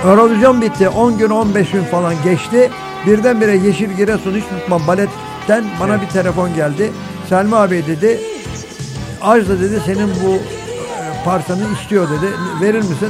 Eurovizyon 0.06 0.62
bitti. 0.62 0.88
10 0.88 1.18
gün 1.18 1.30
15 1.30 1.70
gün 1.70 1.82
falan 1.82 2.14
geçti. 2.24 2.70
Birdenbire 3.06 3.56
Yeşil 3.56 3.92
Giresun 3.92 4.34
hiç 4.34 4.44
unutmam 4.52 4.86
baletten 4.86 5.64
bana 5.80 6.00
bir 6.02 6.08
telefon 6.08 6.54
geldi. 6.54 6.92
Selma 7.28 7.56
abi 7.56 7.84
dedi. 7.86 8.20
Ajda 9.22 9.60
dedi 9.60 9.80
senin 9.86 10.08
bu 10.24 10.34
e, 10.34 11.24
parçanı 11.24 11.60
istiyor 11.80 12.08
dedi. 12.10 12.32
Verir 12.60 12.78
misin? 12.78 13.08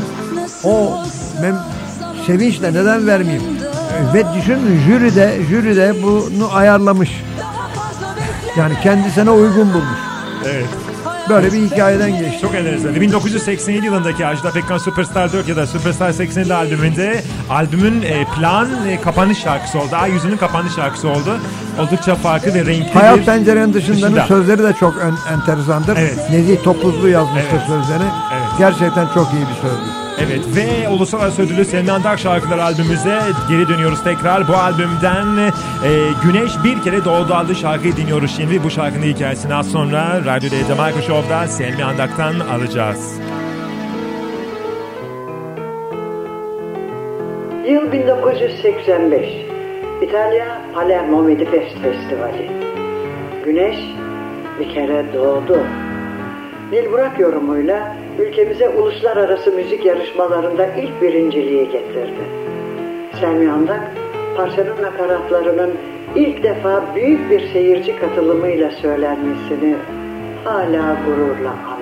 O 0.64 1.02
mem 1.40 1.56
sevinçle 2.26 2.72
neden 2.74 3.06
vermeyeyim? 3.06 3.42
E, 3.44 4.14
Ve 4.14 4.24
düşünün 4.34 4.80
jüride 4.86 5.38
jüride 5.48 6.02
bunu 6.02 6.54
ayarlamış. 6.54 7.10
Yani 8.56 8.74
kendisine 8.82 9.30
uygun 9.30 9.72
bulmuş. 9.74 9.98
Evet. 10.44 10.66
Böyle 11.28 11.52
bir 11.52 11.58
hikayeden 11.70 12.18
geçti. 12.18 12.38
Çok 12.40 12.54
enteresan. 12.54 12.94
1987 12.94 13.86
yılındaki 13.86 14.26
Ajda 14.26 14.50
Pekkan 14.50 14.78
Superstar 14.78 15.32
4 15.32 15.48
ya 15.48 15.56
da 15.56 15.66
Superstar 15.66 16.12
87 16.12 16.54
albümünde 16.54 17.22
albümün 17.50 18.02
e, 18.02 18.24
plan 18.36 18.68
e, 18.88 19.00
kapanış 19.00 19.38
şarkısı 19.38 19.78
oldu. 19.78 19.96
Ay 19.96 20.10
yüzünün 20.10 20.36
kapanış 20.36 20.74
şarkısı 20.74 21.08
oldu. 21.08 21.38
Oldukça 21.78 22.14
farklı 22.14 22.54
ve 22.54 22.66
renkli 22.66 22.92
Hayat 22.92 23.18
bir 23.18 23.24
Pencerenin 23.24 23.74
dışındanın 23.74 24.02
dışında. 24.02 24.26
sözleri 24.26 24.62
de 24.62 24.72
çok 24.80 24.96
ön- 24.96 25.32
enteresandır. 25.34 25.96
Evet. 25.96 26.30
Nezih 26.30 26.62
Topuzlu 26.64 27.08
yazmıştır 27.08 27.50
Evet. 27.52 27.66
sözleri. 27.66 28.08
Evet. 28.32 28.48
Gerçekten 28.58 29.06
çok 29.14 29.32
iyi 29.32 29.40
bir 29.48 29.68
sözdür. 29.68 30.07
Evet 30.20 30.40
ve 30.56 30.88
Uluslararası 30.88 31.42
Ödülü 31.42 31.64
Selmi 31.64 31.92
Andak 31.92 32.18
şarkıları 32.18 32.64
albümümüze 32.64 33.18
geri 33.48 33.68
dönüyoruz 33.68 34.04
tekrar. 34.04 34.48
Bu 34.48 34.52
albümden 34.52 35.36
e, 35.36 35.50
Güneş 36.24 36.52
Bir 36.64 36.82
Kere 36.82 37.04
Doğdu 37.04 37.34
adlı 37.34 37.54
şarkıyı 37.54 37.96
dinliyoruz 37.96 38.36
şimdi. 38.36 38.64
Bu 38.64 38.70
şarkının 38.70 39.02
hikayesini 39.02 39.54
az 39.54 39.70
sonra 39.70 40.20
Radyo 40.26 40.50
D'de 40.50 40.74
Marco 40.74 41.02
Show'da 41.02 41.46
Selmi 41.46 41.84
Andak'tan 41.84 42.34
alacağız. 42.40 43.20
Yıl 47.68 47.92
1985. 47.92 49.28
İtalya 50.02 50.62
Palermo 50.74 51.22
Medifest 51.22 51.76
Festivali. 51.82 52.50
Güneş 53.44 53.76
bir 54.60 54.74
kere 54.74 55.04
doğdu. 55.14 55.58
Nil 56.72 56.92
Burak 56.92 57.20
yorumuyla 57.20 57.96
ülkemize 58.18 58.68
uluslararası 58.68 59.52
müzik 59.52 59.84
yarışmalarında 59.84 60.66
ilk 60.66 61.02
birinciliği 61.02 61.64
getirdi. 61.64 62.24
Selmi 63.20 63.52
Andak, 63.52 63.80
parçanın 64.36 64.82
nakaratlarının 64.82 65.70
ilk 66.14 66.42
defa 66.42 66.94
büyük 66.94 67.30
bir 67.30 67.48
seyirci 67.48 67.96
katılımıyla 67.96 68.70
söylenmesini 68.70 69.76
hala 70.44 70.96
gururla 71.06 71.50
anmakta. 71.50 71.77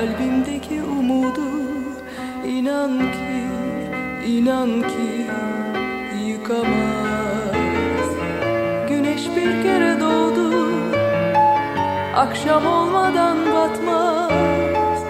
Kalbimdeki 0.00 0.82
umudu 0.82 1.50
inan 2.44 2.98
ki, 2.98 3.40
inan 4.26 4.82
ki 4.82 5.26
yıkamaz. 6.26 8.08
Güneş 8.88 9.22
bir 9.36 9.62
kere 9.62 10.00
doğdu 10.00 10.72
Akşam 12.16 12.66
olmadan 12.66 13.38
batmaz. 13.54 15.00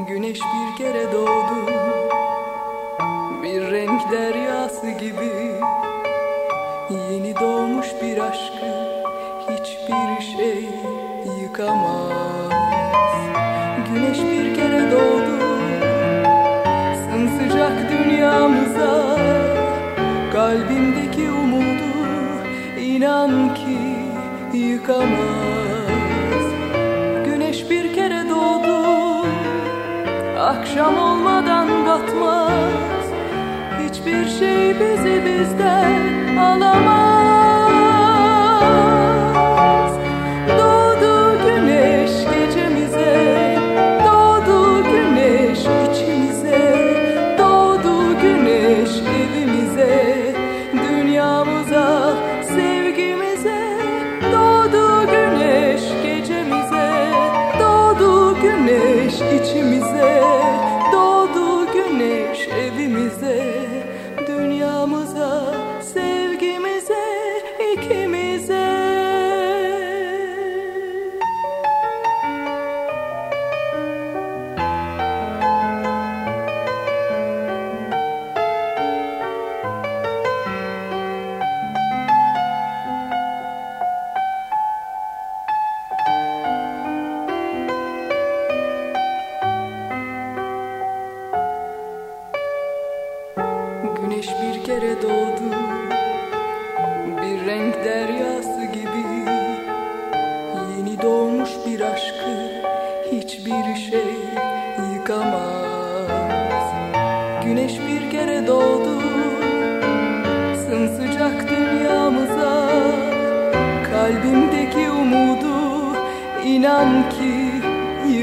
Güneş 0.08 0.40
bir 0.40 0.76
kere 0.84 1.12
doğdu 1.12 1.70
Bir 3.42 3.70
renk 3.72 4.10
deryası 4.10 4.90
gibi 4.90 5.60
doğmuş 7.40 7.86
bir 8.02 8.18
aşkı 8.18 8.72
Hiçbir 9.50 10.36
şey 10.36 10.68
yıkamaz. 11.42 12.52
Güneş 13.88 14.18
bir 14.18 14.54
kere 14.54 14.90
doğdu 14.90 15.40
Sımsıcak 16.94 17.72
dünyamıza. 17.90 19.16
Kalbimdeki 20.32 21.30
umudu 21.30 21.90
inan 22.80 23.54
ki 23.54 23.78
yıkamaz. 24.58 26.44
Güneş 27.24 27.70
bir 27.70 27.94
kere 27.94 28.28
doğdu 28.30 29.26
Akşam 30.40 30.98
olmadan 30.98 31.86
batmaz. 31.86 33.04
Hiçbir 33.84 34.28
şey 34.38 34.80
bizi 34.80 35.22
bizden 35.24 36.36
alamaz 36.36 37.19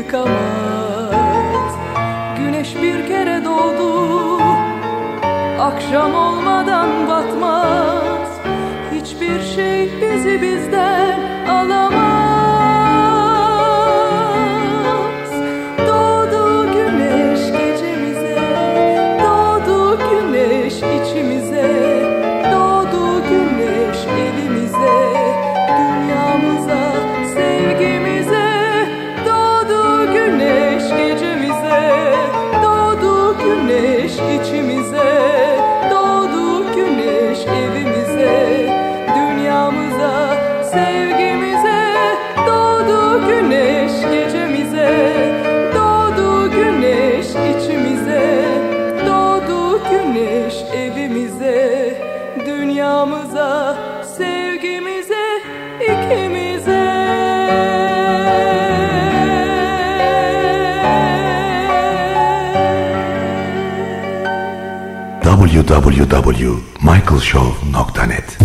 yıkamaz. 0.08 1.74
Güneş 2.38 2.76
bir 2.76 3.08
kere 3.08 3.46
doğdu 3.46 4.42
Akşam 5.60 6.16
olmadan 6.16 7.08
batmaz. 7.08 8.30
Hiçbir 8.94 9.44
şey 9.56 10.02
bizi 10.02 10.42
bizden 10.42 11.20
alamaz 11.50 12.07
www.michaelshow.net 65.68 68.38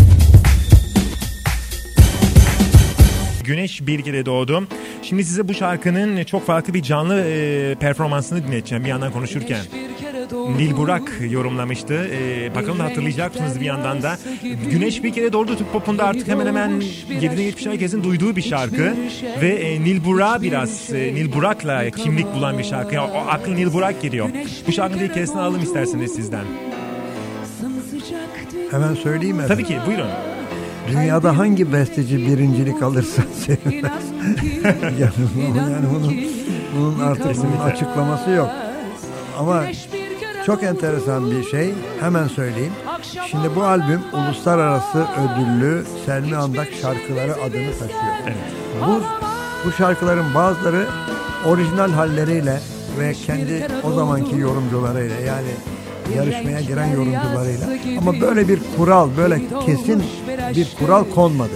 Güneş 3.44 3.86
bir 3.86 4.02
kere 4.02 4.26
doğdu. 4.26 4.64
Şimdi 5.02 5.24
size 5.24 5.48
bu 5.48 5.54
şarkının 5.54 6.24
çok 6.24 6.46
farklı 6.46 6.74
bir 6.74 6.82
canlı 6.82 7.20
e, 7.20 7.74
performansını 7.80 8.46
dinleteceğim 8.46 8.84
bir 8.84 8.88
yandan 8.88 9.12
konuşurken. 9.12 9.60
Nil 10.56 10.76
Burak 10.76 11.12
yorumlamıştı. 11.30 12.08
E, 12.12 12.54
bakalım 12.54 12.80
hatırlayacak 12.80 13.34
mısınız 13.34 13.60
bir 13.60 13.64
yandan 13.64 14.02
da. 14.02 14.18
Güneş 14.70 15.04
bir 15.04 15.12
kere 15.12 15.32
doğdu 15.32 15.56
Türk 15.56 15.72
popunda 15.72 16.04
artık 16.04 16.28
hemen 16.28 16.46
hemen 16.46 16.70
7'den 17.10 17.42
70 17.42 17.66
herkesin 17.66 18.04
duyduğu 18.04 18.36
bir 18.36 18.42
şarkı. 18.42 18.94
Ve 19.40 19.48
e, 19.48 19.80
Nil 19.80 20.04
Burak 20.04 20.42
biraz 20.42 20.94
e, 20.94 21.14
Nil 21.14 21.32
Burak'la 21.32 21.90
kimlik 21.90 22.34
bulan 22.34 22.58
bir 22.58 22.64
şarkı. 22.64 22.94
Ya, 22.94 23.04
o 23.04 23.16
aklı 23.28 23.56
Nil 23.56 23.72
Burak 23.72 24.02
geliyor. 24.02 24.28
Bu 24.66 24.72
şarkının 24.72 25.04
ilk 25.04 25.14
kesini 25.14 25.40
alalım 25.40 25.62
isterseniz 25.62 26.14
sizden. 26.14 26.44
Hemen 28.72 28.94
söyleyeyim 28.94 29.36
mi? 29.36 29.44
Tabii 29.48 29.64
ki 29.64 29.78
buyurun. 29.86 30.06
Dünyada 30.88 31.38
hangi 31.38 31.72
besteci 31.72 32.18
birincilik 32.26 32.82
alırsa 32.82 33.22
sevilmez. 33.46 34.02
yani, 34.98 35.12
bunun- 35.34 35.54
yani 35.70 35.86
bunun, 35.94 36.14
bunun 36.76 36.98
artık 36.98 37.36
bunun 37.36 37.70
açıklaması 37.70 38.30
yok. 38.30 38.50
Ama 39.38 39.62
çok 40.46 40.62
enteresan 40.62 41.30
bir 41.30 41.44
şey. 41.44 41.74
Hemen 42.00 42.28
söyleyeyim. 42.28 42.72
Şimdi 43.30 43.56
bu 43.56 43.62
albüm 43.62 44.00
uluslararası 44.12 44.98
ödüllü 44.98 45.84
Selmi 46.06 46.36
Andak 46.36 46.68
şarkıları 46.82 47.32
adını 47.34 47.70
taşıyor. 47.72 48.36
Bu 48.86 49.02
bu 49.66 49.72
şarkıların 49.72 50.34
bazıları 50.34 50.86
orijinal 51.46 51.90
halleriyle 51.90 52.60
ve 52.98 53.12
kendi 53.12 53.66
o 53.82 53.92
zamanki 53.92 54.36
yorumcularıyla 54.38 55.16
yani 55.20 55.48
yarışmaya 56.16 56.60
giren 56.60 56.86
yorumcularıyla 56.86 57.66
ama 57.98 58.20
böyle 58.20 58.48
bir 58.48 58.60
kural 58.76 59.08
böyle 59.16 59.40
kesin 59.66 60.02
bir 60.56 60.68
kural 60.78 61.04
konmadı. 61.14 61.52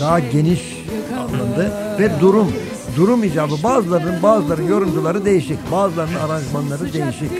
Daha 0.00 0.18
geniş 0.18 0.84
alındı 1.18 1.72
ve 1.98 2.20
durum 2.20 2.52
durum 2.96 3.24
icabı 3.24 3.54
bazılarının 3.62 4.22
bazılarının 4.22 4.68
yorumcuları 4.68 5.24
değişik 5.24 5.72
bazılarının 5.72 6.14
aranjmanları 6.14 6.92
değişik? 6.92 7.30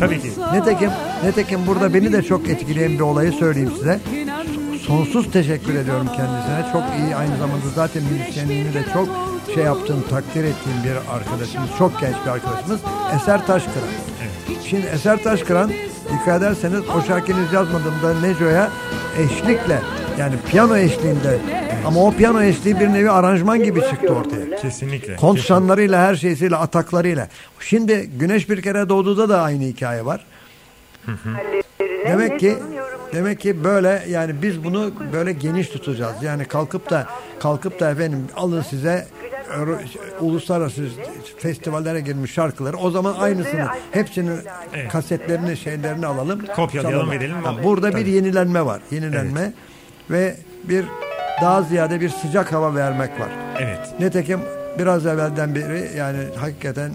Tabii 0.00 0.22
ki. 0.22 0.30
Netekim, 0.52 0.90
netekim 1.24 1.66
burada 1.66 1.94
beni 1.94 2.12
de 2.12 2.22
çok 2.22 2.48
etkileyen 2.48 2.92
bir 2.92 3.00
olayı 3.00 3.32
söyleyeyim 3.32 3.72
size. 3.78 4.00
Sonsuz 4.86 5.30
teşekkür 5.32 5.74
ediyorum 5.74 6.06
kendisine. 6.06 6.66
Çok 6.72 6.82
iyi 6.98 7.16
aynı 7.16 7.36
zamanda 7.36 7.68
zaten 7.74 8.02
müzisyenliğini 8.02 8.74
de 8.74 8.84
çok 8.92 9.08
şey 9.54 9.64
yaptığım, 9.64 10.04
takdir 10.10 10.44
ettiğim 10.44 10.84
bir 10.84 11.14
arkadaşımız. 11.14 11.68
Çok 11.78 12.00
genç 12.00 12.14
bir 12.26 12.30
arkadaşımız. 12.30 12.80
Eser 13.16 13.46
Taşkıran. 13.46 13.88
Şimdi 14.66 14.86
Eser 14.86 15.22
Taşkıran 15.22 15.70
dikkat 16.12 16.42
ederseniz 16.42 16.80
o 16.88 17.02
şarkıyı 17.02 17.36
yazmadığımda 17.52 18.20
Neco'ya 18.20 18.70
eşlikle 19.18 19.80
yani 20.18 20.34
piyano 20.50 20.76
eşliğinde 20.76 21.38
ama 21.86 22.04
o 22.04 22.12
piyano 22.12 22.42
eşliği 22.42 22.80
bir 22.80 22.88
nevi 22.88 23.10
aranjman 23.10 23.64
gibi 23.64 23.80
çıktı 23.80 24.14
ortaya. 24.14 24.56
Kesinlikle. 24.56 25.16
Konsanlarıyla 25.16 26.02
her 26.02 26.14
şeysiyle 26.14 26.56
ataklarıyla. 26.56 27.28
Şimdi 27.60 28.10
Güneş 28.18 28.50
bir 28.50 28.62
kere 28.62 28.88
doğduğunda 28.88 29.28
da 29.28 29.42
aynı 29.42 29.64
hikaye 29.64 30.04
var. 30.04 30.26
Demek 32.06 32.40
ki 32.40 32.56
demek 33.12 33.40
ki 33.40 33.64
böyle 33.64 34.02
yani 34.08 34.42
biz 34.42 34.64
bunu 34.64 34.92
böyle 35.12 35.32
geniş 35.32 35.68
tutacağız. 35.68 36.22
Yani 36.22 36.44
kalkıp 36.44 36.90
da 36.90 37.06
kalkıp 37.38 37.80
da 37.80 37.90
efendim 37.90 38.26
alın 38.36 38.62
size 38.62 39.06
uluslararası 40.20 40.82
festivallere 41.38 42.00
girmiş 42.00 42.32
şarkıları 42.32 42.76
o 42.76 42.90
zaman 42.90 43.14
aynısını 43.14 43.66
hepsinin 43.90 44.38
Evet. 44.74 44.92
kasetlerini 44.92 45.56
şeylerini 45.56 46.06
alalım. 46.06 46.46
Kopyalayalım, 46.56 47.12
edelim. 47.12 47.36
Ha, 47.42 47.54
burada 47.64 47.88
bir 47.88 47.92
Tabii. 47.92 48.10
yenilenme 48.10 48.64
var. 48.66 48.80
Yenilenme 48.90 49.52
ve 50.10 50.36
bir 50.64 50.84
daha 51.42 51.62
ziyade 51.62 52.00
bir 52.00 52.08
sıcak 52.08 52.52
hava 52.52 52.74
vermek 52.74 53.20
var. 53.20 53.28
Evet. 53.58 54.00
Nitekim 54.00 54.40
biraz 54.78 55.06
evvelden 55.06 55.54
beri 55.54 55.90
yani 55.96 56.18
hakikaten 56.36 56.92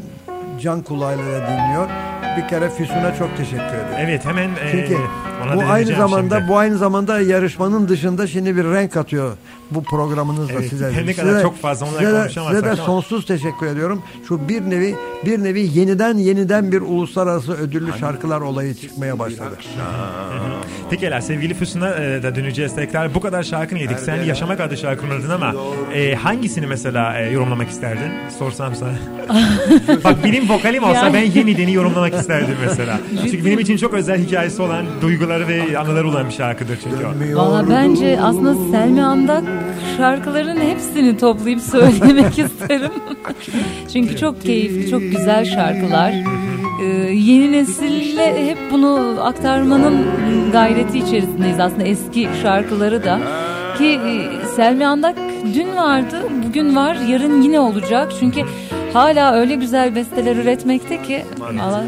can 0.61 0.81
kulağıyla 0.83 1.23
dinliyor. 1.25 1.89
Bir 2.37 2.47
kere 2.47 2.69
Füsun'a 2.69 3.15
çok 3.15 3.37
teşekkür 3.37 3.63
ederim. 3.63 3.95
Evet 3.97 4.25
hemen 4.25 4.49
e, 4.49 4.71
Çünkü 4.71 4.97
ona 5.43 5.55
bu 5.55 5.61
aynı 5.71 5.95
zamanda 5.95 6.37
şimdi. 6.37 6.49
bu 6.51 6.57
aynı 6.57 6.77
zamanda 6.77 7.21
yarışmanın 7.21 7.87
dışında 7.87 8.27
şimdi 8.27 8.57
bir 8.57 8.63
renk 8.63 8.97
atıyor 8.97 9.37
bu 9.71 9.83
programınızla 9.83 10.53
Evet, 10.53 10.69
size. 10.69 10.91
ne 11.05 11.13
kadar 11.13 11.29
Size- 11.31 11.41
çok 11.41 11.57
fazla 11.57 11.85
onunla 11.85 11.99
size 11.99 12.13
de- 12.13 12.29
Size 12.49 12.63
de 12.65 12.71
ama. 12.71 12.83
sonsuz 12.83 13.25
teşekkür 13.25 13.67
ediyorum. 13.67 14.03
Şu 14.27 14.49
bir 14.49 14.61
nevi 14.69 14.95
bir 15.25 15.43
nevi 15.43 15.69
yeniden 15.79 16.17
yeniden 16.17 16.71
bir 16.71 16.81
uluslararası 16.81 17.53
ödüllü 17.53 17.91
şarkılar 17.99 18.41
olayı 18.41 18.75
çıkmaya 18.75 19.19
başladı. 19.19 19.57
Pekala 20.89 21.21
sevgili 21.21 21.53
Füsun'a 21.53 21.89
e, 21.95 22.23
da 22.23 22.35
döneceğiz 22.35 22.75
tekrar. 22.75 23.15
Bu 23.15 23.19
kadar 23.21 23.43
şarkını 23.43 23.79
yedik. 23.79 23.99
Sen 23.99 24.23
Yaşamak 24.23 24.59
adlı 24.59 24.77
şarkını 24.77 25.13
aradın 25.13 25.29
ama 25.29 25.53
e, 25.93 26.15
hangisini 26.15 26.67
mesela 26.67 27.19
e, 27.19 27.31
yorumlamak 27.31 27.69
isterdin? 27.69 28.11
Sorsam 28.39 28.75
sana. 28.75 28.93
Bak 30.03 30.23
benim 30.23 30.49
vokalim 30.49 30.83
olsa 30.83 30.93
Yani- 30.95 31.13
ben 31.13 31.21
yenideni 31.39 31.73
yorumlamak 31.73 32.13
isterdim 32.13 32.55
mesela. 32.65 32.99
Çünkü 33.31 33.45
benim 33.45 33.59
için 33.59 33.77
çok 33.77 33.93
özel 33.93 34.23
hikayesi 34.25 34.61
olan, 34.61 34.85
duyguları 35.29 35.47
ve 35.47 35.77
anıları 35.77 36.07
olan 36.07 36.27
bir 36.27 36.33
şarkıdır 36.33 36.79
çünkü 36.83 37.33
o. 37.35 37.37
Valla 37.37 37.69
bence 37.69 38.19
aslında 38.21 38.71
Selmi 38.71 39.03
Andak 39.03 39.43
şarkıların 39.97 40.61
hepsini 40.61 41.17
toplayıp 41.17 41.61
söylemek 41.61 42.39
isterim. 42.39 42.91
Çünkü 43.93 44.17
çok 44.17 44.41
keyifli, 44.41 44.89
çok 44.89 45.01
güzel 45.01 45.45
şarkılar. 45.45 46.13
Ee, 46.81 46.85
yeni 47.13 47.51
nesille 47.51 48.49
hep 48.49 48.57
bunu 48.71 49.17
aktarmanın 49.21 50.05
gayreti 50.51 50.99
içerisindeyiz 50.99 51.59
aslında 51.59 51.83
eski 51.83 52.29
şarkıları 52.41 53.03
da. 53.03 53.19
Ki 53.77 53.85
e, 53.85 54.45
Selmi 54.55 54.85
Andak 54.85 55.15
dün 55.53 55.75
vardı, 55.75 56.21
bugün 56.47 56.75
var, 56.75 56.97
yarın 57.07 57.41
yine 57.41 57.59
olacak. 57.59 58.13
Çünkü 58.19 58.41
hala 58.93 59.33
öyle 59.33 59.55
güzel 59.55 59.95
besteler 59.95 60.35
üretmekte 60.35 61.01
ki 61.01 61.25
valla 61.39 61.83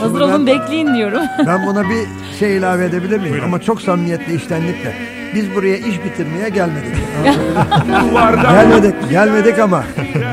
hazır 0.00 0.20
ben- 0.20 0.24
olun 0.24 0.46
bekleyin 0.46 0.94
diyorum. 0.94 1.22
Ben 1.46 1.66
buna 1.66 1.82
bir 1.90 2.06
şey 2.38 2.56
ilave 2.56 2.84
edebilir 2.84 3.20
miyim? 3.20 3.40
Ama 3.44 3.60
çok 3.60 3.82
samimiyetle, 3.82 4.34
iştenlikle. 4.34 4.94
Biz 5.34 5.54
buraya 5.54 5.76
iş 5.76 6.04
bitirmeye 6.04 6.48
gelmedik. 6.48 6.92
gelmedik, 8.42 8.94
gelmedik 9.10 9.58
ama 9.58 9.84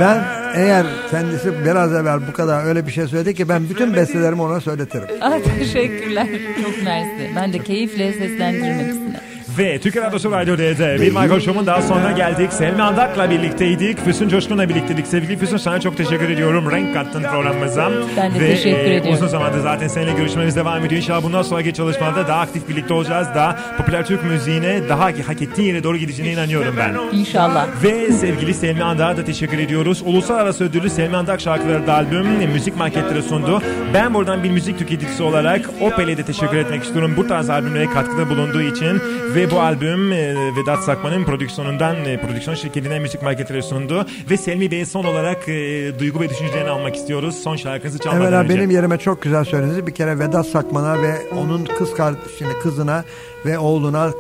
ben 0.02 0.24
eğer 0.56 0.86
kendisi 1.12 1.66
biraz 1.66 1.94
evvel 1.94 2.28
bu 2.28 2.34
kadar 2.34 2.66
öyle 2.66 2.88
bir 2.88 2.92
şey 2.92 3.08
söyledi 3.08 3.36
ki 3.36 3.50
ben 3.50 3.70
bütün 3.70 3.96
bestelerimi 3.96 4.42
ona 4.42 4.60
söyletirim. 4.60 5.08
Ah, 5.22 5.34
teşekkürler. 5.60 6.28
Çok 6.64 6.84
mersi. 6.84 7.32
Ben 7.36 7.54
de 7.54 7.60
keyifle 7.60 8.14
seslendiririm 8.14 8.80
hepsini. 8.80 9.31
Ve 9.58 9.80
Türkiye 9.80 10.04
Radyosu 10.04 10.32
Radyo 10.32 10.58
D'de 10.58 10.98
bir 11.02 11.08
Michael 11.08 11.40
Show'un 11.40 11.66
daha 11.66 11.82
sonuna 11.82 12.12
geldik. 12.12 12.54
Selmi 12.54 12.82
Andak'la 12.82 13.30
birlikteydik. 13.30 14.06
Füsun 14.06 14.30
Coşkun'la 14.30 14.70
birlikteydik. 14.70 15.08
Sevgili 15.08 15.38
Füsun 15.38 15.58
sana 15.58 15.80
çok 15.80 15.98
teşekkür 15.98 16.30
ediyorum. 16.30 16.72
Renk 16.72 16.94
kattın 16.94 17.24
programımıza. 17.24 17.92
Ben 18.18 18.36
de 18.36 18.40
Ve, 18.40 18.48
teşekkür 18.48 18.78
e, 18.78 18.96
ediyorum. 18.96 19.14
Uzun 19.14 19.28
zamandır 19.28 19.60
zaten 19.60 19.88
seninle 19.88 20.14
görüşmemiz 20.14 20.56
devam 20.56 20.86
ediyor. 20.86 21.02
İnşallah 21.02 21.24
bundan 21.24 21.42
sonraki 21.42 21.74
çalışmalarda 21.74 22.28
daha 22.28 22.40
aktif 22.40 22.70
birlikte 22.70 22.94
olacağız. 22.94 23.28
Daha 23.36 23.58
popüler 23.78 24.06
Türk 24.06 24.24
müziğine 24.24 24.90
daha 24.90 25.06
hak 25.06 25.42
ettiğin 25.42 25.68
yere 25.68 25.84
doğru 25.84 25.98
gideceğine 25.98 26.34
inanıyorum 26.34 26.76
ben. 26.78 27.18
İnşallah. 27.18 27.68
Ve 27.84 28.12
sevgili 28.12 28.54
Selmi 28.54 28.84
Andak'a 28.84 29.18
da 29.18 29.26
teşekkür 29.26 29.60
ediyoruz. 29.60 30.02
Uluslararası 30.06 30.64
ödüllü 30.64 30.90
Selmi 30.90 31.18
Andak 31.18 31.42
şarkıları 31.42 31.88
da 31.88 31.94
albüm 31.94 32.28
müzik 32.54 32.78
marketleri 32.78 33.24
sundu. 33.24 33.62
Ben 33.94 34.14
buradan 34.14 34.44
bir 34.44 34.52
müzik 34.52 34.80
tüketicisi 34.80 35.24
olarak 35.24 35.70
Opel'e 35.82 36.18
de 36.18 36.24
teşekkür 36.24 36.58
etmek 36.58 36.84
istiyorum. 36.84 37.14
Bu 37.18 37.28
tarz 37.28 37.50
albümlere 37.50 37.90
katkıda 37.90 38.30
bulunduğu 38.30 38.62
için. 38.62 39.02
Ve 39.36 39.41
bu 39.52 39.60
albüm 39.60 40.12
e, 40.12 40.36
Vedat 40.56 40.84
Sakman'ın 40.84 41.24
prodüksiyonundan, 41.24 42.06
e, 42.06 42.22
prodüksiyon 42.22 42.56
şirketine 42.56 43.00
müzik 43.00 43.22
marketleri 43.24 43.64
sundu. 43.64 44.06
Ve 44.30 44.38
Selmi 44.38 44.72
Bey'e 44.72 44.86
son 44.86 45.04
olarak 45.04 45.50
e, 45.50 45.92
duygu 46.00 46.20
ve 46.20 46.30
düşüncelerini 46.30 46.70
almak 46.70 46.96
istiyoruz. 46.96 47.36
Son 47.44 47.56
şarkınızı 47.56 48.00
çalmadan 48.00 48.22
Evvela 48.26 48.42
önce. 48.42 48.56
benim 48.56 48.70
yerime 48.70 48.98
çok 48.98 49.22
güzel 49.22 49.44
söylediniz. 49.44 49.88
Bir 49.88 49.92
kere 49.94 50.20
Vedat 50.20 50.48
Sakman'a 50.48 51.02
ve 51.02 51.14
onun 51.38 51.66
kız 51.66 51.94
kardeşine, 51.94 52.54
kızına 52.64 53.04
ve 53.46 53.60
oğluna 53.60 54.12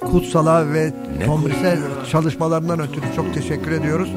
Kutsal'a 0.00 0.72
ve 0.72 0.92
Tomris'e 1.26 1.78
çalışmalarından 2.12 2.80
ötürü 2.80 3.04
çok 3.16 3.34
teşekkür 3.34 3.70
ediyoruz. 3.72 4.08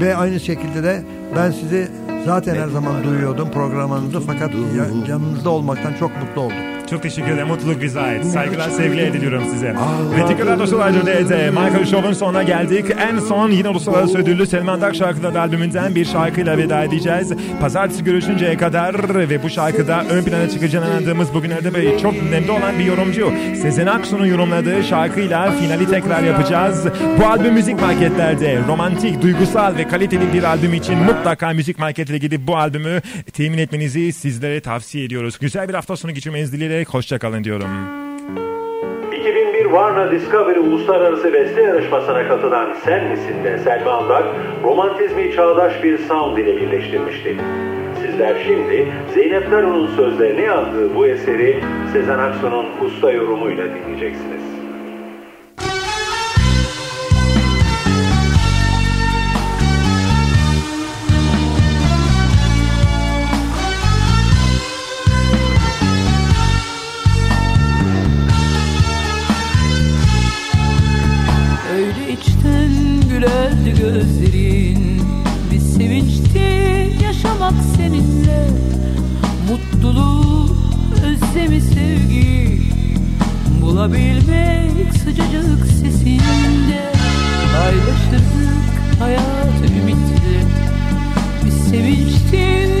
Ve 0.00 0.16
aynı 0.16 0.40
şekilde 0.40 0.82
de 0.82 1.02
ben 1.36 1.50
sizi 1.50 1.88
zaten 2.24 2.54
her 2.54 2.68
zaman 2.68 3.04
duyuyordum 3.04 3.50
programınızı 3.50 4.20
fakat 4.20 4.50
ya- 4.54 4.86
yanınızda 5.08 5.50
olmaktan 5.50 5.92
çok 6.00 6.10
mutlu 6.22 6.40
oldum. 6.40 6.56
Çok 6.90 7.02
teşekkür 7.02 7.30
ederim. 7.30 7.48
Mutluluk 7.48 7.82
bize 7.82 8.00
ait. 8.00 8.24
Saygılar, 8.24 8.70
sevgiler 8.70 9.12
diliyorum 9.12 9.44
size. 9.52 9.74
Ve 10.16 10.26
Tekrar 10.26 10.46
Radyosu 10.46 10.78
Radyo 10.78 11.06
D'de 11.06 11.50
Michael 11.50 11.84
Show'un 11.84 12.12
sonuna 12.12 12.42
geldik. 12.42 12.84
En 12.98 13.18
son 13.18 13.50
yine 13.50 13.68
uluslararası 13.68 14.18
ödüllü 14.18 14.46
Selman 14.46 14.80
Dak 14.80 14.94
şarkıları 14.94 15.40
albümünden 15.40 15.94
bir 15.94 16.04
şarkıyla 16.04 16.58
veda 16.58 16.84
edeceğiz. 16.84 17.32
Pazartesi 17.60 18.04
görüşünceye 18.04 18.56
kadar 18.56 19.18
ve 19.28 19.42
bu 19.42 19.50
şarkıda 19.50 20.04
ön 20.10 20.24
plana 20.24 20.50
çıkacağını 20.50 20.86
inandığımız 20.86 21.34
bugünlerde 21.34 21.74
böyle 21.74 21.98
çok 21.98 22.14
önemli 22.28 22.50
olan 22.50 22.78
bir 22.78 22.84
yorumcu. 22.84 23.32
Sezen 23.62 23.86
Aksu'nun 23.86 24.26
yorumladığı 24.26 24.84
şarkıyla 24.84 25.52
finali 25.52 25.86
tekrar 25.86 26.22
yapacağız. 26.22 26.86
Bu 27.20 27.26
albüm 27.26 27.54
müzik 27.54 27.80
marketlerde 27.80 28.58
romantik, 28.68 29.22
duygusal 29.22 29.76
ve 29.76 29.88
kaliteli 29.88 30.32
bir 30.32 30.42
albüm 30.42 30.74
için 30.74 30.98
mutlaka 30.98 31.52
müzik 31.52 31.78
marketine 31.78 32.18
gidip 32.18 32.46
bu 32.46 32.56
albümü 32.56 33.00
temin 33.32 33.58
etmenizi 33.58 34.12
sizlere 34.12 34.60
tavsiye 34.60 35.04
ediyoruz. 35.04 35.38
Güzel 35.40 35.68
bir 35.68 35.74
hafta 35.74 35.96
sonu 35.96 36.12
geçirmenizi 36.12 36.52
dileyerek 36.80 36.94
hoşçakalın 36.94 37.44
diyorum. 37.44 37.68
2001 39.12 39.64
Varna 39.64 40.10
Discovery 40.10 40.58
Uluslararası 40.58 41.32
Beste 41.32 41.62
Yarışması'na 41.62 42.28
katılan 42.28 42.76
Sen 42.84 43.08
Misin 43.08 43.44
de 43.44 43.58
Selma 43.58 43.90
Andak, 43.90 44.24
romantizmi 44.64 45.32
çağdaş 45.32 45.82
bir 45.82 45.98
sound 45.98 46.38
ile 46.38 46.56
birleştirmişti. 46.56 47.36
Sizler 48.00 48.36
şimdi 48.46 48.92
Zeynep 49.14 49.50
Daru'nun 49.50 49.86
sözlerini 49.96 50.42
yazdığı 50.42 50.94
bu 50.94 51.06
eseri 51.06 51.60
Sezen 51.92 52.18
Aksu'nun 52.18 52.66
usta 52.84 53.12
yorumuyla 53.12 53.64
dinleyeceksiniz. 53.74 54.39
Gülerdi 73.50 73.80
gözlerin. 73.80 75.02
Bir 75.50 75.58
sevinçti 75.58 76.38
yaşamak 77.02 77.54
seninle. 77.76 78.48
Mutluluğu, 79.50 80.56
özlemi, 81.04 81.60
sevgi 81.60 82.60
Bulabilmek 83.62 84.94
sıcacık 85.04 85.66
sesinde. 85.66 86.92
Paylaşırdık 87.52 89.00
hayatı 89.00 89.74
ümitle 89.80 90.44
Bir 91.44 91.50
sevinçtin 91.50 92.79